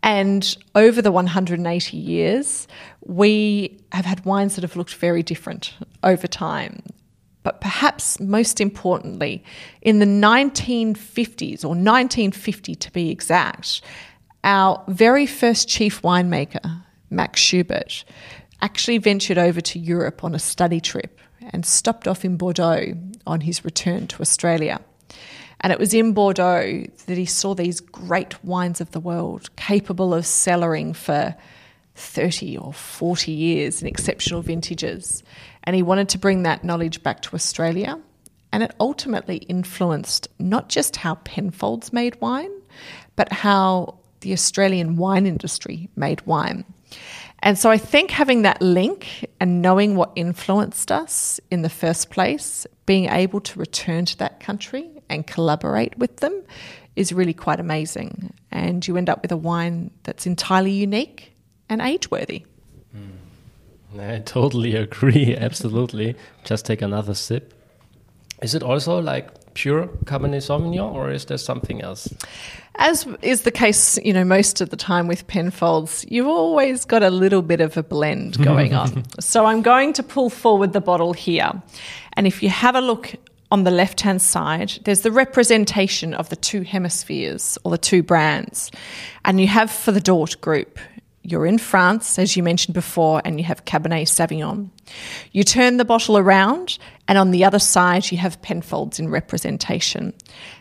And 0.04 0.56
over 0.76 1.02
the 1.02 1.10
180 1.10 1.96
years, 1.96 2.68
we 3.04 3.80
have 3.90 4.04
had 4.04 4.24
wines 4.24 4.54
that 4.54 4.62
have 4.62 4.76
looked 4.76 4.94
very 4.94 5.24
different 5.24 5.74
over 6.04 6.28
time. 6.28 6.80
But 7.42 7.60
perhaps 7.60 8.20
most 8.20 8.60
importantly, 8.60 9.42
in 9.82 9.98
the 9.98 10.06
1950s, 10.06 11.64
or 11.64 11.70
1950 11.70 12.74
to 12.76 12.92
be 12.92 13.10
exact, 13.10 13.80
our 14.44 14.84
very 14.86 15.26
first 15.26 15.68
chief 15.68 16.02
winemaker, 16.02 16.82
Max 17.10 17.40
Schubert, 17.40 18.04
actually 18.60 18.98
ventured 18.98 19.38
over 19.38 19.60
to 19.60 19.78
Europe 19.78 20.24
on 20.24 20.34
a 20.34 20.38
study 20.38 20.80
trip 20.80 21.20
and 21.52 21.64
stopped 21.64 22.08
off 22.08 22.24
in 22.24 22.36
Bordeaux 22.36 22.94
on 23.26 23.40
his 23.40 23.64
return 23.64 24.06
to 24.08 24.20
Australia. 24.20 24.80
And 25.60 25.72
it 25.72 25.78
was 25.78 25.94
in 25.94 26.12
Bordeaux 26.12 26.84
that 27.06 27.18
he 27.18 27.26
saw 27.26 27.54
these 27.54 27.80
great 27.80 28.42
wines 28.44 28.80
of 28.80 28.92
the 28.92 29.00
world 29.00 29.54
capable 29.56 30.14
of 30.14 30.24
cellaring 30.24 30.94
for 30.94 31.34
30 31.96 32.58
or 32.58 32.72
40 32.72 33.32
years 33.32 33.82
in 33.82 33.88
exceptional 33.88 34.40
vintages. 34.40 35.22
And 35.64 35.74
he 35.74 35.82
wanted 35.82 36.10
to 36.10 36.18
bring 36.18 36.44
that 36.44 36.62
knowledge 36.62 37.02
back 37.02 37.22
to 37.22 37.34
Australia. 37.34 37.98
And 38.52 38.62
it 38.62 38.74
ultimately 38.80 39.38
influenced 39.38 40.28
not 40.38 40.68
just 40.68 40.96
how 40.96 41.16
Penfolds 41.16 41.92
made 41.92 42.20
wine, 42.20 42.52
but 43.16 43.32
how 43.32 43.98
the 44.20 44.32
Australian 44.32 44.96
wine 44.96 45.26
industry 45.26 45.88
made 45.96 46.20
wine. 46.26 46.64
And 47.40 47.56
so 47.56 47.70
I 47.70 47.78
think 47.78 48.10
having 48.10 48.42
that 48.42 48.60
link 48.60 49.26
and 49.38 49.62
knowing 49.62 49.94
what 49.94 50.10
influenced 50.16 50.90
us 50.90 51.38
in 51.50 51.62
the 51.62 51.68
first 51.68 52.10
place, 52.10 52.66
being 52.84 53.08
able 53.08 53.40
to 53.40 53.58
return 53.58 54.04
to 54.06 54.18
that 54.18 54.40
country 54.40 54.90
and 55.08 55.26
collaborate 55.26 55.96
with 55.98 56.16
them 56.16 56.42
is 56.96 57.12
really 57.12 57.34
quite 57.34 57.60
amazing. 57.60 58.34
And 58.50 58.86
you 58.86 58.96
end 58.96 59.08
up 59.08 59.22
with 59.22 59.30
a 59.30 59.36
wine 59.36 59.92
that's 60.02 60.26
entirely 60.26 60.72
unique 60.72 61.32
and 61.68 61.80
age 61.80 62.10
worthy. 62.10 62.44
Mm. 62.96 64.00
I 64.00 64.18
totally 64.20 64.74
agree. 64.86 65.36
Absolutely. 65.36 66.16
Just 66.44 66.66
take 66.66 66.82
another 66.82 67.14
sip. 67.14 67.54
Is 68.42 68.54
it 68.54 68.62
also 68.62 69.00
like 69.00 69.47
pure 69.58 69.88
Cabernet 70.04 70.40
Sauvignon, 70.40 70.94
or 70.94 71.10
is 71.10 71.24
there 71.24 71.38
something 71.38 71.82
else? 71.82 72.14
As 72.76 73.08
is 73.22 73.42
the 73.42 73.50
case, 73.50 73.98
you 74.04 74.12
know, 74.12 74.24
most 74.24 74.60
of 74.60 74.70
the 74.70 74.76
time 74.76 75.08
with 75.08 75.26
Penfolds, 75.26 76.04
you've 76.08 76.28
always 76.28 76.84
got 76.84 77.02
a 77.02 77.10
little 77.10 77.42
bit 77.42 77.60
of 77.60 77.76
a 77.76 77.82
blend 77.82 78.38
going 78.44 78.72
on. 78.72 79.02
so 79.20 79.46
I'm 79.46 79.62
going 79.62 79.92
to 79.94 80.02
pull 80.04 80.30
forward 80.30 80.72
the 80.72 80.80
bottle 80.80 81.12
here. 81.12 81.50
And 82.12 82.26
if 82.26 82.40
you 82.40 82.50
have 82.50 82.76
a 82.76 82.80
look 82.80 83.14
on 83.50 83.64
the 83.64 83.72
left 83.72 84.00
hand 84.02 84.22
side, 84.22 84.78
there's 84.84 85.00
the 85.00 85.10
representation 85.10 86.14
of 86.14 86.28
the 86.28 86.36
two 86.36 86.62
hemispheres 86.62 87.58
or 87.64 87.72
the 87.72 87.78
two 87.78 88.04
brands. 88.04 88.70
And 89.24 89.40
you 89.40 89.48
have 89.48 89.72
for 89.72 89.90
the 89.90 90.00
Dourthe 90.00 90.40
group, 90.40 90.78
you're 91.30 91.46
in 91.46 91.58
France, 91.58 92.18
as 92.18 92.36
you 92.36 92.42
mentioned 92.42 92.74
before, 92.74 93.20
and 93.24 93.38
you 93.38 93.44
have 93.44 93.64
Cabernet 93.64 94.08
Sauvignon. 94.08 94.70
You 95.32 95.44
turn 95.44 95.76
the 95.76 95.84
bottle 95.84 96.16
around, 96.16 96.78
and 97.06 97.18
on 97.18 97.30
the 97.30 97.44
other 97.44 97.58
side, 97.58 98.10
you 98.10 98.18
have 98.18 98.40
Penfolds 98.40 98.98
in 98.98 99.10
representation. 99.10 100.14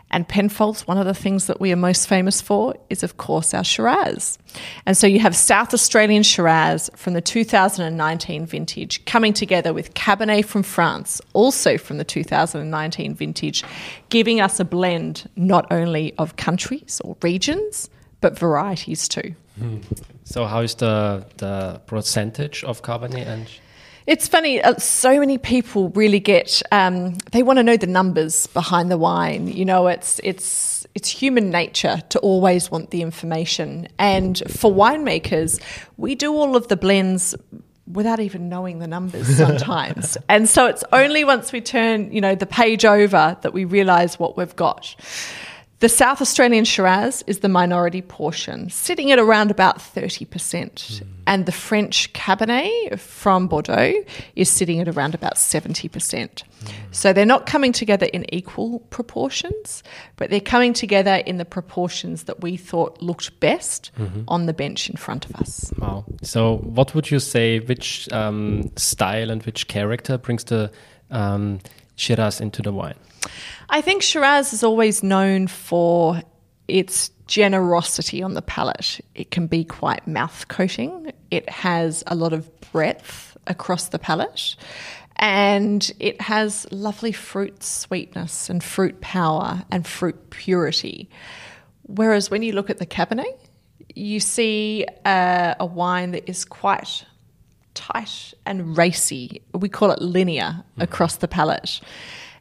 And 0.09 0.28
Penfolds, 0.28 0.88
one 0.88 0.97
of 0.97 1.05
the 1.05 1.13
things 1.13 1.47
that 1.47 1.59
we 1.59 1.72
are 1.72 1.78
most 1.78 2.07
famous 2.07 2.39
for 2.41 2.76
is, 2.89 3.03
of 3.03 3.18
course, 3.18 3.53
our 3.53 3.63
Shiraz. 3.63 4.38
And 4.86 4.95
so 4.95 5.05
you 5.05 5.20
have 5.20 5.36
South 5.36 5.74
Australian 5.74 6.24
Shiraz 6.24 6.89
from 6.95 7.13
the 7.13 7.22
2019 7.22 8.45
vintage 8.45 9.03
coming 9.05 9.34
together 9.34 9.74
with 9.74 9.93
Cabernet 9.93 10.45
from 10.45 10.63
France, 10.63 11.22
also 11.34 11.78
from 11.78 11.97
the 11.97 12.05
2019 12.05 13.15
vintage, 13.15 13.63
giving 14.09 14.39
us 14.39 14.59
a 14.59 14.65
blend 14.65 15.30
not 15.36 15.70
only 15.72 16.13
of 16.18 16.38
countries 16.38 17.01
or 17.03 17.18
regions, 17.22 17.89
but 18.22 18.38
varieties 18.38 19.07
too. 19.07 19.36
Hmm. 19.59 19.80
So, 20.28 20.46
how 20.46 20.60
is 20.60 20.76
the 20.76 21.26
the 21.38 21.82
percentage 21.86 22.64
of 22.66 22.82
Cabernet 22.82 23.26
and? 23.26 23.48
It's 24.08 24.28
funny. 24.28 24.62
Uh, 24.62 24.76
so 24.76 25.20
many 25.20 25.38
people 25.38 25.90
really 25.90 26.20
get. 26.20 26.62
Um, 26.72 27.14
they 27.32 27.44
want 27.44 27.58
to 27.58 27.64
know 27.64 27.78
the 27.78 27.88
numbers 27.88 28.48
behind 28.48 28.92
the 28.92 28.98
wine. 28.98 29.48
You 29.48 29.64
know, 29.64 29.88
it's 29.88 30.20
it's 30.26 30.86
it's 30.96 31.08
human 31.08 31.50
nature 31.50 32.02
to 32.10 32.20
always 32.20 32.70
want 32.70 32.92
the 32.92 33.02
information. 33.04 33.88
And 34.00 34.38
for 34.50 34.70
winemakers, 34.70 35.62
we 35.96 36.14
do 36.16 36.34
all 36.34 36.58
of 36.58 36.68
the 36.68 36.76
blends 36.76 37.34
without 37.90 38.20
even 38.20 38.50
knowing 38.50 38.80
the 38.80 38.88
numbers 38.88 39.28
sometimes. 39.38 40.18
and 40.28 40.50
so 40.50 40.68
it's 40.68 40.84
only 40.92 41.24
once 41.24 41.54
we 41.54 41.62
turn, 41.62 42.12
you 42.12 42.20
know, 42.20 42.36
the 42.36 42.46
page 42.46 42.84
over 42.84 43.38
that 43.42 43.54
we 43.54 43.64
realize 43.64 44.20
what 44.20 44.36
we've 44.36 44.58
got. 44.58 44.94
The 45.80 45.90
South 45.90 46.22
Australian 46.22 46.66
Shiraz 46.66 47.24
is 47.28 47.40
the 47.40 47.50
minority 47.50 48.02
portion, 48.02 48.72
sitting 48.72 49.12
at 49.12 49.20
around 49.20 49.52
about 49.52 49.78
30%. 49.78 51.04
And 51.28 51.46
the 51.46 51.52
French 51.52 52.12
Cabernet 52.14 52.98
from 53.00 53.48
Bordeaux 53.48 53.94
is 54.36 54.50
sitting 54.50 54.80
at 54.80 54.88
around 54.88 55.14
about 55.14 55.36
70%. 55.36 56.42
So 56.90 57.14
they're 57.14 57.28
not 57.28 57.46
coming 57.46 57.74
together 57.74 58.08
in 58.08 58.26
equal 58.34 58.80
proportions, 58.90 59.84
but 60.16 60.32
they're 60.32 60.40
coming 60.40 60.74
together 60.74 61.18
in 61.28 61.38
the 61.38 61.46
proportions 61.46 62.24
that 62.24 62.42
we 62.42 62.58
thought 62.58 63.00
looked 63.00 63.40
best 63.40 63.92
on 64.28 64.48
the 64.48 64.54
bench 64.54 64.90
in 64.90 64.96
front 64.96 65.26
of 65.26 65.36
us. 65.36 65.72
Wow. 65.78 66.06
So, 66.24 66.58
what 66.58 66.96
would 66.96 67.12
you 67.12 67.20
say? 67.20 67.60
Which 67.60 68.12
um, 68.12 68.72
style 68.78 69.30
and 69.30 69.44
which 69.44 69.68
character 69.68 70.18
brings 70.18 70.46
the 70.46 70.72
um, 71.12 71.60
Shiraz 71.98 72.42
into 72.42 72.64
the 72.64 72.72
wine? 72.72 72.96
I 73.70 73.82
think 73.82 74.01
Shiraz 74.01 74.53
is 74.53 74.63
always 74.63 75.03
known 75.03 75.47
for 75.47 76.22
its 76.68 77.09
generosity 77.28 78.24
on 78.24 78.34
the 78.34 78.41
palate. 78.41 79.01
It 79.15 79.32
can 79.32 79.47
be 79.47 79.63
quite 79.63 80.07
mouth 80.07 80.47
coating. 80.47 81.11
It 81.32 81.49
has 81.49 82.03
a 82.07 82.15
lot 82.15 82.34
of 82.34 82.49
breadth 82.72 83.38
across 83.47 83.89
the 83.89 83.99
palate. 83.99 84.55
And 85.18 85.91
it 85.99 86.22
has 86.22 86.68
lovely 86.72 87.11
fruit 87.11 87.63
sweetness 87.63 88.49
and 88.49 88.63
fruit 88.63 89.01
power 89.01 89.63
and 89.72 89.86
fruit 89.86 90.30
purity. 90.30 91.09
Whereas 91.84 92.30
when 92.30 92.43
you 92.43 92.53
look 92.53 92.70
at 92.70 92.78
the 92.78 92.86
Cabernet, 92.86 93.38
you 93.95 94.20
see 94.20 94.86
uh, 95.05 95.55
a 95.59 95.65
wine 95.65 96.11
that 96.11 96.30
is 96.30 96.45
quite 96.45 97.03
tight 97.74 98.34
and 98.45 98.78
racy. 98.78 99.41
We 99.53 99.70
call 99.70 99.91
it 99.91 100.01
linear 100.01 100.63
across 100.78 101.18
the 101.18 101.28
palate. 101.28 101.82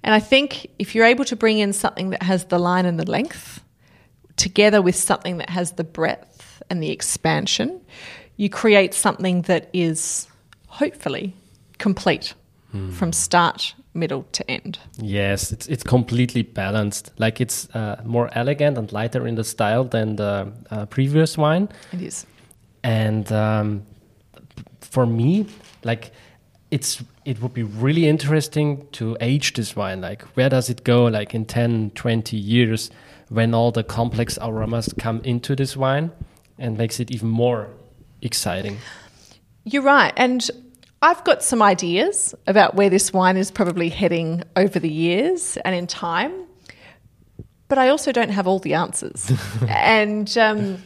And 0.07 0.14
I 0.14 0.20
think 0.20 0.68
if 0.78 0.94
you're 0.94 1.04
able 1.04 1.24
to 1.26 1.36
bring 1.36 1.59
in 1.59 1.72
something 1.72 2.11
that 2.11 2.22
has 2.22 2.44
the 2.44 2.59
line 2.59 2.86
and 2.86 2.98
the 2.98 3.11
length, 3.11 3.61
together 4.36 4.80
with 4.80 4.94
something 4.94 5.38
that 5.38 5.50
has 5.50 5.72
the 5.72 5.84
breadth 5.84 6.62
and 6.70 6.82
the 6.82 6.90
expansion, 6.90 7.80
you 8.36 8.48
create 8.48 8.94
something 8.94 9.42
that 9.42 9.68
is 9.72 10.28
hopefully 10.68 11.34
complete 11.78 12.34
from 12.90 13.12
start, 13.12 13.74
middle 13.94 14.24
to 14.32 14.50
end. 14.50 14.78
Yes, 14.98 15.50
it's 15.52 15.66
it's 15.66 15.82
completely 15.82 16.42
balanced. 16.42 17.11
Like 17.18 17.40
it's 17.40 17.68
uh, 17.74 18.02
more 18.04 18.28
elegant 18.32 18.76
and 18.78 18.92
lighter 18.92 19.26
in 19.26 19.34
the 19.34 19.44
style 19.44 19.84
than 19.84 20.16
the 20.16 20.52
uh, 20.70 20.86
previous 20.86 21.38
wine. 21.38 21.68
It 21.92 22.02
is. 22.02 22.26
And 22.82 23.32
um, 23.32 23.82
for 24.80 25.07
me, 25.07 25.46
like 25.84 26.12
it's 26.76 27.02
it 27.24 27.40
would 27.40 27.54
be 27.54 27.62
really 27.62 28.06
interesting 28.06 28.86
to 28.92 29.16
age 29.20 29.54
this 29.54 29.74
wine. 29.74 30.02
Like 30.02 30.22
where 30.36 30.50
does 30.50 30.68
it 30.68 30.84
go? 30.84 31.06
Like 31.06 31.34
in 31.34 31.46
10, 31.46 31.92
20 31.94 32.36
years, 32.36 32.90
when 33.30 33.54
all 33.54 33.72
the 33.72 33.82
complex 33.82 34.38
aromas 34.42 34.92
come 34.98 35.20
into 35.24 35.56
this 35.56 35.74
wine, 35.74 36.12
and 36.58 36.76
makes 36.76 37.00
it 37.00 37.10
even 37.10 37.28
more 37.28 37.68
exciting. 38.20 38.76
You're 39.64 39.82
right. 39.82 40.12
And 40.16 40.48
I've 41.00 41.24
got 41.24 41.42
some 41.42 41.62
ideas 41.62 42.34
about 42.46 42.74
where 42.74 42.90
this 42.90 43.12
wine 43.12 43.38
is 43.38 43.50
probably 43.50 43.88
heading 43.88 44.42
over 44.54 44.78
the 44.78 44.90
years 44.90 45.56
and 45.64 45.74
in 45.74 45.86
time, 45.86 46.32
but 47.68 47.78
I 47.78 47.88
also 47.88 48.12
don't 48.12 48.30
have 48.30 48.46
all 48.46 48.58
the 48.58 48.74
answers. 48.74 49.32
and 49.68 50.36
um, 50.36 50.82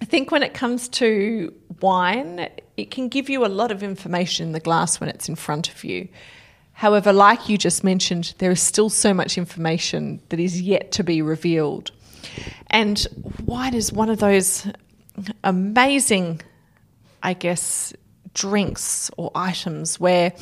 I 0.00 0.04
think 0.06 0.30
when 0.30 0.42
it 0.42 0.54
comes 0.54 0.88
to 0.88 1.52
wine, 1.80 2.48
it 2.76 2.90
can 2.90 3.08
give 3.08 3.28
you 3.28 3.44
a 3.44 3.48
lot 3.48 3.70
of 3.70 3.82
information 3.82 4.48
in 4.48 4.52
the 4.52 4.60
glass 4.60 5.00
when 5.00 5.08
it's 5.08 5.28
in 5.28 5.36
front 5.36 5.68
of 5.68 5.84
you. 5.84 6.08
However, 6.72 7.12
like 7.12 7.48
you 7.48 7.58
just 7.58 7.84
mentioned, 7.84 8.34
there 8.38 8.50
is 8.50 8.62
still 8.62 8.88
so 8.88 9.12
much 9.12 9.36
information 9.36 10.22
that 10.30 10.40
is 10.40 10.62
yet 10.62 10.92
to 10.92 11.04
be 11.04 11.20
revealed. 11.20 11.90
And 12.68 13.06
wine 13.44 13.74
is 13.74 13.92
one 13.92 14.08
of 14.08 14.18
those 14.18 14.66
amazing, 15.44 16.40
I 17.22 17.34
guess, 17.34 17.92
drinks 18.32 19.10
or 19.18 19.30
items 19.34 20.00
where 20.00 20.32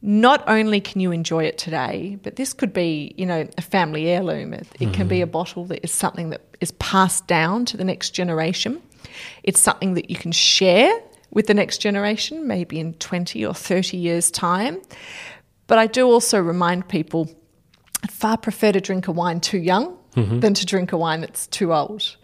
not 0.00 0.44
only 0.46 0.80
can 0.80 1.00
you 1.00 1.12
enjoy 1.12 1.44
it 1.44 1.58
today, 1.58 2.18
but 2.22 2.36
this 2.36 2.52
could 2.52 2.72
be, 2.72 3.14
you 3.16 3.26
know, 3.26 3.48
a 3.56 3.62
family 3.62 4.08
heirloom. 4.08 4.54
It, 4.54 4.68
it 4.80 4.92
can 4.92 5.08
be 5.08 5.16
mm-hmm. 5.16 5.24
a 5.24 5.26
bottle 5.26 5.64
that 5.66 5.82
is 5.82 5.92
something 5.92 6.30
that 6.30 6.42
is 6.60 6.72
passed 6.72 7.26
down 7.26 7.64
to 7.66 7.76
the 7.76 7.84
next 7.84 8.10
generation. 8.10 8.82
It's 9.42 9.60
something 9.60 9.94
that 9.94 10.10
you 10.10 10.16
can 10.16 10.32
share 10.32 10.92
with 11.30 11.46
the 11.46 11.54
next 11.54 11.78
generation, 11.78 12.46
maybe 12.46 12.78
in 12.78 12.94
20 12.94 13.44
or 13.44 13.54
30 13.54 13.96
years' 13.96 14.30
time. 14.30 14.80
But 15.66 15.78
I 15.78 15.86
do 15.86 16.06
also 16.06 16.40
remind 16.40 16.88
people 16.88 17.30
I'd 18.02 18.10
far 18.10 18.36
prefer 18.36 18.72
to 18.72 18.80
drink 18.80 19.08
a 19.08 19.12
wine 19.12 19.40
too 19.40 19.58
young 19.58 19.96
mm-hmm. 20.14 20.40
than 20.40 20.54
to 20.54 20.66
drink 20.66 20.92
a 20.92 20.98
wine 20.98 21.22
that's 21.22 21.46
too 21.46 21.72
old. 21.72 22.16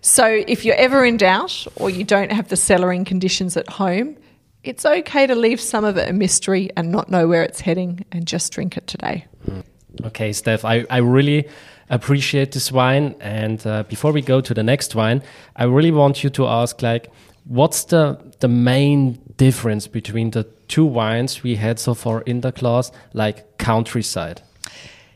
So 0.00 0.26
if 0.26 0.64
you're 0.64 0.76
ever 0.76 1.04
in 1.04 1.16
doubt 1.16 1.66
or 1.76 1.88
you 1.88 2.04
don't 2.04 2.32
have 2.32 2.48
the 2.48 2.56
cellaring 2.56 3.06
conditions 3.06 3.56
at 3.56 3.68
home, 3.68 4.16
it's 4.64 4.84
okay 4.84 5.26
to 5.26 5.34
leave 5.34 5.60
some 5.60 5.84
of 5.84 5.96
it 5.96 6.08
a 6.08 6.12
mystery 6.12 6.70
and 6.76 6.90
not 6.90 7.10
know 7.10 7.28
where 7.28 7.42
it's 7.42 7.60
heading 7.60 8.04
and 8.12 8.26
just 8.26 8.52
drink 8.52 8.76
it 8.76 8.86
today. 8.86 9.26
Mm. 9.48 9.64
Okay, 10.04 10.32
Steph, 10.32 10.64
I, 10.64 10.84
I 10.90 10.98
really 10.98 11.48
appreciate 11.90 12.52
this 12.52 12.72
wine. 12.72 13.14
And 13.20 13.66
uh, 13.66 13.82
before 13.82 14.12
we 14.12 14.22
go 14.22 14.40
to 14.40 14.54
the 14.54 14.62
next 14.62 14.94
wine, 14.94 15.22
I 15.56 15.64
really 15.64 15.90
want 15.90 16.24
you 16.24 16.30
to 16.30 16.46
ask, 16.46 16.80
like, 16.80 17.10
what's 17.44 17.84
the 17.84 18.18
the 18.40 18.48
main 18.48 19.18
difference 19.36 19.86
between 19.88 20.30
the 20.30 20.44
two 20.68 20.84
wines 20.84 21.42
we 21.42 21.56
had 21.56 21.78
so 21.78 21.94
far 21.94 22.22
in 22.22 22.40
the 22.40 22.52
class, 22.52 22.92
like 23.12 23.58
countryside? 23.58 24.40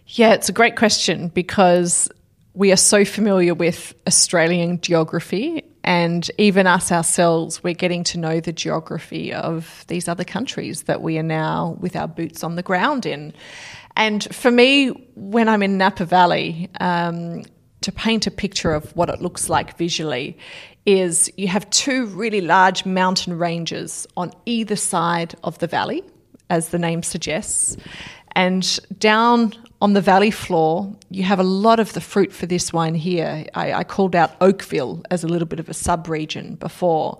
Yeah, 0.06 0.34
it's 0.34 0.48
a 0.48 0.52
great 0.52 0.76
question 0.76 1.28
because 1.28 2.10
we 2.54 2.72
are 2.72 2.76
so 2.76 3.04
familiar 3.04 3.54
with 3.54 3.94
Australian 4.06 4.80
geography, 4.80 5.64
and 5.82 6.30
even 6.38 6.66
us 6.66 6.92
ourselves, 6.92 7.62
we're 7.62 7.74
getting 7.74 8.04
to 8.04 8.18
know 8.18 8.40
the 8.40 8.52
geography 8.52 9.32
of 9.32 9.84
these 9.88 10.08
other 10.08 10.24
countries 10.24 10.84
that 10.84 11.02
we 11.02 11.18
are 11.18 11.22
now 11.22 11.76
with 11.80 11.96
our 11.96 12.08
boots 12.08 12.44
on 12.44 12.56
the 12.56 12.62
ground 12.62 13.06
in. 13.06 13.32
And 13.96 14.24
for 14.34 14.50
me, 14.50 14.88
when 15.14 15.48
I'm 15.48 15.62
in 15.62 15.78
Napa 15.78 16.04
Valley, 16.04 16.68
um, 16.80 17.44
to 17.80 17.92
paint 17.92 18.26
a 18.26 18.30
picture 18.30 18.72
of 18.72 18.94
what 18.96 19.08
it 19.08 19.20
looks 19.20 19.48
like 19.48 19.76
visually, 19.76 20.38
is 20.86 21.30
you 21.36 21.48
have 21.48 21.68
two 21.70 22.06
really 22.06 22.40
large 22.40 22.84
mountain 22.84 23.38
ranges 23.38 24.06
on 24.16 24.32
either 24.46 24.76
side 24.76 25.34
of 25.44 25.58
the 25.58 25.66
valley, 25.66 26.02
as 26.50 26.70
the 26.70 26.78
name 26.78 27.02
suggests. 27.02 27.76
And 28.32 28.78
down 28.98 29.54
on 29.80 29.92
the 29.92 30.00
valley 30.00 30.30
floor, 30.30 30.94
you 31.10 31.24
have 31.24 31.38
a 31.38 31.44
lot 31.44 31.78
of 31.80 31.92
the 31.92 32.00
fruit 32.00 32.32
for 32.32 32.46
this 32.46 32.72
wine 32.72 32.94
here. 32.94 33.44
I, 33.54 33.72
I 33.72 33.84
called 33.84 34.14
out 34.14 34.34
Oakville 34.40 35.02
as 35.10 35.24
a 35.24 35.28
little 35.28 35.46
bit 35.46 35.60
of 35.60 35.68
a 35.68 35.74
sub 35.74 36.08
region 36.08 36.54
before. 36.54 37.18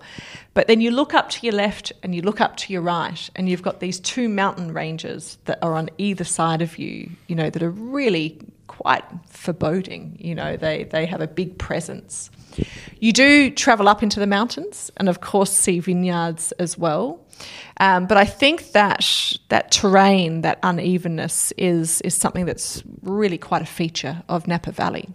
But 0.53 0.67
then 0.67 0.81
you 0.81 0.89
look 0.89 1.13
up 1.13 1.29
to 1.31 1.45
your 1.45 1.53
left 1.53 1.91
and 2.01 2.15
you 2.15 2.21
look 2.21 2.41
up 2.41 2.57
to 2.57 2.73
your 2.73 2.81
right, 2.81 3.29
and 3.35 3.49
you've 3.49 3.61
got 3.61 3.81
these 3.81 3.99
two 3.99 4.29
mountain 4.29 4.73
ranges 4.73 5.37
that 5.45 5.59
are 5.61 5.75
on 5.75 5.89
either 5.97 6.23
side 6.23 6.61
of 6.61 6.77
you, 6.77 7.11
you 7.27 7.35
know, 7.35 7.49
that 7.49 7.61
are 7.61 7.69
really 7.69 8.39
quite 8.67 9.03
foreboding. 9.27 10.17
You 10.19 10.33
know, 10.33 10.57
they, 10.57 10.85
they 10.85 11.05
have 11.05 11.21
a 11.21 11.27
big 11.27 11.57
presence. 11.57 12.31
You 12.99 13.11
do 13.11 13.51
travel 13.51 13.89
up 13.89 14.01
into 14.01 14.19
the 14.19 14.27
mountains 14.27 14.89
and, 14.97 15.09
of 15.09 15.19
course, 15.19 15.51
see 15.51 15.79
vineyards 15.79 16.53
as 16.53 16.77
well. 16.77 17.19
Um, 17.77 18.05
but 18.07 18.17
I 18.17 18.25
think 18.25 18.71
that 18.71 19.33
that 19.49 19.71
terrain, 19.71 20.41
that 20.41 20.59
unevenness, 20.63 21.51
is 21.57 22.01
is 22.01 22.13
something 22.15 22.45
that's 22.45 22.83
really 23.01 23.37
quite 23.37 23.61
a 23.61 23.65
feature 23.65 24.23
of 24.29 24.47
Napa 24.47 24.71
Valley. 24.71 25.09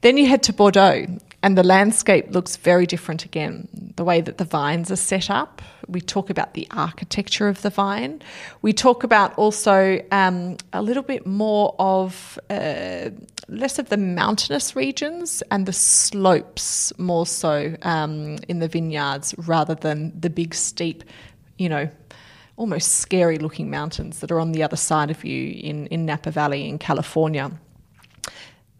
Then 0.00 0.16
you 0.16 0.26
head 0.26 0.42
to 0.44 0.52
Bordeaux, 0.52 1.06
and 1.42 1.56
the 1.56 1.62
landscape 1.62 2.30
looks 2.30 2.56
very 2.56 2.86
different 2.86 3.24
again. 3.24 3.68
The 3.96 4.04
way 4.04 4.20
that 4.20 4.38
the 4.38 4.44
vines 4.44 4.90
are 4.90 4.96
set 4.96 5.30
up, 5.30 5.62
we 5.86 6.00
talk 6.00 6.30
about 6.30 6.54
the 6.54 6.66
architecture 6.70 7.48
of 7.48 7.62
the 7.62 7.70
vine. 7.70 8.20
We 8.60 8.72
talk 8.72 9.04
about 9.04 9.36
also 9.38 10.00
um, 10.10 10.56
a 10.72 10.82
little 10.82 11.02
bit 11.02 11.26
more 11.26 11.74
of 11.78 12.38
uh, 12.50 13.10
less 13.48 13.78
of 13.78 13.88
the 13.88 13.96
mountainous 13.96 14.76
regions 14.76 15.42
and 15.50 15.64
the 15.66 15.72
slopes 15.72 16.92
more 16.98 17.26
so 17.26 17.76
um, 17.82 18.36
in 18.48 18.58
the 18.58 18.68
vineyards 18.68 19.34
rather 19.38 19.74
than 19.74 20.12
the 20.18 20.30
big 20.30 20.54
steep, 20.54 21.04
you 21.58 21.68
know, 21.68 21.90
almost 22.56 22.94
scary 22.94 23.38
looking 23.38 23.70
mountains 23.70 24.20
that 24.20 24.30
are 24.30 24.40
on 24.40 24.52
the 24.52 24.62
other 24.62 24.76
side 24.76 25.10
of 25.10 25.24
you 25.24 25.52
in, 25.52 25.86
in 25.88 26.06
Napa 26.06 26.30
Valley 26.30 26.68
in 26.68 26.78
California. 26.78 27.50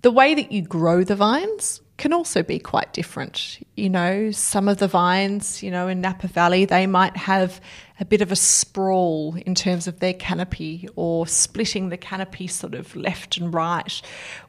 The 0.03 0.11
way 0.11 0.35
that 0.35 0.51
you 0.51 0.63
grow 0.63 1.05
the 1.05 1.17
vines 1.17 1.81
can 1.99 2.13
also 2.13 2.45
be 2.45 2.61
quite 2.61 2.93
different. 2.93 3.59
You 3.75 3.91
know, 3.91 4.31
some 4.31 4.69
of 4.69 4.79
the 4.79 4.87
vines, 4.87 5.65
you 5.65 5.71
know, 5.71 5.89
in 5.89 6.01
Napa 6.01 6.29
Valley, 6.29 6.65
they 6.65 6.87
might 6.87 7.17
have 7.17 7.61
a 7.99 8.05
bit 8.05 8.23
of 8.23 8.31
a 8.31 8.37
sprawl 8.37 9.37
in 9.45 9.57
terms 9.57 9.89
of 9.89 9.99
their 9.99 10.15
canopy 10.15 10.89
or 10.95 11.27
splitting 11.27 11.89
the 11.89 11.97
canopy 11.97 12.47
sort 12.47 12.75
of 12.75 12.95
left 12.95 13.37
and 13.37 13.53
right. 13.53 14.01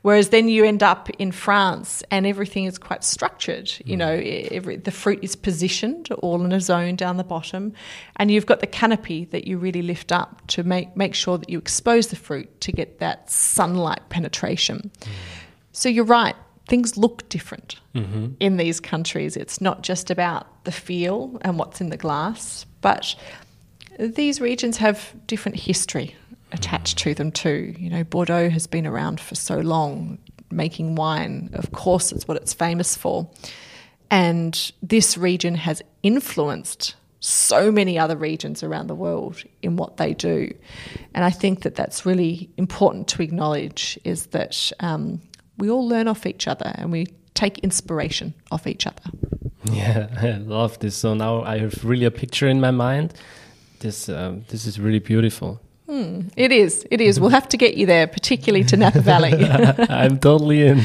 Whereas 0.03 0.29
then 0.29 0.47
you 0.47 0.63
end 0.63 0.83
up 0.83 1.09
in 1.17 1.31
France 1.31 2.03
and 2.11 2.27
everything 2.27 2.65
is 2.65 2.77
quite 2.77 3.03
structured. 3.03 3.71
You 3.83 3.95
hmm. 3.95 3.99
know, 3.99 4.13
every, 4.51 4.75
the 4.75 4.91
fruit 4.91 5.19
is 5.23 5.35
positioned 5.35 6.11
all 6.11 6.45
in 6.45 6.51
a 6.51 6.61
zone 6.61 6.95
down 6.95 7.17
the 7.17 7.23
bottom, 7.23 7.73
and 8.17 8.29
you've 8.29 8.45
got 8.45 8.59
the 8.59 8.67
canopy 8.67 9.25
that 9.25 9.47
you 9.47 9.57
really 9.57 9.81
lift 9.81 10.11
up 10.11 10.45
to 10.49 10.61
make, 10.63 10.95
make 10.95 11.15
sure 11.15 11.39
that 11.39 11.49
you 11.49 11.57
expose 11.57 12.09
the 12.09 12.15
fruit 12.15 12.61
to 12.61 12.71
get 12.71 12.99
that 12.99 13.31
sunlight 13.31 14.07
penetration. 14.09 14.91
Hmm. 15.03 15.11
So 15.71 15.89
you're 15.89 16.05
right 16.05 16.35
things 16.69 16.97
look 16.97 17.27
different 17.29 17.75
in 18.39 18.57
these 18.57 18.79
countries. 18.79 19.35
It's 19.35 19.59
not 19.59 19.81
just 19.81 20.09
about 20.09 20.63
the 20.63 20.71
feel 20.71 21.37
and 21.41 21.59
what's 21.59 21.81
in 21.81 21.89
the 21.89 21.97
glass, 21.97 22.65
but 22.81 23.15
these 23.99 24.39
regions 24.39 24.77
have 24.77 25.13
different 25.27 25.59
history 25.59 26.15
attached 26.51 26.97
to 26.99 27.13
them 27.13 27.31
too. 27.31 27.75
You 27.77 27.89
know, 27.89 28.03
Bordeaux 28.03 28.49
has 28.49 28.67
been 28.67 28.87
around 28.87 29.19
for 29.19 29.35
so 29.35 29.59
long 29.59 30.17
making 30.51 30.95
wine. 30.95 31.49
Of 31.53 31.71
course, 31.71 32.11
it's 32.11 32.27
what 32.27 32.37
it's 32.37 32.53
famous 32.53 32.95
for. 32.95 33.29
And 34.09 34.71
this 34.81 35.17
region 35.17 35.55
has 35.55 35.81
influenced 36.01 36.95
so 37.19 37.71
many 37.71 37.99
other 37.99 38.15
regions 38.15 38.63
around 38.63 38.87
the 38.87 38.95
world 38.95 39.43
in 39.61 39.75
what 39.75 39.97
they 39.97 40.13
do. 40.13 40.53
And 41.13 41.25
I 41.25 41.29
think 41.29 41.63
that 41.63 41.75
that's 41.75 42.05
really 42.05 42.49
important 42.57 43.07
to 43.09 43.21
acknowledge 43.21 43.99
is 44.05 44.27
that 44.27 44.71
um, 44.79 45.21
we 45.59 45.69
all 45.69 45.87
learn 45.87 46.07
off 46.07 46.25
each 46.25 46.47
other 46.47 46.71
and 46.75 46.91
we 46.91 47.07
take 47.33 47.59
inspiration 47.59 48.33
off 48.51 48.65
each 48.65 48.87
other. 48.87 49.03
Yeah, 49.65 50.07
I 50.21 50.37
love 50.37 50.79
this. 50.79 50.95
So 50.95 51.13
now 51.13 51.43
I 51.43 51.59
have 51.59 51.85
really 51.85 52.05
a 52.05 52.11
picture 52.11 52.47
in 52.47 52.59
my 52.59 52.71
mind. 52.71 53.13
This 53.79 54.09
um, 54.09 54.43
this 54.49 54.65
is 54.65 54.79
really 54.79 54.99
beautiful. 54.99 55.61
It 56.37 56.51
is, 56.51 56.85
it 56.91 57.01
is. 57.01 57.19
We'll 57.19 57.31
have 57.31 57.49
to 57.49 57.57
get 57.57 57.75
you 57.75 57.85
there, 57.87 58.05
particularly 58.05 58.63
to 58.65 58.77
Napa 58.77 59.01
Valley. 59.01 59.33
I'm 59.89 60.19
totally 60.19 60.67
in. 60.67 60.81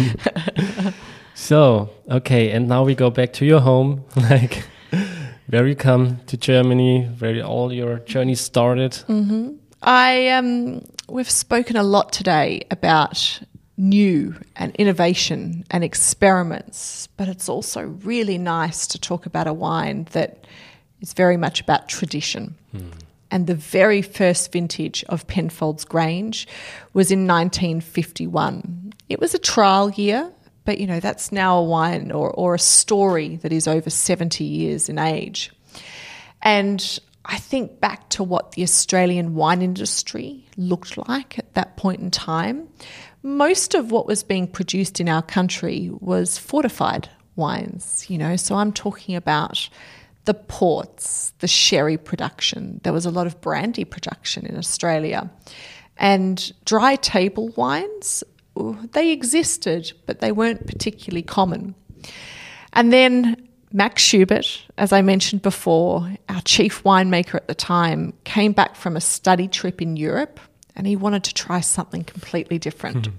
so 1.35 1.91
okay, 2.11 2.51
and 2.51 2.69
now 2.69 2.85
we 2.85 2.95
go 2.95 3.11
back 3.11 3.33
to 3.35 3.45
your 3.45 3.61
home, 3.61 4.05
like 4.17 4.65
where 5.49 5.67
you 5.67 5.77
come 5.77 6.21
to 6.27 6.37
Germany, 6.37 7.05
where 7.19 7.43
all 7.43 7.73
your 7.73 7.99
journey 7.99 8.35
started. 8.35 8.99
I 9.83 10.29
um, 10.29 10.85
we've 11.09 11.31
spoken 11.31 11.77
a 11.77 11.83
lot 11.83 12.13
today 12.13 12.63
about 12.71 13.41
new 13.77 14.35
and 14.57 14.75
innovation 14.77 15.65
and 15.71 15.83
experiments, 15.83 17.09
but 17.17 17.29
it's 17.29 17.49
also 17.49 17.83
really 17.83 18.39
nice 18.39 18.87
to 18.89 18.99
talk 18.99 19.27
about 19.27 19.47
a 19.47 19.53
wine 19.53 20.07
that 20.13 20.47
is 21.01 21.13
very 21.13 21.37
much 21.37 21.61
about 21.61 21.89
tradition. 21.89 22.55
Hmm. 22.73 22.91
And 23.31 23.47
the 23.47 23.55
very 23.55 24.01
first 24.01 24.53
vintage 24.53 25.03
of 25.09 25.27
Penfolds 25.27 25.85
Grange 25.85 26.47
was 26.93 27.11
in 27.11 27.27
1951. 27.27 28.93
It 29.09 29.21
was 29.21 29.35
a 29.35 29.39
trial 29.39 29.91
year, 29.91 30.31
but 30.65 30.79
you 30.79 30.87
know, 30.87 31.01
that's 31.01 31.33
now 31.33 31.59
a 31.59 31.65
wine 31.65 32.13
or, 32.13 32.31
or 32.31 32.55
a 32.55 32.61
story 32.61 33.37
that 33.37 33.53
is 33.53 33.67
over 33.67 33.91
70 33.91 34.45
years 34.45 34.89
in 34.89 34.99
age. 34.99 35.51
And 36.43 37.01
I 37.25 37.39
think 37.39 37.81
back 37.81 38.09
to 38.11 38.23
what 38.23 38.53
the 38.53 38.63
Australian 38.63 39.35
wine 39.35 39.63
industry 39.63 40.47
looked 40.57 40.97
like 41.09 41.39
at 41.39 41.55
that 41.55 41.77
point 41.77 42.01
in 42.01 42.11
time. 42.11 42.69
Most 43.25 43.75
of 43.75 43.91
what 43.91 44.07
was 44.07 44.23
being 44.23 44.47
produced 44.47 45.01
in 45.01 45.09
our 45.09 45.23
country 45.23 45.91
was 46.01 46.37
fortified 46.37 47.09
wines, 47.37 48.05
you 48.11 48.19
know, 48.19 48.37
so 48.37 48.55
I'm 48.57 48.71
talking 48.71 49.17
about 49.17 49.67
the 50.27 50.35
ports, 50.35 51.33
the 51.39 51.49
sherry 51.49 51.97
production. 51.97 52.83
There 52.85 52.93
was 52.93 53.07
a 53.07 53.11
lot 53.11 53.27
of 53.27 53.41
brandy 53.41 53.87
production 53.87 54.45
in 54.45 54.59
Australia. 54.59 55.31
And 55.97 56.53
dry 56.67 56.97
table 56.97 57.49
wines, 57.57 58.25
they 58.93 59.11
existed, 59.11 59.95
but 60.05 60.21
they 60.21 60.31
weren't 60.31 60.67
particularly 60.67 61.23
common. 61.23 61.75
And 62.75 62.93
then 62.93 63.49
Max 63.73 64.03
Schubert, 64.03 64.67
as 64.77 64.93
I 64.93 65.01
mentioned 65.01 65.41
before, 65.41 66.13
our 66.29 66.43
chief 66.43 66.83
winemaker 66.83 67.37
at 67.37 67.49
the 67.49 67.55
time, 67.55 68.13
came 68.25 68.53
back 68.53 68.77
from 68.77 68.97
a 68.97 69.01
study 69.01 69.49
trip 69.49 69.81
in 69.81 69.97
Europe 69.97 70.41
and 70.77 70.87
he 70.87 70.97
wanted 70.97 71.25
to 71.25 71.35
try 71.35 71.61
something 71.61 72.05
completely 72.05 72.59
different. 72.59 73.07
Hmm. 73.07 73.13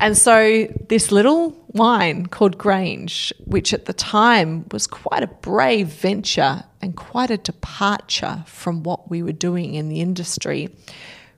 And 0.00 0.16
so, 0.16 0.66
this 0.88 1.12
little 1.12 1.50
wine 1.68 2.26
called 2.26 2.58
Grange, 2.58 3.32
which 3.44 3.72
at 3.72 3.84
the 3.84 3.92
time 3.92 4.66
was 4.72 4.86
quite 4.86 5.22
a 5.22 5.28
brave 5.28 5.88
venture 5.88 6.64
and 6.82 6.96
quite 6.96 7.30
a 7.30 7.36
departure 7.36 8.42
from 8.46 8.82
what 8.82 9.08
we 9.08 9.22
were 9.22 9.32
doing 9.32 9.74
in 9.74 9.88
the 9.88 10.00
industry, 10.00 10.74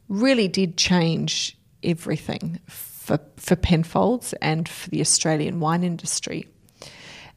really 0.08 0.48
did 0.48 0.76
change 0.76 1.56
everything 1.82 2.60
for, 2.66 3.20
for 3.36 3.56
Penfolds 3.56 4.32
and 4.34 4.68
for 4.68 4.88
the 4.90 5.00
Australian 5.00 5.60
wine 5.60 5.84
industry. 5.84 6.46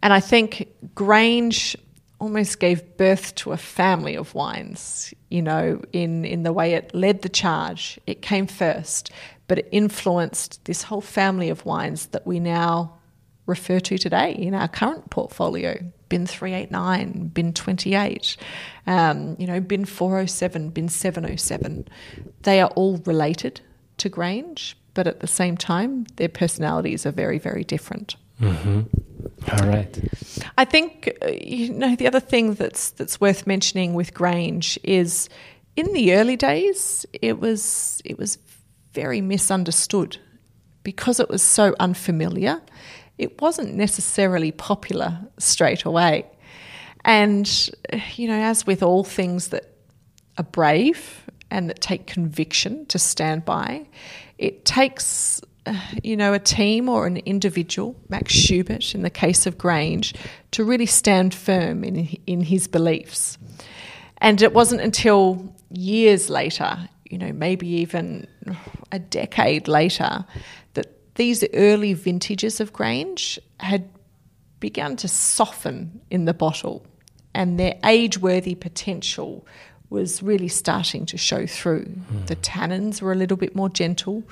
And 0.01 0.13
I 0.13 0.21
think 0.21 0.69
Grange 0.95 1.75
almost 2.20 2.59
gave 2.59 2.97
birth 2.97 3.34
to 3.36 3.51
a 3.51 3.57
family 3.57 4.15
of 4.15 4.36
wines, 4.36 5.13
you 5.30 5.41
know, 5.41 5.82
in, 5.93 6.26
in 6.26 6.43
the 6.43 6.53
way 6.53 6.74
it 6.74 6.93
led 6.93 7.22
the 7.22 7.30
charge. 7.30 7.99
It 8.05 8.22
came 8.22 8.45
first, 8.45 9.11
but 9.47 9.59
it 9.59 9.70
influenced 9.72 10.63
this 10.65 10.84
whole 10.84 11.01
family 11.01 11.49
of 11.49 11.65
wines 11.65 12.07
that 12.07 12.28
we 12.28 12.39
now 12.39 12.99
refer 13.45 13.80
to 13.80 13.97
today 13.97 14.32
in 14.34 14.53
our 14.53 14.67
current 14.67 15.09
portfolio. 15.09 15.80
Bin 16.09 16.26
389, 16.26 17.28
Bin 17.30 17.53
28, 17.53 18.38
um, 18.88 19.36
you 19.38 19.45
know, 19.45 19.59
Bin 19.59 19.86
407, 19.86 20.70
Bin 20.70 20.89
707. 20.89 21.88
They 22.43 22.61
are 22.61 22.70
all 22.70 22.97
related 23.05 23.61
to 23.97 24.09
Grange, 24.09 24.76
but 24.93 25.07
at 25.07 25.20
the 25.20 25.28
same 25.28 25.55
time, 25.55 26.05
their 26.15 26.30
personalities 26.30 27.05
are 27.05 27.11
very, 27.11 27.38
very 27.38 27.63
different. 27.63 28.15
All 29.51 29.67
right. 29.67 29.99
I 30.57 30.65
think 30.65 31.11
uh, 31.21 31.27
you 31.27 31.73
know 31.73 31.95
the 31.95 32.07
other 32.07 32.19
thing 32.19 32.53
that's 32.53 32.91
that's 32.91 33.19
worth 33.19 33.45
mentioning 33.45 33.93
with 33.93 34.13
Grange 34.13 34.79
is 34.83 35.29
in 35.75 35.91
the 35.93 36.13
early 36.15 36.35
days 36.35 37.05
it 37.21 37.39
was 37.39 38.01
it 38.05 38.17
was 38.17 38.37
very 38.93 39.21
misunderstood 39.21 40.17
because 40.83 41.19
it 41.19 41.29
was 41.29 41.41
so 41.41 41.75
unfamiliar. 41.79 42.61
It 43.17 43.41
wasn't 43.41 43.73
necessarily 43.75 44.51
popular 44.51 45.19
straight 45.37 45.83
away. 45.83 46.25
And 47.03 47.47
you 48.15 48.27
know 48.27 48.39
as 48.39 48.65
with 48.65 48.83
all 48.83 49.03
things 49.03 49.49
that 49.49 49.65
are 50.37 50.43
brave 50.43 51.29
and 51.51 51.69
that 51.69 51.81
take 51.81 52.07
conviction 52.07 52.85
to 52.87 52.99
stand 52.99 53.43
by, 53.43 53.87
it 54.37 54.63
takes 54.65 55.41
Uh, 55.70 55.80
you 56.03 56.17
know, 56.17 56.34
a 56.34 56.39
team 56.39 56.89
or 56.89 57.05
an 57.05 57.17
individual, 57.17 57.95
Max 58.09 58.34
Schubert 58.34 58.95
in 58.95 59.03
the 59.03 59.09
case 59.09 59.45
of 59.45 59.57
Grange, 59.57 60.15
to 60.51 60.63
really 60.63 60.88
stand 60.88 61.34
firm 61.34 61.84
in, 61.84 62.07
in 62.26 62.41
his 62.41 62.67
beliefs. 62.67 63.38
And 64.17 64.41
it 64.41 64.53
wasn't 64.53 64.82
until 64.82 65.53
years 65.70 66.30
later, 66.30 66.89
you 67.09 67.20
know, 67.20 67.32
maybe 67.32 67.67
even 67.67 68.28
a 68.91 68.97
decade 68.97 69.67
later, 69.67 70.26
that 70.74 71.15
these 71.15 71.43
early 71.53 71.93
vintages 71.93 72.59
of 72.59 72.74
Grange 72.74 73.39
had 73.59 73.88
begun 74.59 74.95
to 74.97 75.07
soften 75.07 76.01
in 76.09 76.26
the 76.26 76.34
bottle 76.34 76.84
and 77.36 77.59
their 77.59 77.78
age 77.84 78.17
worthy 78.17 78.55
potential 78.55 79.45
was 79.89 80.22
really 80.22 80.47
starting 80.47 81.05
to 81.07 81.17
show 81.17 81.45
through. 81.47 81.86
Hmm. 81.86 82.26
The 82.26 82.36
tannins 82.38 83.01
were 83.01 83.11
a 83.11 83.15
little 83.15 83.38
bit 83.38 83.55
more 83.55 83.70
gentle, 83.70 84.24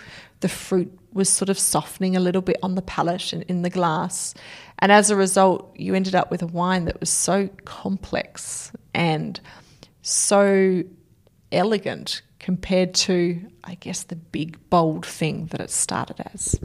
the 0.41 0.49
fruit 0.49 0.91
was 1.18 1.28
sort 1.28 1.49
of 1.49 1.59
softening 1.59 2.15
a 2.15 2.22
little 2.22 2.41
bit 2.41 2.57
on 2.63 2.76
the 2.76 2.82
palate 2.82 3.34
and 3.34 3.43
in 3.43 3.63
the 3.63 3.70
glass. 3.70 4.34
And 4.80 4.91
as 4.91 5.09
a 5.09 5.15
result, 5.15 5.76
you 5.76 5.95
ended 5.95 6.15
up 6.15 6.32
with 6.32 6.41
a 6.41 6.47
wine 6.47 6.86
that 6.86 6.99
was 6.99 7.09
so 7.09 7.49
complex 7.65 8.72
and 8.93 9.41
so 10.01 10.84
elegant 11.51 12.22
compared 12.39 12.93
to, 12.93 13.41
I 13.63 13.76
guess, 13.76 14.03
the 14.03 14.15
big, 14.15 14.57
bold 14.70 15.05
thing 15.05 15.47
that 15.47 15.59
it 15.59 15.72
started 15.72 16.22
as. 16.34 16.59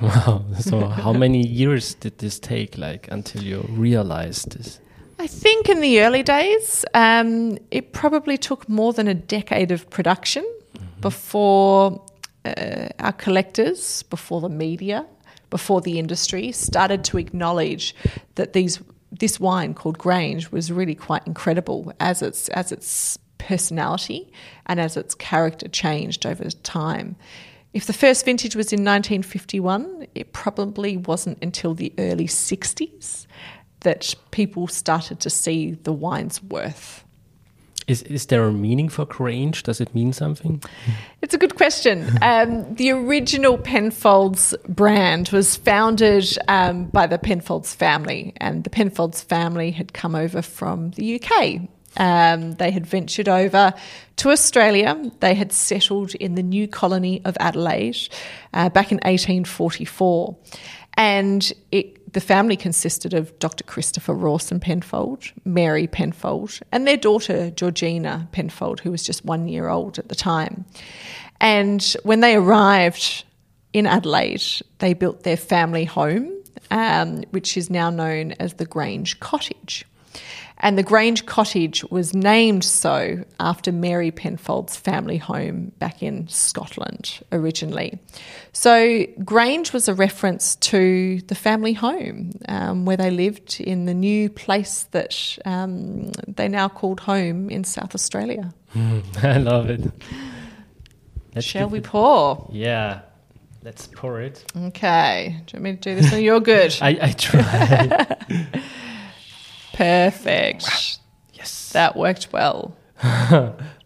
Wow. 0.00 0.44
So 0.58 0.88
how 0.88 1.12
many 1.12 1.46
years 1.46 1.94
did 1.94 2.18
this 2.18 2.38
take, 2.38 2.76
like, 2.76 3.08
until 3.10 3.42
you 3.42 3.64
realized 3.70 4.58
this? 4.58 4.80
I 5.20 5.28
think 5.28 5.68
in 5.68 5.80
the 5.80 6.00
early 6.00 6.24
days, 6.24 6.84
um, 6.94 7.56
it 7.70 7.92
probably 7.92 8.36
took 8.36 8.68
more 8.68 8.92
than 8.92 9.06
a 9.06 9.14
decade 9.14 9.70
of 9.70 9.88
production 9.88 10.44
before 11.00 12.04
uh, 12.44 12.88
our 12.98 13.12
collectors, 13.12 14.02
before 14.04 14.40
the 14.40 14.48
media, 14.48 15.06
before 15.50 15.80
the 15.80 15.98
industry 15.98 16.52
started 16.52 17.04
to 17.04 17.18
acknowledge 17.18 17.94
that 18.34 18.52
these 18.52 18.80
this 19.10 19.38
wine 19.38 19.74
called 19.74 19.98
Grange 19.98 20.50
was 20.50 20.72
really 20.72 20.94
quite 20.94 21.26
incredible 21.26 21.92
as 22.00 22.22
its 22.22 22.48
as 22.48 22.72
its 22.72 23.18
personality 23.38 24.32
and 24.66 24.80
as 24.80 24.96
its 24.96 25.14
character 25.14 25.68
changed 25.68 26.24
over 26.24 26.48
time. 26.50 27.16
If 27.72 27.86
the 27.86 27.92
first 27.92 28.24
vintage 28.24 28.54
was 28.54 28.72
in 28.72 28.80
1951, 28.80 30.06
it 30.14 30.32
probably 30.32 30.96
wasn't 30.96 31.38
until 31.42 31.74
the 31.74 31.92
early 31.98 32.26
60s 32.26 33.26
that 33.80 34.14
people 34.30 34.68
started 34.68 35.20
to 35.20 35.30
see 35.30 35.72
the 35.72 35.92
wine's 35.92 36.42
worth. 36.42 37.04
Is, 37.86 38.02
is 38.02 38.26
there 38.26 38.44
a 38.44 38.52
meaning 38.52 38.88
for 38.88 39.04
Grange? 39.04 39.62
Does 39.62 39.80
it 39.80 39.94
mean 39.94 40.12
something? 40.12 40.62
It's 41.20 41.34
a 41.34 41.38
good 41.38 41.56
question. 41.56 42.08
Um, 42.22 42.74
the 42.74 42.90
original 42.90 43.58
Penfolds 43.58 44.54
brand 44.68 45.30
was 45.30 45.56
founded 45.56 46.38
um, 46.48 46.86
by 46.86 47.06
the 47.06 47.18
Penfolds 47.18 47.74
family, 47.74 48.32
and 48.36 48.64
the 48.64 48.70
Penfolds 48.70 49.22
family 49.22 49.70
had 49.70 49.92
come 49.92 50.14
over 50.14 50.42
from 50.42 50.90
the 50.92 51.20
UK. 51.20 51.68
Um, 51.96 52.52
they 52.52 52.70
had 52.70 52.86
ventured 52.86 53.28
over 53.28 53.74
to 54.16 54.30
Australia. 54.30 55.10
They 55.20 55.34
had 55.34 55.52
settled 55.52 56.14
in 56.14 56.34
the 56.34 56.42
new 56.42 56.68
colony 56.68 57.22
of 57.24 57.36
Adelaide 57.40 57.98
uh, 58.54 58.68
back 58.70 58.92
in 58.92 58.96
1844. 58.98 60.36
And 60.94 61.52
it, 61.70 62.01
the 62.12 62.20
family 62.20 62.56
consisted 62.56 63.14
of 63.14 63.38
Dr. 63.38 63.64
Christopher 63.64 64.14
Rawson 64.14 64.60
Penfold, 64.60 65.24
Mary 65.44 65.86
Penfold, 65.86 66.60
and 66.70 66.86
their 66.86 66.96
daughter 66.96 67.50
Georgina 67.50 68.28
Penfold, 68.32 68.80
who 68.80 68.90
was 68.90 69.02
just 69.02 69.24
one 69.24 69.48
year 69.48 69.68
old 69.68 69.98
at 69.98 70.08
the 70.08 70.14
time. 70.14 70.64
And 71.40 71.82
when 72.02 72.20
they 72.20 72.36
arrived 72.36 73.24
in 73.72 73.86
Adelaide, 73.86 74.44
they 74.78 74.94
built 74.94 75.22
their 75.22 75.36
family 75.36 75.84
home, 75.84 76.30
um, 76.70 77.24
which 77.30 77.56
is 77.56 77.70
now 77.70 77.90
known 77.90 78.32
as 78.32 78.54
the 78.54 78.66
Grange 78.66 79.18
Cottage. 79.20 79.84
And 80.62 80.78
the 80.78 80.84
Grange 80.84 81.26
Cottage 81.26 81.84
was 81.90 82.14
named 82.14 82.62
so 82.62 83.24
after 83.40 83.72
Mary 83.72 84.12
Penfold's 84.12 84.76
family 84.76 85.18
home 85.18 85.72
back 85.80 86.04
in 86.04 86.28
Scotland 86.28 87.20
originally. 87.32 87.98
So 88.52 89.04
Grange 89.24 89.72
was 89.72 89.88
a 89.88 89.94
reference 89.94 90.54
to 90.56 91.20
the 91.22 91.34
family 91.34 91.72
home 91.72 92.30
um, 92.48 92.84
where 92.84 92.96
they 92.96 93.10
lived 93.10 93.60
in 93.60 93.86
the 93.86 93.94
new 93.94 94.30
place 94.30 94.84
that 94.92 95.36
um, 95.44 96.12
they 96.28 96.46
now 96.46 96.68
called 96.68 97.00
home 97.00 97.50
in 97.50 97.64
South 97.64 97.92
Australia. 97.92 98.54
I 99.22 99.38
love 99.38 99.68
it. 99.68 99.90
Let's 101.34 101.46
Shall 101.46 101.68
we 101.68 101.80
pour? 101.80 102.48
Yeah. 102.52 103.00
Let's 103.64 103.86
pour 103.86 104.20
it. 104.20 104.44
Okay. 104.56 105.40
Do 105.46 105.56
you 105.56 105.62
want 105.62 105.64
me 105.64 105.76
to 105.76 105.94
do 105.94 105.94
this? 106.00 106.20
you're 106.20 106.40
good. 106.40 106.76
I, 106.82 106.98
I 107.00 107.12
try. 107.12 108.16
Perfect. 109.82 111.00
Yes. 111.32 111.72
That 111.72 111.96
worked 111.96 112.32
well. 112.32 112.76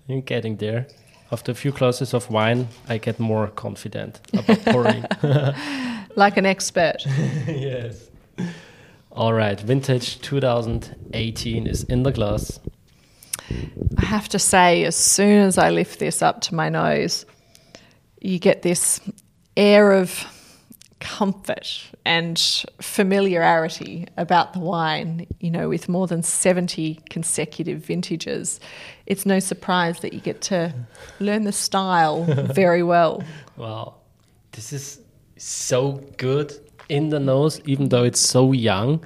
You're 0.07 0.20
getting 0.20 0.57
there. 0.57 0.86
After 1.32 1.53
a 1.53 1.55
few 1.55 1.72
glasses 1.72 2.12
of 2.12 2.30
wine, 2.30 2.68
I 2.86 2.99
get 2.99 3.18
more 3.18 3.49
confident 3.49 4.20
about 4.34 4.64
pouring. 4.66 5.05
like 6.16 6.36
an 6.36 6.44
expert. 6.44 6.97
yes. 7.47 8.11
All 9.11 9.32
right. 9.32 9.59
Vintage 9.59 10.20
2018 10.20 11.66
is 11.66 11.84
in 11.84 12.03
the 12.03 12.12
glass. 12.12 12.61
I 13.97 14.05
have 14.05 14.28
to 14.28 14.38
say, 14.38 14.84
as 14.84 14.97
soon 14.97 15.47
as 15.47 15.57
I 15.57 15.70
lift 15.70 15.99
this 15.99 16.20
up 16.20 16.42
to 16.42 16.55
my 16.55 16.68
nose, 16.68 17.24
you 18.20 18.38
get 18.38 18.61
this 18.61 19.01
air 19.57 19.92
of 19.92 20.26
comfort 21.01 21.84
and 22.05 22.38
familiarity 22.80 24.07
about 24.16 24.53
the 24.53 24.59
wine, 24.59 25.26
you 25.40 25.51
know, 25.51 25.68
with 25.68 25.88
more 25.88 26.07
than 26.07 26.22
70 26.22 27.01
consecutive 27.11 27.84
vintages, 27.84 28.61
it's 29.07 29.26
no 29.26 29.38
surprise 29.38 30.01
that 30.01 30.12
you 30.12 30.20
get 30.20 30.40
to 30.42 30.72
learn 31.20 31.44
the 31.44 31.53
style 31.53 32.24
very 32.53 32.82
well. 32.82 33.22
Wow. 33.57 33.94
This 34.53 34.72
is 34.72 35.01
so 35.36 36.03
good 36.16 36.55
in 36.88 37.11
the 37.11 37.20
nose, 37.20 37.61
even 37.66 37.88
though 37.90 38.05
it's 38.05 38.20
so 38.20 38.53
young. 38.53 39.05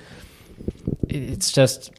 It's 1.08 1.50
just, 1.50 1.90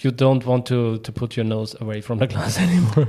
you 0.00 0.10
don't 0.10 0.46
want 0.46 0.66
to, 0.66 0.98
to 0.98 1.12
put 1.12 1.36
your 1.36 1.44
nose 1.44 1.74
away 1.80 2.00
from 2.00 2.18
the 2.18 2.26
glass 2.26 2.58
anymore. 2.58 3.08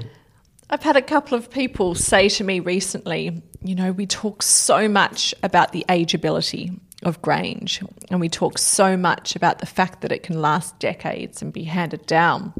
I've 0.72 0.84
had 0.84 0.95
a 0.95 1.01
couple 1.01 1.38
of 1.38 1.51
people 1.51 1.95
say 1.95 2.30
to 2.30 2.45
me 2.45 2.61
recently, 2.61 3.41
you 3.61 3.76
know, 3.76 3.91
we 3.91 4.05
talk 4.05 4.41
so 4.41 4.88
much 4.88 5.36
about 5.43 5.74
the 5.74 5.84
ageability 5.89 6.80
of 7.03 7.22
Grange, 7.22 7.82
and 8.09 8.22
we 8.22 8.30
talk 8.30 8.57
so 8.57 8.95
much 8.95 9.36
about 9.36 9.59
the 9.59 9.65
fact 9.65 10.01
that 10.01 10.13
it 10.13 10.24
can 10.24 10.41
last 10.41 10.80
decades 10.80 11.41
and 11.41 11.51
be 11.51 11.63
handed 11.63 12.05
down. 12.05 12.53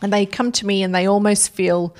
And 0.00 0.10
they 0.10 0.24
come 0.24 0.50
to 0.52 0.66
me 0.66 0.82
and 0.82 0.94
they 0.94 1.06
almost 1.06 1.52
feel 1.52 1.94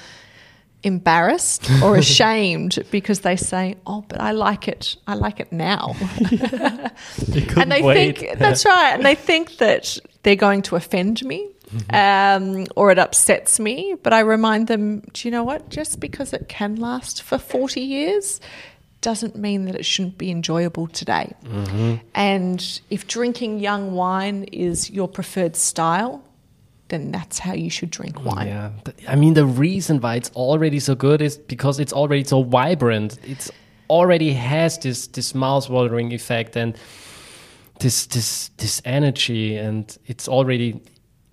embarrassed 0.83 1.71
or 1.83 1.97
ashamed 1.99 2.79
because 2.91 3.21
they 3.21 3.37
say, 3.37 3.77
"Oh, 3.87 4.05
but 4.09 4.23
I 4.23 4.33
like 4.33 4.69
it. 4.69 4.97
I 5.07 5.15
like 5.15 5.39
it 5.39 5.53
now." 5.53 5.95
and 6.31 7.71
they 7.71 7.83
wait. 7.83 8.19
think 8.19 8.39
that's 8.39 8.65
right, 8.65 8.93
and 8.95 9.05
they 9.05 9.17
think 9.17 9.59
that 9.59 9.99
they're 10.23 10.35
going 10.35 10.63
to 10.63 10.77
offend 10.77 11.23
me 11.25 11.51
mm-hmm. 11.75 12.59
um, 12.61 12.67
or 12.77 12.91
it 12.91 12.99
upsets 12.99 13.59
me. 13.59 13.97
But 14.03 14.13
I 14.13 14.21
remind 14.21 14.69
them, 14.69 15.01
do 15.13 15.29
you 15.29 15.33
know 15.33 15.45
what? 15.45 15.69
Just 15.69 16.01
because 16.01 16.33
it 16.33 16.49
can 16.49 16.77
last 16.77 17.23
for 17.23 17.39
40 17.39 17.81
years 17.81 18.41
doesn't 19.01 19.37
mean 19.37 19.65
that 19.65 19.75
it 19.75 19.85
shouldn't 19.85 20.17
be 20.17 20.31
enjoyable 20.31 20.87
today. 20.87 21.35
Mm-hmm. 21.45 22.07
And 22.15 22.81
if 22.89 23.07
drinking 23.07 23.59
young 23.59 23.93
wine 23.93 24.45
is 24.45 24.91
your 24.91 25.09
preferred 25.09 25.57
style, 25.57 26.23
then 26.89 27.11
that's 27.11 27.39
how 27.39 27.55
you 27.55 27.69
should 27.69 27.91
drink 27.91 28.25
wine. 28.25 28.47
Yeah. 28.47 28.71
I 29.09 29.17
mean, 29.17 29.35
the 29.35 29.47
reason 29.47 30.01
why 30.01 30.17
it's 30.17 30.31
already 30.31 30.79
so 30.79 30.95
good 30.95 31.21
is 31.21 31.37
because 31.37 31.81
it's 31.81 31.93
already 31.93 32.25
so 32.25 32.43
vibrant. 32.43 33.19
It's 33.25 33.51
already 33.91 34.33
has 34.33 34.79
this 34.79 35.07
this 35.09 35.35
mouth-watering 35.35 36.13
effect 36.13 36.57
and 36.57 36.77
this 37.81 38.07
this 38.07 38.51
this 38.59 38.81
energy 38.85 39.57
and 39.57 39.99
it's 40.07 40.29
already 40.29 40.81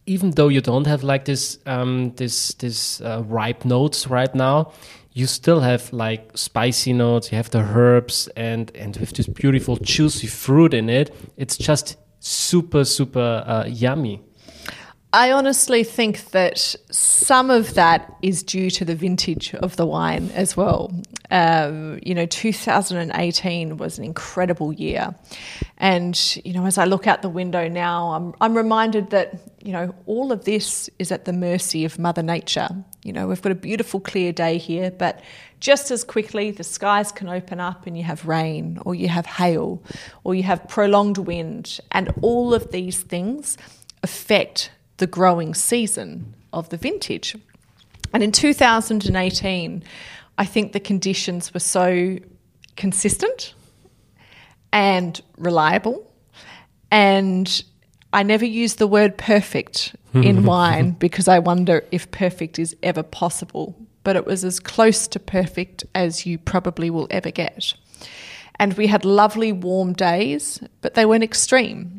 even 0.09 0.31
though 0.31 0.47
you 0.47 0.59
don't 0.59 0.87
have 0.87 1.03
like 1.03 1.25
this 1.25 1.59
um, 1.67 2.11
this 2.15 2.55
this 2.55 2.99
uh, 3.01 3.21
ripe 3.27 3.63
notes 3.63 4.07
right 4.07 4.33
now, 4.33 4.71
you 5.13 5.27
still 5.27 5.59
have 5.59 5.93
like 5.93 6.35
spicy 6.35 6.93
notes. 6.93 7.31
You 7.31 7.35
have 7.37 7.51
the 7.51 7.59
herbs 7.59 8.27
and 8.35 8.71
and 8.75 8.97
with 8.97 9.13
this 9.13 9.27
beautiful 9.27 9.77
juicy 9.77 10.27
fruit 10.27 10.73
in 10.73 10.89
it. 10.89 11.15
It's 11.37 11.57
just 11.57 11.97
super 12.19 12.83
super 12.85 13.43
uh, 13.45 13.65
yummy. 13.67 14.21
I 15.11 15.31
honestly 15.31 15.83
think 15.83 16.31
that 16.31 16.75
some 16.91 17.49
of 17.49 17.73
that 17.73 18.15
is 18.21 18.43
due 18.43 18.69
to 18.69 18.85
the 18.85 18.93
vintage 18.93 19.55
of 19.55 19.75
the 19.75 19.87
wine 19.87 20.29
as 20.35 20.55
well. 20.55 20.93
Um, 21.31 21.99
you 22.03 22.13
know, 22.13 22.27
2018 22.27 23.77
was 23.77 23.97
an 23.97 24.03
incredible 24.03 24.71
year. 24.71 25.15
And, 25.77 26.37
you 26.45 26.53
know, 26.53 26.67
as 26.67 26.77
I 26.77 26.85
look 26.85 27.07
out 27.07 27.23
the 27.23 27.29
window 27.29 27.67
now, 27.67 28.11
I'm, 28.11 28.35
I'm 28.39 28.55
reminded 28.55 29.09
that, 29.09 29.33
you 29.63 29.71
know, 29.71 29.95
all 30.05 30.31
of 30.31 30.45
this 30.45 30.91
is 30.99 31.11
at 31.11 31.25
the 31.25 31.33
mercy 31.33 31.85
of 31.85 31.97
Mother 31.97 32.21
Nature. 32.21 32.69
You 33.03 33.13
know, 33.13 33.27
we've 33.27 33.41
got 33.41 33.51
a 33.51 33.55
beautiful 33.55 33.99
clear 33.99 34.31
day 34.31 34.59
here, 34.59 34.91
but 34.91 35.21
just 35.59 35.89
as 35.89 36.03
quickly 36.03 36.51
the 36.51 36.63
skies 36.63 37.11
can 37.11 37.29
open 37.29 37.59
up 37.59 37.87
and 37.87 37.97
you 37.97 38.03
have 38.03 38.27
rain 38.27 38.77
or 38.85 38.93
you 38.93 39.07
have 39.07 39.25
hail 39.25 39.81
or 40.23 40.35
you 40.35 40.43
have 40.43 40.67
prolonged 40.67 41.17
wind. 41.17 41.79
And 41.91 42.13
all 42.21 42.53
of 42.53 42.69
these 42.69 43.01
things 43.01 43.57
affect 44.03 44.69
the 44.99 45.07
growing 45.07 45.53
season 45.53 46.35
of 46.53 46.69
the 46.69 46.77
vintage. 46.77 47.35
And 48.13 48.23
in 48.23 48.31
2018, 48.31 49.83
I 50.37 50.45
think 50.45 50.71
the 50.71 50.79
conditions 50.79 51.53
were 51.53 51.59
so 51.59 52.17
consistent 52.75 53.53
and 54.71 55.19
reliable. 55.37 56.09
And 56.91 57.63
I 58.13 58.23
never 58.23 58.45
use 58.45 58.75
the 58.75 58.87
word 58.87 59.17
perfect 59.17 59.95
in 60.13 60.43
wine 60.45 60.91
because 60.91 61.27
I 61.27 61.39
wonder 61.39 61.83
if 61.91 62.09
perfect 62.11 62.57
is 62.57 62.75
ever 62.81 63.03
possible. 63.03 63.75
But 64.03 64.15
it 64.15 64.25
was 64.25 64.43
as 64.43 64.59
close 64.59 65.07
to 65.09 65.19
perfect 65.19 65.85
as 65.93 66.25
you 66.25 66.37
probably 66.37 66.89
will 66.89 67.07
ever 67.11 67.31
get. 67.31 67.73
And 68.55 68.73
we 68.73 68.87
had 68.87 69.05
lovely 69.05 69.51
warm 69.51 69.93
days, 69.93 70.61
but 70.81 70.93
they 70.93 71.05
weren't 71.05 71.23
extreme 71.23 71.98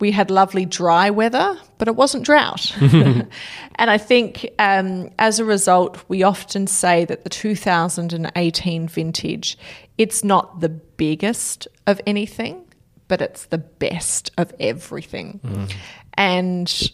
we 0.00 0.10
had 0.10 0.30
lovely 0.30 0.64
dry 0.64 1.10
weather, 1.10 1.58
but 1.78 1.86
it 1.86 1.94
wasn't 1.94 2.24
drought. 2.24 2.74
and 2.80 3.30
I 3.78 3.98
think 3.98 4.48
um, 4.58 5.10
as 5.18 5.38
a 5.38 5.44
result, 5.44 6.02
we 6.08 6.22
often 6.22 6.66
say 6.66 7.04
that 7.04 7.24
the 7.24 7.30
2018 7.30 8.88
vintage, 8.88 9.58
it's 9.98 10.24
not 10.24 10.60
the 10.60 10.70
biggest 10.70 11.68
of 11.86 12.00
anything, 12.06 12.64
but 13.08 13.20
it's 13.20 13.46
the 13.46 13.58
best 13.58 14.30
of 14.38 14.52
everything. 14.58 15.40
Mm. 15.44 15.74
And 16.14 16.90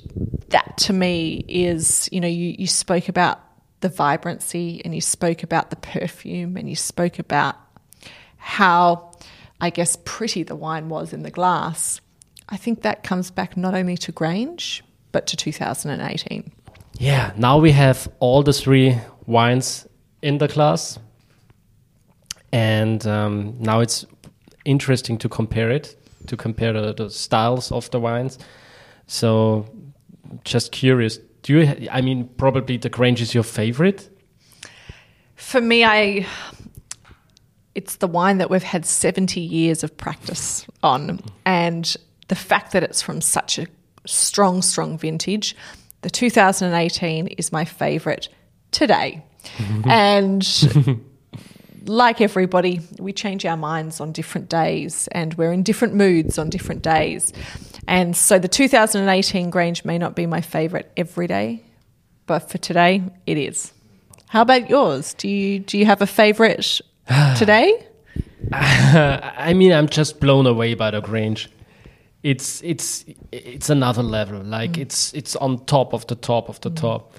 that 0.48 0.76
to 0.78 0.92
me 0.92 1.44
is, 1.48 2.08
you 2.12 2.20
know, 2.20 2.28
you, 2.28 2.54
you 2.58 2.66
spoke 2.66 3.08
about 3.08 3.40
the 3.80 3.88
vibrancy 3.88 4.82
and 4.84 4.94
you 4.94 5.00
spoke 5.00 5.42
about 5.42 5.70
the 5.70 5.76
perfume 5.76 6.56
and 6.56 6.68
you 6.68 6.76
spoke 6.76 7.18
about 7.18 7.56
how, 8.36 9.12
I 9.60 9.70
guess, 9.70 9.96
pretty 10.04 10.42
the 10.42 10.56
wine 10.56 10.88
was 10.88 11.12
in 11.12 11.22
the 11.22 11.30
glass 11.30 12.00
I 12.48 12.56
think 12.56 12.82
that 12.82 13.02
comes 13.02 13.30
back 13.30 13.56
not 13.56 13.74
only 13.74 13.96
to 13.98 14.12
Grange, 14.12 14.84
but 15.12 15.26
to 15.28 15.36
2018. 15.36 16.52
Yeah, 16.98 17.32
now 17.36 17.58
we 17.58 17.72
have 17.72 18.08
all 18.20 18.42
the 18.42 18.52
three 18.52 18.98
wines 19.26 19.86
in 20.22 20.38
the 20.38 20.48
class. 20.48 20.98
And 22.52 23.06
um, 23.06 23.56
now 23.58 23.80
it's 23.80 24.06
interesting 24.64 25.18
to 25.18 25.28
compare 25.28 25.70
it, 25.70 25.96
to 26.26 26.36
compare 26.36 26.72
the, 26.72 26.94
the, 26.94 27.10
styles 27.10 27.70
of 27.72 27.90
the 27.90 28.00
wines. 28.00 28.38
So, 29.06 29.66
just 30.44 30.72
curious, 30.72 31.18
do 31.42 31.58
you, 31.58 31.88
I 31.90 32.00
mean, 32.00 32.28
probably 32.36 32.76
the 32.76 32.88
Grange 32.88 33.20
is 33.20 33.34
your 33.34 33.44
favorite? 33.44 34.08
For 35.34 35.60
me, 35.60 35.84
I 35.84 36.26
it's 37.74 37.96
the 37.96 38.08
wine 38.08 38.38
that 38.38 38.48
we've 38.48 38.62
had 38.62 38.86
70 38.86 39.38
years 39.38 39.84
of 39.84 39.94
practice 39.98 40.66
on 40.82 41.20
and 41.44 41.94
the 42.28 42.34
fact 42.34 42.72
that 42.72 42.82
it's 42.82 43.02
from 43.02 43.20
such 43.20 43.58
a 43.58 43.66
strong, 44.06 44.62
strong 44.62 44.98
vintage. 44.98 45.56
The 46.02 46.10
2018 46.10 47.28
is 47.28 47.52
my 47.52 47.64
favourite 47.64 48.28
today. 48.70 49.24
and 49.84 50.46
like 51.86 52.20
everybody, 52.20 52.80
we 52.98 53.12
change 53.12 53.44
our 53.44 53.56
minds 53.56 54.00
on 54.00 54.12
different 54.12 54.48
days 54.48 55.08
and 55.12 55.34
we're 55.34 55.52
in 55.52 55.62
different 55.62 55.94
moods 55.94 56.38
on 56.38 56.50
different 56.50 56.82
days. 56.82 57.32
And 57.88 58.16
so 58.16 58.38
the 58.38 58.48
2018 58.48 59.50
Grange 59.50 59.84
may 59.84 59.98
not 59.98 60.16
be 60.16 60.26
my 60.26 60.40
favourite 60.40 60.86
every 60.96 61.26
day, 61.26 61.62
but 62.26 62.50
for 62.50 62.58
today, 62.58 63.02
it 63.26 63.38
is. 63.38 63.72
How 64.28 64.42
about 64.42 64.68
yours? 64.68 65.14
Do 65.14 65.28
you 65.28 65.60
do 65.60 65.78
you 65.78 65.86
have 65.86 66.02
a 66.02 66.06
favourite 66.06 66.80
today? 67.36 67.86
I 68.52 69.54
mean, 69.54 69.72
I'm 69.72 69.88
just 69.88 70.20
blown 70.20 70.46
away 70.46 70.74
by 70.74 70.90
the 70.90 71.00
Grange. 71.00 71.48
It's 72.26 72.60
it's 72.62 73.04
it's 73.30 73.70
another 73.70 74.02
level. 74.02 74.42
Like 74.42 74.72
mm. 74.72 74.82
it's 74.82 75.14
it's 75.14 75.36
on 75.36 75.64
top 75.66 75.94
of 75.94 76.06
the 76.08 76.16
top 76.16 76.48
of 76.48 76.60
the 76.60 76.70
mm. 76.70 76.76
top. 76.76 77.12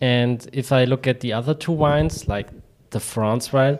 And 0.00 0.46
if 0.52 0.72
I 0.72 0.84
look 0.84 1.06
at 1.06 1.20
the 1.20 1.32
other 1.32 1.54
two 1.54 1.72
wines, 1.72 2.28
like 2.28 2.48
the 2.90 3.00
France 3.00 3.50
wine, 3.50 3.78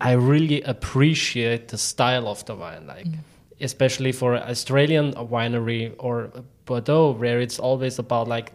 I 0.00 0.12
really 0.12 0.62
appreciate 0.62 1.68
the 1.68 1.76
style 1.76 2.28
of 2.28 2.44
the 2.46 2.54
wine. 2.54 2.86
Like 2.86 3.06
mm. 3.06 3.18
especially 3.60 4.12
for 4.12 4.36
Australian 4.36 5.12
winery 5.12 5.94
or 5.98 6.30
Bordeaux, 6.64 7.10
where 7.10 7.40
it's 7.40 7.58
always 7.58 7.98
about 7.98 8.26
like 8.26 8.52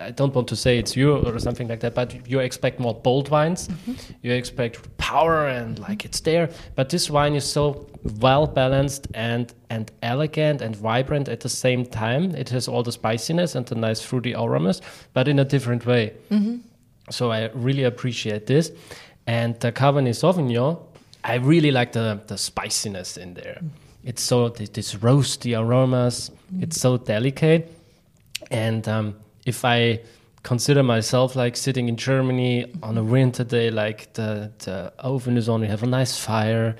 I 0.00 0.10
don't 0.10 0.34
want 0.34 0.48
to 0.48 0.56
say 0.56 0.78
it's 0.78 0.96
you 0.96 1.16
or 1.16 1.38
something 1.38 1.68
like 1.68 1.80
that, 1.80 1.94
but 1.94 2.26
you 2.26 2.40
expect 2.40 2.80
more 2.80 2.94
bold 2.94 3.28
wines. 3.28 3.68
Mm-hmm. 3.68 3.92
You 4.22 4.32
expect 4.32 4.96
power 4.96 5.46
and 5.46 5.78
like 5.78 6.04
it's 6.04 6.20
there. 6.20 6.48
But 6.74 6.88
this 6.88 7.10
wine 7.10 7.34
is 7.34 7.44
so 7.44 7.86
well 8.20 8.46
balanced 8.46 9.08
and 9.14 9.52
and 9.68 9.92
elegant 10.02 10.62
and 10.62 10.74
vibrant 10.74 11.28
at 11.28 11.40
the 11.40 11.48
same 11.48 11.84
time. 11.84 12.34
It 12.34 12.48
has 12.48 12.66
all 12.66 12.82
the 12.82 12.92
spiciness 12.92 13.54
and 13.54 13.66
the 13.66 13.74
nice 13.74 14.00
fruity 14.00 14.34
aromas, 14.34 14.80
but 15.12 15.28
in 15.28 15.38
a 15.38 15.44
different 15.44 15.84
way. 15.84 16.14
Mm-hmm. 16.30 16.56
So 17.10 17.30
I 17.30 17.50
really 17.54 17.84
appreciate 17.84 18.46
this. 18.46 18.72
And 19.26 19.58
the 19.60 19.70
Cabernet 19.70 20.14
Sauvignon, 20.14 20.78
I 21.24 21.34
really 21.34 21.70
like 21.70 21.92
the 21.92 22.20
the 22.26 22.38
spiciness 22.38 23.16
in 23.16 23.34
there. 23.34 23.58
Mm. 23.62 23.68
It's 24.04 24.22
so 24.22 24.48
this 24.48 24.94
roasty 24.94 25.58
aromas. 25.58 26.30
Mm. 26.54 26.62
It's 26.62 26.80
so 26.80 26.96
delicate, 26.96 27.70
and 28.50 28.88
um, 28.88 29.14
if 29.44 29.64
I 29.64 30.00
consider 30.42 30.82
myself 30.82 31.36
like 31.36 31.56
sitting 31.56 31.88
in 31.88 31.96
Germany 31.96 32.72
on 32.82 32.96
a 32.96 33.04
winter 33.04 33.44
day, 33.44 33.70
like 33.70 34.12
the, 34.14 34.50
the 34.60 34.92
oven 34.98 35.36
is 35.36 35.48
on, 35.48 35.62
you 35.62 35.68
have 35.68 35.82
a 35.82 35.86
nice 35.86 36.18
fire, 36.18 36.76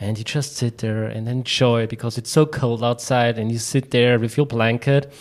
and 0.00 0.18
you 0.18 0.24
just 0.24 0.56
sit 0.56 0.78
there 0.78 1.04
and 1.04 1.28
enjoy 1.28 1.86
because 1.86 2.18
it's 2.18 2.30
so 2.30 2.46
cold 2.46 2.82
outside, 2.82 3.38
and 3.38 3.52
you 3.52 3.58
sit 3.58 3.90
there 3.90 4.18
with 4.18 4.36
your 4.36 4.46
blanket. 4.46 5.12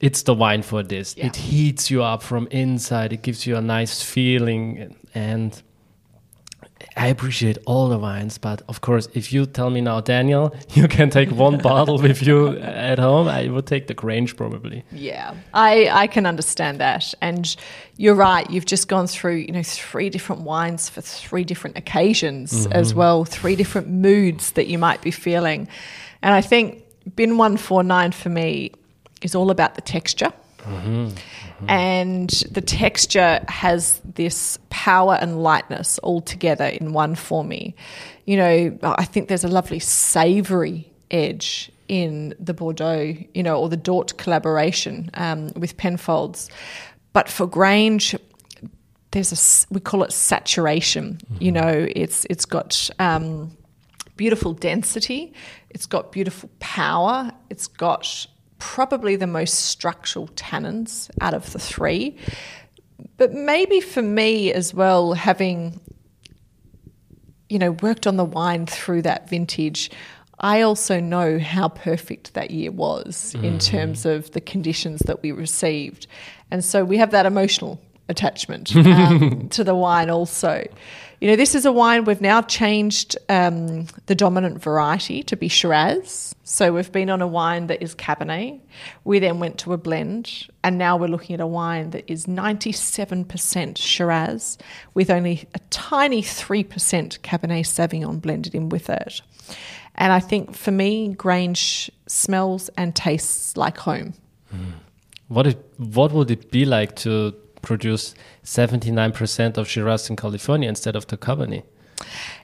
It's 0.00 0.22
the 0.22 0.34
wine 0.34 0.62
for 0.62 0.82
this. 0.82 1.16
Yeah. 1.16 1.26
It 1.26 1.36
heats 1.36 1.90
you 1.90 2.02
up 2.02 2.22
from 2.22 2.46
inside. 2.50 3.12
It 3.12 3.22
gives 3.22 3.46
you 3.46 3.56
a 3.56 3.60
nice 3.60 4.02
feeling, 4.02 4.96
and 5.14 5.62
I 6.96 7.08
appreciate 7.08 7.58
all 7.66 7.88
the 7.88 7.98
wines, 7.98 8.38
but 8.38 8.62
of 8.68 8.80
course, 8.80 9.08
if 9.14 9.32
you 9.32 9.46
tell 9.46 9.70
me 9.70 9.80
now, 9.80 10.00
Daniel, 10.00 10.54
you 10.74 10.88
can 10.88 11.10
take 11.10 11.30
one 11.30 11.58
bottle 11.62 11.98
with 11.98 12.22
you 12.22 12.58
at 12.58 12.98
home, 12.98 13.28
I 13.28 13.48
would 13.48 13.66
take 13.66 13.86
the 13.86 13.94
Grange 13.94 14.36
probably. 14.36 14.84
Yeah, 14.92 15.34
I, 15.54 15.88
I 15.88 16.06
can 16.06 16.26
understand 16.26 16.80
that. 16.80 17.14
And 17.20 17.54
you're 17.96 18.14
right, 18.14 18.48
you've 18.50 18.66
just 18.66 18.88
gone 18.88 19.06
through, 19.06 19.36
you 19.36 19.52
know, 19.52 19.62
three 19.62 20.10
different 20.10 20.42
wines 20.42 20.88
for 20.88 21.00
three 21.00 21.44
different 21.44 21.76
occasions 21.76 22.52
mm-hmm. 22.52 22.72
as 22.72 22.94
well, 22.94 23.24
three 23.24 23.56
different 23.56 23.88
moods 23.88 24.52
that 24.52 24.66
you 24.66 24.78
might 24.78 25.02
be 25.02 25.10
feeling. 25.10 25.68
And 26.22 26.34
I 26.34 26.40
think 26.40 26.82
Bin 27.14 27.38
149 27.38 28.12
for 28.12 28.28
me 28.28 28.72
is 29.22 29.34
all 29.34 29.50
about 29.50 29.74
the 29.74 29.80
texture. 29.80 30.32
Mm-hmm. 30.60 31.08
Mm-hmm. 31.60 31.70
And 31.70 32.30
the 32.50 32.60
texture 32.60 33.44
has 33.48 34.00
this 34.04 34.58
power 34.70 35.18
and 35.20 35.42
lightness 35.42 35.98
all 35.98 36.20
together 36.20 36.64
in 36.64 36.92
one 36.92 37.14
for 37.14 37.44
me. 37.44 37.74
You 38.24 38.36
know, 38.36 38.78
I 38.82 39.04
think 39.04 39.28
there's 39.28 39.44
a 39.44 39.48
lovely 39.48 39.78
savory 39.78 40.90
edge 41.10 41.70
in 41.88 42.34
the 42.38 42.54
Bordeaux, 42.54 43.14
you 43.34 43.42
know, 43.42 43.58
or 43.60 43.68
the 43.68 43.76
Dourthe 43.76 44.16
collaboration 44.16 45.10
um, 45.14 45.52
with 45.56 45.76
Penfolds. 45.76 46.48
But 47.12 47.28
for 47.28 47.46
Grange, 47.46 48.16
there's 49.10 49.32
a 49.32 49.74
we 49.74 49.80
call 49.80 50.02
it 50.02 50.12
saturation. 50.12 51.18
Mm-hmm. 51.24 51.42
You 51.42 51.52
know, 51.52 51.86
it's 51.94 52.26
it's 52.30 52.44
got 52.44 52.90
um, 52.98 53.56
beautiful 54.16 54.52
density, 54.52 55.32
it's 55.70 55.86
got 55.86 56.12
beautiful 56.12 56.48
power, 56.60 57.32
it's 57.50 57.66
got 57.66 58.26
probably 58.60 59.16
the 59.16 59.26
most 59.26 59.54
structural 59.66 60.28
tannins 60.28 61.10
out 61.20 61.34
of 61.34 61.52
the 61.52 61.58
three. 61.58 62.16
But 63.16 63.32
maybe 63.32 63.80
for 63.80 64.02
me 64.02 64.52
as 64.52 64.72
well, 64.72 65.14
having 65.14 65.80
you 67.48 67.58
know 67.58 67.72
worked 67.72 68.06
on 68.06 68.16
the 68.16 68.24
wine 68.24 68.66
through 68.66 69.02
that 69.02 69.28
vintage, 69.28 69.90
I 70.38 70.60
also 70.60 71.00
know 71.00 71.38
how 71.38 71.68
perfect 71.68 72.34
that 72.34 72.50
year 72.50 72.70
was 72.70 73.34
mm. 73.36 73.44
in 73.44 73.58
terms 73.58 74.06
of 74.06 74.30
the 74.30 74.40
conditions 74.40 75.00
that 75.06 75.22
we 75.22 75.32
received, 75.32 76.06
and 76.50 76.64
so 76.64 76.84
we 76.84 76.98
have 76.98 77.10
that 77.10 77.26
emotional 77.26 77.80
attachment 78.10 78.74
um, 78.76 79.48
to 79.48 79.64
the 79.64 79.74
wine 79.74 80.10
also. 80.10 80.66
You 81.20 81.28
know, 81.28 81.36
this 81.36 81.54
is 81.54 81.66
a 81.66 81.72
wine 81.72 82.04
we've 82.04 82.22
now 82.22 82.40
changed 82.40 83.16
um, 83.28 83.86
the 84.06 84.14
dominant 84.14 84.62
variety 84.62 85.22
to 85.24 85.36
be 85.36 85.48
Shiraz. 85.48 86.34
So 86.44 86.72
we've 86.72 86.90
been 86.90 87.10
on 87.10 87.20
a 87.20 87.26
wine 87.26 87.66
that 87.66 87.82
is 87.82 87.94
Cabernet. 87.94 88.58
We 89.04 89.18
then 89.18 89.38
went 89.38 89.58
to 89.58 89.74
a 89.74 89.76
blend, 89.76 90.48
and 90.64 90.78
now 90.78 90.96
we're 90.96 91.08
looking 91.08 91.34
at 91.34 91.40
a 91.40 91.46
wine 91.46 91.90
that 91.90 92.10
is 92.10 92.24
97% 92.24 93.76
Shiraz 93.76 94.56
with 94.94 95.10
only 95.10 95.46
a 95.54 95.58
tiny 95.68 96.22
3% 96.22 96.64
Cabernet 97.20 97.66
Sauvignon 97.66 98.20
blended 98.20 98.54
in 98.54 98.70
with 98.70 98.88
it. 98.88 99.20
And 99.96 100.14
I 100.14 100.20
think 100.20 100.56
for 100.56 100.70
me, 100.70 101.12
Grange 101.12 101.90
smells 102.06 102.70
and 102.78 102.96
tastes 102.96 103.58
like 103.58 103.76
home. 103.76 104.14
Mm. 104.54 104.72
What 105.28 105.46
it, 105.46 105.58
what 105.76 106.12
would 106.12 106.30
it 106.30 106.50
be 106.50 106.64
like 106.64 106.96
to 106.96 107.34
produce 107.62 108.14
79% 108.44 109.56
of 109.56 109.68
Shiraz 109.68 110.10
in 110.10 110.16
California 110.16 110.68
instead 110.68 110.96
of 110.96 111.06
the 111.06 111.16
Cabernet? 111.16 111.64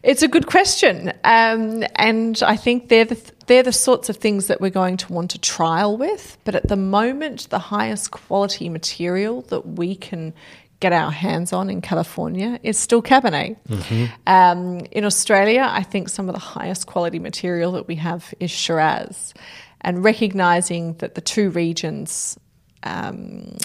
It's 0.03 0.23
a 0.23 0.29
good 0.29 0.47
question, 0.47 1.13
um, 1.25 1.85
and 1.97 2.43
I 2.45 2.57
think 2.57 2.89
they're 2.89 3.05
the 3.05 3.33
they're 3.47 3.63
the 3.63 3.73
sorts 3.73 4.09
of 4.09 4.17
things 4.17 4.49
that 4.49 4.61
we're 4.61 4.71
going 4.71 4.97
to 4.99 5.13
want 5.13 5.31
to 5.31 5.39
trial 5.39 5.97
with. 5.97 6.37
But 6.45 6.55
at 6.55 6.69
the 6.69 6.77
moment, 6.77 7.49
the 7.51 7.59
highest 7.59 8.11
quality 8.11 8.69
material 8.69 9.43
that 9.43 9.67
we 9.67 9.95
can 9.95 10.35
get 10.81 10.93
our 10.93 11.11
hands 11.11 11.53
on 11.53 11.71
in 11.71 11.81
California 11.81 12.61
is 12.63 12.79
still 12.79 13.03
Cabernet. 13.03 13.57
Mm-hmm. 13.69 14.05
Um, 14.27 14.81
in 14.91 15.05
Australia, 15.05 15.67
I 15.69 15.83
think 15.83 16.09
some 16.09 16.29
of 16.29 16.35
the 16.35 16.41
highest 16.41 16.87
quality 16.87 17.19
material 17.19 17.73
that 17.73 17.89
we 17.89 17.95
have 17.97 18.35
is 18.41 18.51
Shiraz, 18.51 19.33
and 19.81 20.05
recognizing 20.05 20.95
that 20.95 21.15
the 21.15 21.21
two 21.21 21.51
regions. 21.51 22.39
Um, 22.83 23.57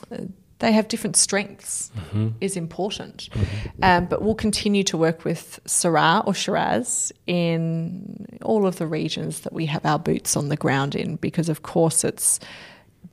they 0.62 0.72
have 0.72 0.88
different 0.88 1.18
strengths 1.18 1.92
mm-hmm. 1.98 2.30
is 2.40 2.56
important. 2.56 3.30
Mm-hmm. 3.32 3.84
Um, 3.84 4.06
but 4.06 4.22
we'll 4.22 4.36
continue 4.36 4.84
to 4.86 4.98
work 4.98 5.26
with 5.26 5.60
Syrah 5.66 6.26
or 6.26 6.34
Shiraz 6.34 7.12
in 7.28 8.40
all 8.44 8.66
of 8.66 8.78
the 8.78 8.88
regions 8.88 9.42
that 9.42 9.54
we 9.54 9.66
have 9.66 9.86
our 9.86 10.00
boots 10.00 10.38
on 10.38 10.50
the 10.50 10.56
ground 10.56 10.96
in, 10.96 11.16
because 11.18 11.50
of 11.50 11.64
course 11.64 12.04
it's 12.04 12.40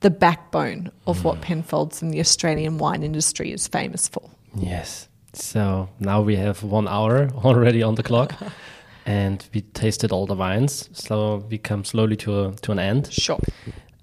the 0.00 0.10
backbone 0.10 0.92
of 1.06 1.18
mm. 1.18 1.24
what 1.24 1.40
Penfolds 1.40 2.02
and 2.02 2.12
the 2.12 2.20
Australian 2.20 2.78
wine 2.78 3.02
industry 3.02 3.50
is 3.50 3.66
famous 3.66 4.06
for. 4.08 4.22
Yes. 4.54 5.08
So 5.32 5.88
now 5.98 6.20
we 6.20 6.36
have 6.36 6.62
one 6.62 6.86
hour 6.86 7.30
already 7.44 7.82
on 7.82 7.94
the 7.94 8.02
clock. 8.02 8.34
and 9.06 9.48
we 9.54 9.62
tasted 9.62 10.12
all 10.12 10.26
the 10.26 10.34
wines, 10.34 10.90
so 10.92 11.36
we 11.48 11.56
come 11.56 11.82
slowly 11.82 12.14
to 12.16 12.44
a, 12.44 12.52
to 12.56 12.72
an 12.72 12.78
end. 12.78 13.10
Sure. 13.10 13.40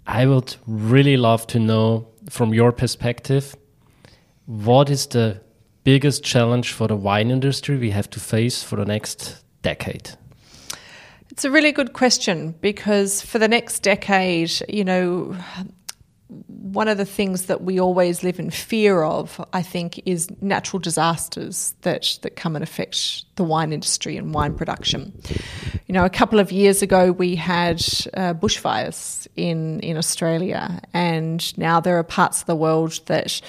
I 0.08 0.26
would 0.26 0.56
really 0.66 1.16
love 1.16 1.46
to 1.48 1.60
know 1.60 2.08
from 2.30 2.54
your 2.54 2.72
perspective 2.72 3.56
what 4.46 4.90
is 4.90 5.08
the 5.08 5.42
biggest 5.84 6.24
challenge 6.24 6.72
for 6.72 6.88
the 6.88 6.96
wine 6.96 7.32
industry 7.32 7.78
we 7.78 7.92
have 7.92 8.10
to 8.12 8.20
face 8.20 8.64
for 8.64 8.76
the 8.76 8.86
next 8.86 9.44
decade? 9.62 10.12
It's 11.30 11.46
a 11.46 11.52
really 11.52 11.72
good 11.72 11.94
question 11.94 12.56
because 12.62 13.22
for 13.22 13.40
the 13.40 13.48
next 13.48 13.82
decade, 13.82 14.52
you 14.70 14.84
know, 14.84 15.36
one 16.48 16.88
of 16.88 16.98
the 16.98 17.06
things 17.06 17.46
that 17.48 17.62
we 17.62 17.80
always 17.80 18.24
live 18.24 18.40
in 18.40 18.50
fear 18.50 19.04
of, 19.04 19.44
I 19.54 19.62
think, 19.62 20.02
is 20.06 20.30
natural 20.42 20.80
disasters 20.80 21.74
that, 21.82 22.20
that 22.22 22.36
come 22.36 22.56
and 22.56 22.64
affect 22.64 23.26
the 23.36 23.44
wine 23.44 23.74
industry 23.74 24.18
and 24.18 24.34
wine 24.34 24.56
production. 24.56 25.14
You 25.88 25.94
know, 25.94 26.04
a 26.04 26.10
couple 26.10 26.40
of 26.40 26.52
years 26.52 26.82
ago, 26.82 27.12
we 27.12 27.36
had 27.36 27.80
uh, 28.16 28.34
bushfires 28.34 29.28
in, 29.36 29.80
in 29.82 29.98
Australia, 29.98 30.82
and 30.94 31.56
now 31.60 31.80
there 31.80 32.00
are 32.00 32.04
parts 32.04 32.42
of 32.42 32.48
the 32.48 32.56
world 32.56 33.00
that, 33.06 33.40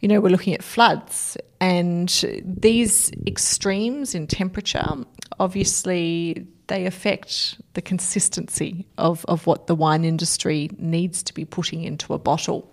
you 0.00 0.08
know, 0.08 0.20
we're 0.20 0.28
looking 0.28 0.52
at 0.52 0.62
floods. 0.62 1.38
And 1.58 2.10
these 2.44 3.10
extremes 3.26 4.14
in 4.14 4.26
temperature 4.26 5.06
obviously 5.38 6.46
they 6.68 6.86
affect 6.86 7.60
the 7.74 7.82
consistency 7.82 8.86
of, 8.98 9.24
of 9.26 9.46
what 9.46 9.66
the 9.66 9.74
wine 9.74 10.04
industry 10.04 10.70
needs 10.78 11.22
to 11.24 11.34
be 11.34 11.44
putting 11.44 11.82
into 11.82 12.12
a 12.12 12.18
bottle. 12.18 12.72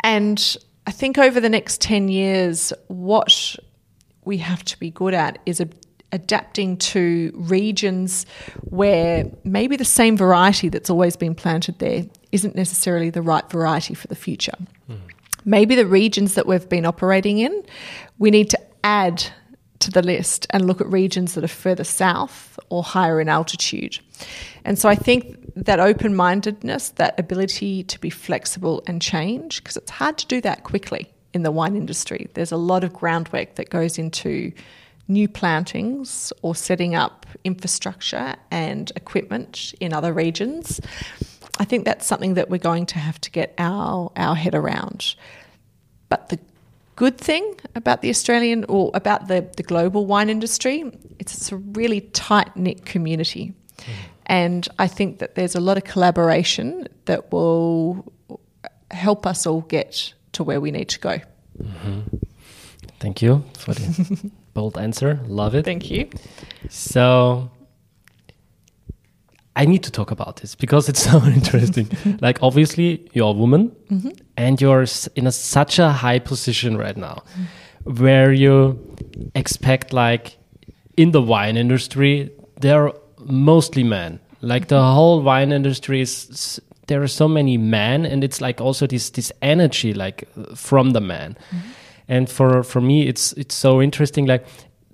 And 0.00 0.56
I 0.86 0.90
think 0.90 1.18
over 1.18 1.40
the 1.40 1.48
next 1.48 1.80
10 1.80 2.08
years, 2.08 2.72
what 2.88 3.56
we 4.24 4.38
have 4.38 4.64
to 4.64 4.78
be 4.78 4.90
good 4.90 5.14
at 5.14 5.38
is 5.44 5.60
a, 5.60 5.68
adapting 6.14 6.76
to 6.76 7.32
regions 7.34 8.24
where 8.62 9.30
maybe 9.42 9.76
the 9.76 9.84
same 9.84 10.16
variety 10.16 10.68
that's 10.68 10.88
always 10.88 11.16
been 11.16 11.34
planted 11.34 11.78
there 11.80 12.04
isn't 12.30 12.54
necessarily 12.54 13.10
the 13.10 13.20
right 13.20 13.50
variety 13.50 13.94
for 13.94 14.06
the 14.06 14.14
future. 14.14 14.56
Mm. 14.88 15.00
Maybe 15.44 15.74
the 15.74 15.86
regions 15.86 16.36
that 16.36 16.46
we've 16.46 16.68
been 16.68 16.86
operating 16.86 17.38
in, 17.38 17.64
we 18.18 18.30
need 18.30 18.48
to 18.50 18.60
add 18.84 19.26
to 19.80 19.90
the 19.90 20.02
list 20.02 20.46
and 20.50 20.66
look 20.66 20.80
at 20.80 20.86
regions 20.86 21.34
that 21.34 21.42
are 21.42 21.48
further 21.48 21.84
south 21.84 22.58
or 22.70 22.84
higher 22.84 23.20
in 23.20 23.28
altitude. 23.28 23.98
And 24.64 24.78
so 24.78 24.88
I 24.88 24.94
think 24.94 25.36
that 25.56 25.80
open 25.80 26.14
mindedness, 26.14 26.90
that 26.90 27.18
ability 27.18 27.82
to 27.82 28.00
be 28.00 28.08
flexible 28.08 28.84
and 28.86 29.02
change, 29.02 29.62
because 29.62 29.76
it's 29.76 29.90
hard 29.90 30.16
to 30.18 30.26
do 30.26 30.40
that 30.42 30.62
quickly 30.62 31.12
in 31.34 31.42
the 31.42 31.50
wine 31.50 31.74
industry. 31.74 32.28
There's 32.34 32.52
a 32.52 32.56
lot 32.56 32.84
of 32.84 32.92
groundwork 32.92 33.56
that 33.56 33.68
goes 33.68 33.98
into 33.98 34.52
new 35.08 35.28
plantings 35.28 36.32
or 36.42 36.54
setting 36.54 36.94
up 36.94 37.26
infrastructure 37.44 38.34
and 38.50 38.90
equipment 38.96 39.74
in 39.80 39.92
other 39.92 40.12
regions. 40.12 40.80
I 41.58 41.64
think 41.64 41.84
that's 41.84 42.06
something 42.06 42.34
that 42.34 42.50
we're 42.50 42.58
going 42.58 42.86
to 42.86 42.98
have 42.98 43.20
to 43.20 43.30
get 43.30 43.54
our, 43.58 44.10
our 44.16 44.34
head 44.34 44.54
around. 44.54 45.14
But 46.08 46.28
the 46.30 46.38
good 46.96 47.18
thing 47.18 47.54
about 47.74 48.02
the 48.02 48.10
Australian 48.10 48.64
or 48.64 48.90
about 48.94 49.28
the, 49.28 49.48
the 49.56 49.62
global 49.62 50.06
wine 50.06 50.30
industry, 50.30 50.84
it's, 51.18 51.34
it's 51.36 51.52
a 51.52 51.56
really 51.56 52.00
tight 52.00 52.56
knit 52.56 52.86
community. 52.86 53.52
Mm. 53.78 53.84
And 54.26 54.68
I 54.78 54.86
think 54.86 55.18
that 55.18 55.34
there's 55.34 55.54
a 55.54 55.60
lot 55.60 55.76
of 55.76 55.84
collaboration 55.84 56.88
that 57.04 57.30
will 57.30 58.12
help 58.90 59.26
us 59.26 59.46
all 59.46 59.60
get 59.62 60.14
to 60.32 60.42
where 60.42 60.60
we 60.60 60.70
need 60.70 60.88
to 60.88 60.98
go. 60.98 61.20
Mm-hmm. 61.62 62.16
Thank 63.00 63.22
you 63.22 63.44
for 63.58 63.74
the 63.74 64.30
bold 64.54 64.78
answer. 64.78 65.20
Love 65.26 65.54
it. 65.54 65.64
Thank 65.64 65.90
you. 65.90 66.08
So, 66.70 67.50
I 69.56 69.66
need 69.66 69.82
to 69.84 69.90
talk 69.90 70.10
about 70.10 70.36
this 70.36 70.54
because 70.54 70.88
it's 70.88 71.02
so 71.10 71.22
interesting. 71.24 71.88
like, 72.20 72.42
obviously, 72.42 73.08
you're 73.12 73.28
a 73.28 73.32
woman 73.32 73.70
mm-hmm. 73.90 74.10
and 74.36 74.60
you're 74.60 74.84
in 75.14 75.26
a, 75.26 75.32
such 75.32 75.78
a 75.78 75.90
high 75.90 76.18
position 76.18 76.76
right 76.76 76.96
now 76.96 77.22
mm-hmm. 77.32 78.02
where 78.02 78.32
you 78.32 78.78
expect, 79.34 79.92
like, 79.92 80.36
in 80.96 81.12
the 81.12 81.22
wine 81.22 81.56
industry, 81.56 82.30
there 82.60 82.88
are 82.88 82.94
mostly 83.26 83.82
men. 83.82 84.20
Like, 84.40 84.68
the 84.68 84.82
whole 84.82 85.22
wine 85.22 85.52
industry 85.52 86.00
is, 86.00 86.60
there 86.88 87.02
are 87.02 87.08
so 87.08 87.28
many 87.28 87.56
men, 87.56 88.04
and 88.04 88.22
it's 88.22 88.40
like 88.40 88.60
also 88.60 88.86
this, 88.86 89.10
this 89.10 89.32
energy, 89.40 89.94
like, 89.94 90.28
from 90.54 90.90
the 90.90 91.00
man. 91.00 91.36
Mm-hmm. 91.50 91.68
And 92.08 92.28
for, 92.28 92.62
for 92.62 92.80
me, 92.80 93.06
it's, 93.06 93.32
it's 93.34 93.54
so 93.54 93.80
interesting. 93.80 94.26
Like, 94.26 94.46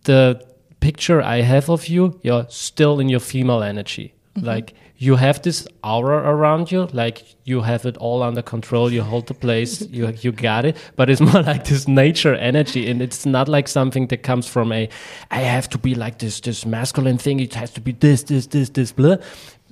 the 0.04 0.44
picture 0.80 1.20
I 1.20 1.42
have 1.42 1.68
of 1.68 1.88
you, 1.88 2.18
you're 2.22 2.46
still 2.48 3.00
in 3.00 3.08
your 3.08 3.20
female 3.20 3.62
energy 3.62 4.14
Mm-hmm. 4.36 4.46
Like 4.46 4.74
you 4.96 5.16
have 5.16 5.42
this 5.42 5.66
aura 5.82 6.18
around 6.18 6.70
you, 6.70 6.86
like 6.92 7.24
you 7.44 7.62
have 7.62 7.84
it 7.84 7.96
all 7.96 8.22
under 8.22 8.42
control. 8.42 8.92
You 8.92 9.02
hold 9.02 9.26
the 9.26 9.34
place, 9.34 9.80
you 9.90 10.08
you 10.20 10.32
got 10.32 10.64
it. 10.64 10.76
But 10.96 11.10
it's 11.10 11.20
more 11.20 11.42
like 11.42 11.64
this 11.64 11.88
nature 11.88 12.34
energy, 12.34 12.88
and 12.88 13.02
it's 13.02 13.26
not 13.26 13.48
like 13.48 13.68
something 13.68 14.06
that 14.08 14.22
comes 14.22 14.46
from 14.46 14.72
a. 14.72 14.88
I 15.30 15.40
have 15.40 15.68
to 15.70 15.78
be 15.78 15.94
like 15.94 16.18
this 16.18 16.40
this 16.40 16.64
masculine 16.64 17.18
thing. 17.18 17.40
It 17.40 17.54
has 17.54 17.70
to 17.72 17.80
be 17.80 17.92
this 17.92 18.22
this 18.24 18.46
this 18.46 18.70
this 18.70 18.92
blah. 18.92 19.16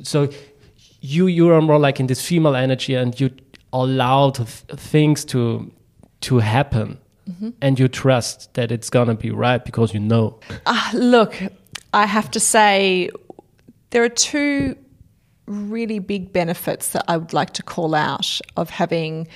So 0.02 0.28
you 1.00 1.28
you 1.28 1.50
are 1.52 1.62
more 1.62 1.78
like 1.78 2.00
in 2.00 2.08
this 2.08 2.20
female 2.20 2.56
energy, 2.56 2.94
and 2.94 3.18
you 3.20 3.30
allow 3.72 4.30
things 4.30 5.24
to 5.26 5.70
to 6.22 6.38
happen. 6.38 6.98
Mm-hmm. 7.28 7.50
And 7.60 7.78
you 7.78 7.88
trust 7.88 8.54
that 8.54 8.72
it's 8.72 8.90
gonna 8.90 9.14
be 9.14 9.30
right 9.30 9.64
because 9.64 9.92
you 9.92 10.00
know. 10.00 10.40
Uh, 10.66 10.90
look, 10.94 11.36
I 11.92 12.06
have 12.06 12.30
to 12.32 12.40
say, 12.40 13.10
there 13.90 14.02
are 14.02 14.08
two 14.08 14.76
really 15.46 15.98
big 15.98 16.32
benefits 16.32 16.90
that 16.92 17.04
I 17.08 17.16
would 17.16 17.32
like 17.32 17.52
to 17.54 17.62
call 17.62 17.94
out 17.94 18.40
of 18.56 18.70
having 18.70 19.28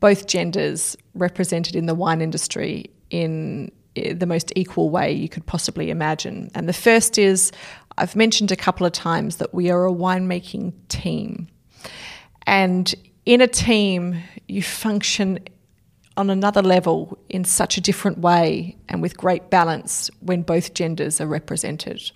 both 0.00 0.26
genders 0.26 0.96
represented 1.14 1.74
in 1.74 1.86
the 1.86 1.94
wine 1.94 2.20
industry 2.20 2.90
in 3.10 3.72
the 3.94 4.26
most 4.26 4.52
equal 4.54 4.90
way 4.90 5.12
you 5.12 5.28
could 5.28 5.46
possibly 5.46 5.90
imagine. 5.90 6.50
And 6.54 6.68
the 6.68 6.74
first 6.74 7.18
is 7.18 7.50
I've 7.98 8.14
mentioned 8.14 8.52
a 8.52 8.56
couple 8.56 8.86
of 8.86 8.92
times 8.92 9.36
that 9.36 9.54
we 9.54 9.70
are 9.70 9.86
a 9.86 9.92
winemaking 9.92 10.74
team. 10.88 11.48
And 12.46 12.94
in 13.24 13.40
a 13.40 13.46
team, 13.46 14.22
you 14.48 14.62
function 14.62 15.38
on 16.16 16.30
another 16.30 16.62
level 16.62 17.18
in 17.28 17.44
such 17.44 17.76
a 17.76 17.80
different 17.80 18.18
way 18.18 18.76
and 18.88 19.02
with 19.02 19.16
great 19.16 19.50
balance 19.50 20.10
when 20.20 20.42
both 20.42 20.74
genders 20.74 21.20
are 21.20 21.26
represented. 21.26 22.10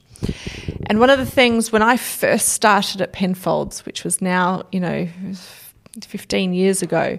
And 0.86 1.00
one 1.00 1.10
of 1.10 1.18
the 1.18 1.26
things 1.26 1.70
when 1.70 1.82
I 1.82 1.96
first 1.96 2.50
started 2.50 3.00
at 3.00 3.12
Penfolds, 3.12 3.84
which 3.86 4.04
was 4.04 4.20
now, 4.20 4.64
you 4.72 4.80
know, 4.80 5.08
15 6.02 6.52
years 6.52 6.82
ago, 6.82 7.18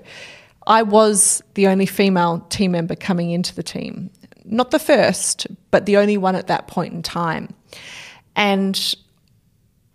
I 0.67 0.83
was 0.83 1.41
the 1.55 1.67
only 1.67 1.85
female 1.85 2.45
team 2.49 2.71
member 2.71 2.95
coming 2.95 3.31
into 3.31 3.55
the 3.55 3.63
team. 3.63 4.09
Not 4.45 4.71
the 4.71 4.79
first, 4.79 5.47
but 5.71 5.85
the 5.85 5.97
only 5.97 6.17
one 6.17 6.35
at 6.35 6.47
that 6.47 6.67
point 6.67 6.93
in 6.93 7.01
time. 7.01 7.53
And 8.35 8.95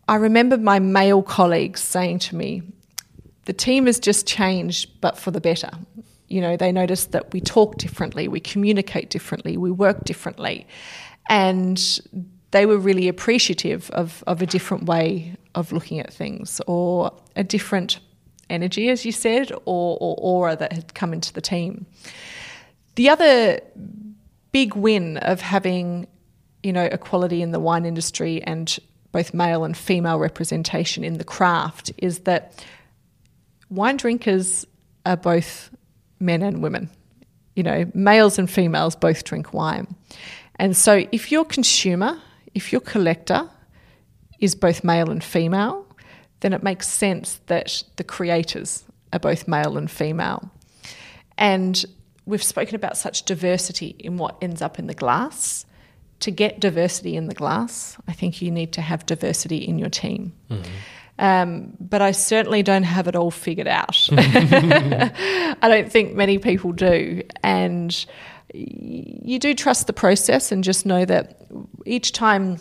I 0.09 0.17
remember 0.17 0.57
my 0.57 0.79
male 0.79 1.23
colleagues 1.23 1.81
saying 1.81 2.21
to 2.21 2.37
me, 2.37 2.63
the 3.45 3.53
team 3.53 3.87
has 3.87 4.01
just 4.01 4.27
changed, 4.27 5.01
but 5.01 5.17
for 5.17 5.31
the 5.31 5.41
better. 5.41 5.71
You 6.29 6.41
know, 6.41 6.57
they 6.57 6.73
noticed 6.73 7.13
that 7.13 7.33
we 7.33 7.41
talk 7.41 7.79
differently, 7.79 8.29
we 8.29 8.41
communicate 8.41 9.11
differently, 9.11 9.57
we 9.57 9.71
work 9.71 10.05
differently. 10.05 10.67
And 11.29 11.79
they 12.51 12.67
were 12.67 12.79
really 12.79 13.09
appreciative 13.09 13.91
of, 13.91 14.25
of 14.27 14.43
a 14.43 14.47
different 14.47 14.85
way 14.85 15.37
of 15.55 15.73
looking 15.73 16.01
at 16.01 16.13
things 16.13 16.61
or 16.67 17.13
a 17.35 17.45
different 17.45 18.01
energy, 18.49 18.89
as 18.89 19.05
you 19.05 19.13
said, 19.13 19.53
or, 19.53 19.99
or 20.01 20.17
aura 20.19 20.57
that 20.57 20.73
had 20.73 20.95
come 20.95 21.13
into 21.13 21.33
the 21.33 21.41
team. 21.41 21.87
The 22.95 23.09
other 23.09 23.61
big 24.53 24.75
win 24.75 25.19
of 25.19 25.41
having, 25.41 26.07
you 26.63 26.73
know, 26.73 26.85
equality 26.85 27.43
in 27.43 27.51
the 27.51 27.61
wine 27.61 27.85
industry 27.85 28.43
and 28.43 28.79
both 29.13 29.35
male 29.35 29.65
and 29.65 29.77
female 29.77 30.19
representation 30.19 31.05
in 31.05 31.19
the 31.19 31.25
craft 31.25 31.93
is 31.99 32.21
that 32.21 32.65
wine 33.71 33.97
drinkers 33.97 34.67
are 35.05 35.17
both 35.17 35.71
men 36.21 36.43
and 36.43 36.63
women. 36.63 36.91
You 37.55 37.63
know, 37.63 37.91
males 37.95 38.39
and 38.39 38.51
females 38.51 38.95
both 38.97 39.25
drink 39.25 39.55
wine. 39.55 39.95
And 40.57 40.77
so 40.77 41.07
if 41.13 41.33
your 41.33 41.45
consumer 41.45 42.21
if 42.57 42.73
your 42.73 42.81
collector 42.81 43.51
is 44.41 44.55
both 44.55 44.83
male 44.83 45.11
and 45.11 45.23
female, 45.23 45.87
then 46.41 46.55
it 46.55 46.63
makes 46.63 46.89
sense 46.89 47.39
that 47.47 47.83
the 47.97 48.05
creators 48.05 48.83
are 49.13 49.19
both 49.19 49.47
male 49.47 49.77
and 49.77 49.91
female. 49.91 50.51
And 51.37 51.85
we've 52.25 52.43
spoken 52.43 52.75
about 52.75 52.97
such 52.97 53.25
diversity 53.25 53.95
in 53.99 54.17
what 54.17 54.39
ends 54.41 54.63
up 54.63 54.79
in 54.79 54.87
the 54.87 54.95
glass. 54.95 55.67
To 56.21 56.31
get 56.31 56.59
diversity 56.61 57.15
in 57.15 57.27
the 57.27 57.35
glass, 57.35 57.99
I 58.09 58.15
think 58.15 58.41
you 58.41 58.51
need 58.51 58.73
to 58.73 58.81
have 58.81 59.05
diversity 59.05 59.59
in 59.59 59.79
your 59.79 59.91
team. 59.91 60.33
Mm-hmm. 60.51 60.73
Um, 61.19 61.73
but 61.81 62.03
I 62.03 62.13
certainly 62.13 62.63
don't 62.63 62.83
have 62.83 63.09
it 63.09 63.17
all 63.17 63.31
figured 63.31 63.69
out. 63.69 64.07
I 64.13 65.59
don't 65.63 65.91
think 65.91 66.15
many 66.15 66.39
people 66.39 66.73
do. 66.73 67.23
And 67.43 68.07
you 68.53 69.39
do 69.39 69.55
trust 69.55 69.87
the 69.87 69.93
process 69.93 70.53
and 70.53 70.63
just 70.63 70.87
know 70.87 71.05
that 71.05 71.41
each 71.85 72.13
time 72.13 72.59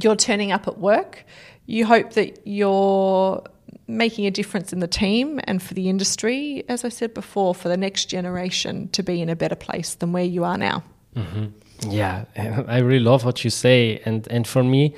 you're 0.00 0.16
turning 0.16 0.52
up 0.52 0.68
at 0.68 0.78
work, 0.78 1.24
you 1.66 1.86
hope 1.86 2.12
that 2.12 2.46
you're 2.46 3.42
making 3.86 4.26
a 4.26 4.30
difference 4.30 4.72
in 4.72 4.80
the 4.80 4.86
team 4.86 5.40
and 5.44 5.62
for 5.62 5.74
the 5.74 5.88
industry, 5.88 6.62
as 6.68 6.84
I 6.84 6.90
said 6.90 7.14
before, 7.14 7.54
for 7.54 7.68
the 7.68 7.76
next 7.76 8.06
generation 8.06 8.88
to 8.88 9.02
be 9.02 9.22
in 9.22 9.28
a 9.28 9.36
better 9.36 9.56
place 9.56 9.94
than 9.94 10.12
where 10.12 10.24
you 10.24 10.44
are 10.44 10.58
now. 10.58 10.84
Mm-hmm. 11.16 11.90
Yeah, 11.90 12.24
I 12.36 12.78
really 12.78 13.04
love 13.04 13.24
what 13.24 13.44
you 13.44 13.50
say. 13.50 14.00
And, 14.04 14.28
and 14.30 14.46
for 14.46 14.62
me, 14.62 14.94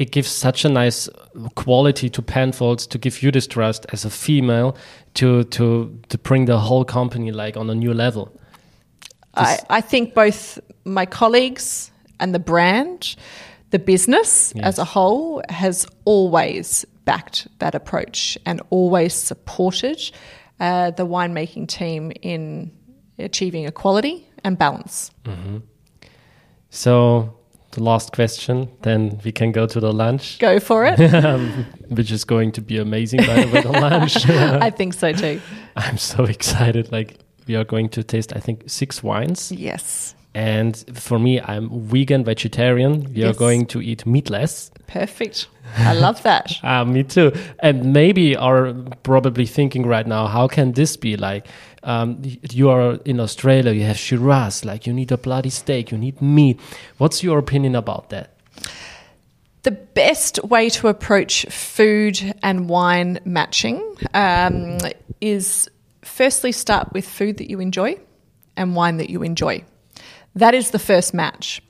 it 0.00 0.12
gives 0.12 0.30
such 0.30 0.64
a 0.64 0.68
nice 0.70 1.10
quality 1.56 2.08
to 2.08 2.22
Penfolds 2.22 2.86
to 2.86 2.96
give 2.96 3.22
you 3.22 3.30
this 3.30 3.46
trust 3.46 3.84
as 3.92 4.06
a 4.06 4.10
female 4.10 4.74
to 5.14 5.44
to 5.44 6.00
to 6.08 6.18
bring 6.18 6.46
the 6.46 6.58
whole 6.58 6.86
company 6.86 7.30
like 7.30 7.56
on 7.58 7.68
a 7.68 7.74
new 7.74 7.92
level. 7.92 8.34
I, 9.34 9.58
I 9.68 9.80
think 9.82 10.14
both 10.14 10.58
my 10.84 11.06
colleagues 11.06 11.92
and 12.18 12.34
the 12.34 12.38
brand, 12.38 13.14
the 13.70 13.78
business 13.78 14.52
yes. 14.56 14.64
as 14.64 14.78
a 14.78 14.84
whole, 14.84 15.42
has 15.50 15.86
always 16.04 16.86
backed 17.04 17.46
that 17.58 17.74
approach 17.74 18.38
and 18.46 18.62
always 18.70 19.12
supported 19.14 20.00
uh, 20.60 20.90
the 20.92 21.06
winemaking 21.06 21.68
team 21.68 22.10
in 22.22 22.72
achieving 23.18 23.66
equality 23.66 24.26
and 24.44 24.56
balance. 24.58 25.10
Mm-hmm. 25.24 25.58
So, 26.70 27.39
the 27.72 27.82
last 27.82 28.12
question, 28.12 28.68
then 28.82 29.20
we 29.24 29.32
can 29.32 29.52
go 29.52 29.66
to 29.66 29.80
the 29.80 29.92
lunch. 29.92 30.38
Go 30.38 30.58
for 30.58 30.84
it. 30.84 30.98
Which 31.88 32.10
is 32.10 32.24
going 32.24 32.52
to 32.52 32.60
be 32.60 32.78
amazing, 32.78 33.20
by 33.20 33.44
the 33.44 33.52
way, 33.52 33.62
the 33.62 33.72
lunch. 33.72 34.26
I 34.28 34.70
think 34.70 34.94
so 34.94 35.12
too. 35.12 35.40
I'm 35.76 35.96
so 35.96 36.24
excited. 36.24 36.90
Like, 36.90 37.18
we 37.46 37.56
are 37.56 37.64
going 37.64 37.88
to 37.90 38.02
taste, 38.02 38.34
I 38.34 38.40
think, 38.40 38.64
six 38.66 39.02
wines. 39.02 39.52
Yes. 39.52 40.14
And 40.34 40.76
for 40.94 41.18
me, 41.18 41.40
I'm 41.40 41.68
vegan, 41.88 42.24
vegetarian. 42.24 43.12
You're 43.14 43.32
going 43.32 43.66
to 43.66 43.80
eat 43.80 44.06
meatless. 44.06 44.70
Perfect. 44.86 45.48
I 45.76 45.94
love 45.94 46.22
that. 46.22 46.52
Ah, 46.62 46.84
me 46.84 47.02
too. 47.02 47.32
And 47.60 47.92
maybe 47.92 48.36
are 48.36 48.72
probably 49.02 49.46
thinking 49.46 49.86
right 49.86 50.06
now, 50.06 50.26
how 50.26 50.46
can 50.46 50.72
this 50.72 50.96
be? 50.96 51.16
Like, 51.16 51.46
um, 51.82 52.20
you 52.50 52.68
are 52.70 52.94
in 53.04 53.20
Australia, 53.20 53.72
you 53.72 53.84
have 53.84 53.98
Shiraz, 53.98 54.64
like 54.64 54.86
you 54.86 54.92
need 54.92 55.12
a 55.12 55.16
bloody 55.16 55.50
steak, 55.50 55.90
you 55.90 55.98
need 55.98 56.20
meat. 56.20 56.60
What's 56.98 57.22
your 57.22 57.38
opinion 57.38 57.74
about 57.74 58.10
that? 58.10 58.36
The 59.62 59.72
best 59.72 60.42
way 60.44 60.70
to 60.70 60.88
approach 60.88 61.44
food 61.46 62.34
and 62.42 62.68
wine 62.68 63.20
matching 63.24 63.96
um, 64.14 64.78
is 65.20 65.68
firstly 66.02 66.52
start 66.52 66.92
with 66.92 67.06
food 67.06 67.36
that 67.38 67.50
you 67.50 67.60
enjoy 67.60 67.98
and 68.56 68.74
wine 68.74 68.96
that 68.96 69.10
you 69.10 69.22
enjoy. 69.22 69.64
That 70.34 70.54
is 70.54 70.70
the 70.70 70.78
first 70.78 71.12
match. 71.12 71.62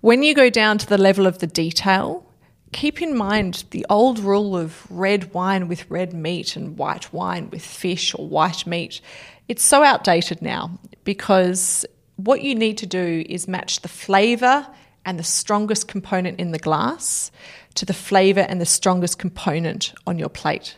When 0.00 0.22
you 0.22 0.34
go 0.34 0.50
down 0.50 0.78
to 0.78 0.86
the 0.86 0.98
level 0.98 1.26
of 1.26 1.38
the 1.38 1.46
detail, 1.46 2.24
keep 2.72 3.02
in 3.02 3.16
mind 3.16 3.64
the 3.70 3.84
old 3.88 4.18
rule 4.18 4.56
of 4.56 4.86
red 4.90 5.32
wine 5.32 5.68
with 5.68 5.90
red 5.90 6.12
meat 6.12 6.56
and 6.56 6.76
white 6.76 7.12
wine 7.12 7.50
with 7.50 7.64
fish 7.64 8.14
or 8.14 8.26
white 8.26 8.66
meat. 8.66 9.00
It's 9.48 9.64
so 9.64 9.82
outdated 9.82 10.42
now 10.42 10.78
because 11.04 11.86
what 12.16 12.42
you 12.42 12.54
need 12.54 12.76
to 12.78 12.86
do 12.86 13.24
is 13.26 13.48
match 13.48 13.80
the 13.80 13.88
flavor 13.88 14.66
and 15.06 15.18
the 15.18 15.24
strongest 15.24 15.88
component 15.88 16.38
in 16.38 16.50
the 16.50 16.58
glass 16.58 17.30
to 17.76 17.86
the 17.86 17.94
flavor 17.94 18.40
and 18.40 18.60
the 18.60 18.66
strongest 18.66 19.18
component 19.18 19.94
on 20.06 20.18
your 20.18 20.28
plate. 20.28 20.76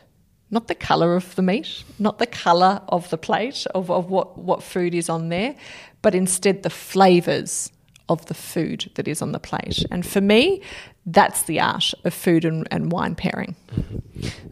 Not 0.52 0.68
the 0.68 0.76
color 0.76 1.16
of 1.16 1.34
the 1.34 1.42
meat, 1.42 1.82
not 1.98 2.18
the 2.18 2.26
color 2.26 2.80
of 2.88 3.10
the 3.10 3.18
plate, 3.18 3.66
of, 3.74 3.90
of 3.90 4.08
what, 4.08 4.38
what 4.38 4.62
food 4.62 4.94
is 4.94 5.08
on 5.08 5.30
there, 5.30 5.56
but 6.00 6.14
instead 6.14 6.62
the 6.62 6.70
flavors 6.70 7.72
of 8.10 8.26
the 8.26 8.34
food 8.34 8.90
that 8.94 9.08
is 9.08 9.22
on 9.22 9.32
the 9.32 9.38
plate. 9.38 9.84
And 9.90 10.04
for 10.04 10.20
me, 10.20 10.60
that's 11.06 11.42
the 11.42 11.60
art 11.60 11.94
of 12.04 12.12
food 12.12 12.44
and, 12.44 12.66
and 12.70 12.92
wine 12.92 13.14
pairing. 13.14 13.56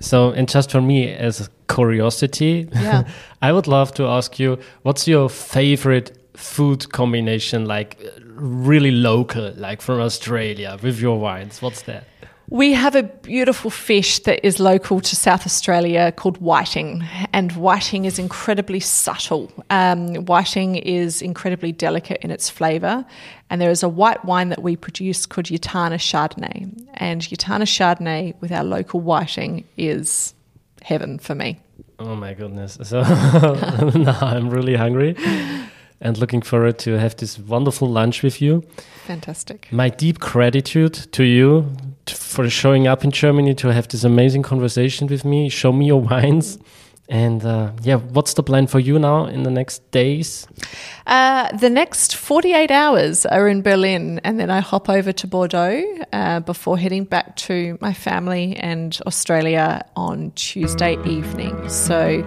So, 0.01 0.31
and 0.31 0.49
just 0.49 0.71
for 0.71 0.81
me 0.81 1.13
as 1.13 1.41
a 1.41 1.49
curiosity, 1.73 2.69
Yeah. 2.73 3.03
I 3.43 3.53
would 3.53 3.67
love 3.67 3.93
to 3.95 4.07
ask 4.07 4.39
you, 4.39 4.59
what's 4.83 5.07
your 5.07 5.29
favorite 5.29 6.17
food 6.35 6.91
combination, 6.93 7.67
like 7.67 8.01
really 8.37 8.91
local, 8.93 9.53
like 9.57 9.83
from 9.83 10.01
Australia 10.01 10.79
with 10.83 11.01
your 11.01 11.19
wines? 11.21 11.61
What's 11.61 11.83
that? 11.83 12.05
We 12.51 12.73
have 12.73 12.97
a 12.97 13.03
beautiful 13.03 13.71
fish 13.71 14.21
that 14.21 14.43
is 14.43 14.59
local 14.59 15.01
to 15.03 15.15
South 15.15 15.45
Australia 15.45 16.13
called 16.13 16.39
whiting, 16.39 17.05
and 17.35 17.53
whiting 17.53 18.07
is 18.07 18.19
incredibly 18.19 18.81
subtle. 18.81 19.53
Um, 19.69 20.15
whiting 20.25 20.77
is 20.77 21.21
incredibly 21.21 21.73
delicate 21.73 22.23
in 22.25 22.31
its 22.31 22.49
flavour, 22.49 23.05
and 23.51 23.61
there 23.61 23.71
is 23.71 23.83
a 23.83 23.89
white 23.89 24.25
wine 24.25 24.49
that 24.51 24.63
we 24.63 24.77
produce 24.77 25.27
called 25.27 25.47
Yattarna 25.47 25.97
Chardonnay, 25.99 26.87
and 26.95 27.23
Yattarna 27.23 27.63
Chardonnay 27.63 28.35
with 28.41 28.53
our 28.53 28.65
local 28.65 29.01
whiting 29.01 29.65
is 29.77 30.35
heaven 30.83 31.19
for 31.19 31.35
me. 31.35 31.61
Oh 31.99 32.15
my 32.15 32.35
goodness. 32.35 32.79
So 32.85 33.03
now 33.95 34.19
I'm 34.21 34.51
really 34.51 34.77
hungry 34.77 35.17
and 36.01 36.17
looking 36.19 36.43
forward 36.43 36.79
to 36.81 36.99
have 36.99 37.17
this 37.17 37.39
wonderful 37.39 37.89
lunch 37.89 38.23
with 38.23 38.41
you. 38.41 38.63
Fantastic. 39.07 39.69
My 39.73 39.89
deep 39.89 40.21
gratitude 40.21 40.95
to 41.13 41.25
you 41.25 41.71
for 42.07 42.49
showing 42.49 42.87
up 42.87 43.05
in 43.05 43.11
Germany 43.11 43.55
to 43.57 43.69
have 43.69 43.89
this 43.89 44.05
amazing 44.05 44.43
conversation 44.43 45.09
with 45.09 45.25
me, 45.25 45.49
show 45.49 45.73
me 45.73 45.87
your 45.87 46.01
wines. 46.01 46.59
And 47.09 47.43
uh, 47.43 47.73
yeah, 47.83 47.97
what's 47.97 48.35
the 48.35 48.43
plan 48.43 48.67
for 48.67 48.79
you 48.79 48.99
now 48.99 49.25
in 49.25 49.43
the 49.43 49.51
next 49.51 49.91
days? 49.91 50.47
Uh, 51.07 51.51
the 51.57 51.71
next 51.71 52.15
48 52.15 52.71
hours 52.71 53.25
are 53.25 53.49
in 53.49 53.63
Berlin, 53.63 54.21
and 54.25 54.39
then 54.39 54.51
I 54.51 54.61
hop 54.61 54.91
over 54.91 55.11
to 55.13 55.27
Bordeaux 55.27 55.83
uh, 56.13 56.41
before 56.41 56.77
heading 56.77 57.05
back 57.05 57.37
to 57.37 57.79
my 57.81 57.95
family 57.95 58.57
and 58.57 58.99
Australia 59.07 59.87
on 59.97 60.33
Tuesday 60.33 60.99
evening. 61.07 61.69
So, 61.71 62.23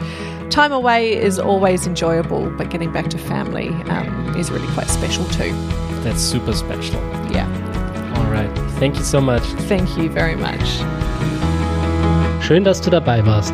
time 0.49 0.71
away 0.71 1.13
is 1.15 1.37
always 1.37 1.85
enjoyable, 1.85 2.49
but 2.57 2.71
getting 2.71 2.91
back 2.91 3.09
to 3.11 3.19
family 3.19 3.69
um, 3.91 4.35
is 4.35 4.49
really 4.49 4.67
quite 4.73 4.87
special 4.87 5.25
too. 5.25 5.51
That's 6.01 6.21
super 6.21 6.53
special. 6.53 6.99
Yeah. 7.31 7.47
All 8.17 8.31
right. 8.31 8.51
Thank 8.79 8.97
you 8.97 9.03
so 9.03 9.21
much. 9.21 9.43
Thank 9.69 9.95
you 9.95 10.09
very 10.09 10.35
much. 10.35 10.81
Schön, 12.41 12.63
dass 12.63 12.81
du 12.81 12.89
dabei 12.89 13.23
warst. 13.23 13.53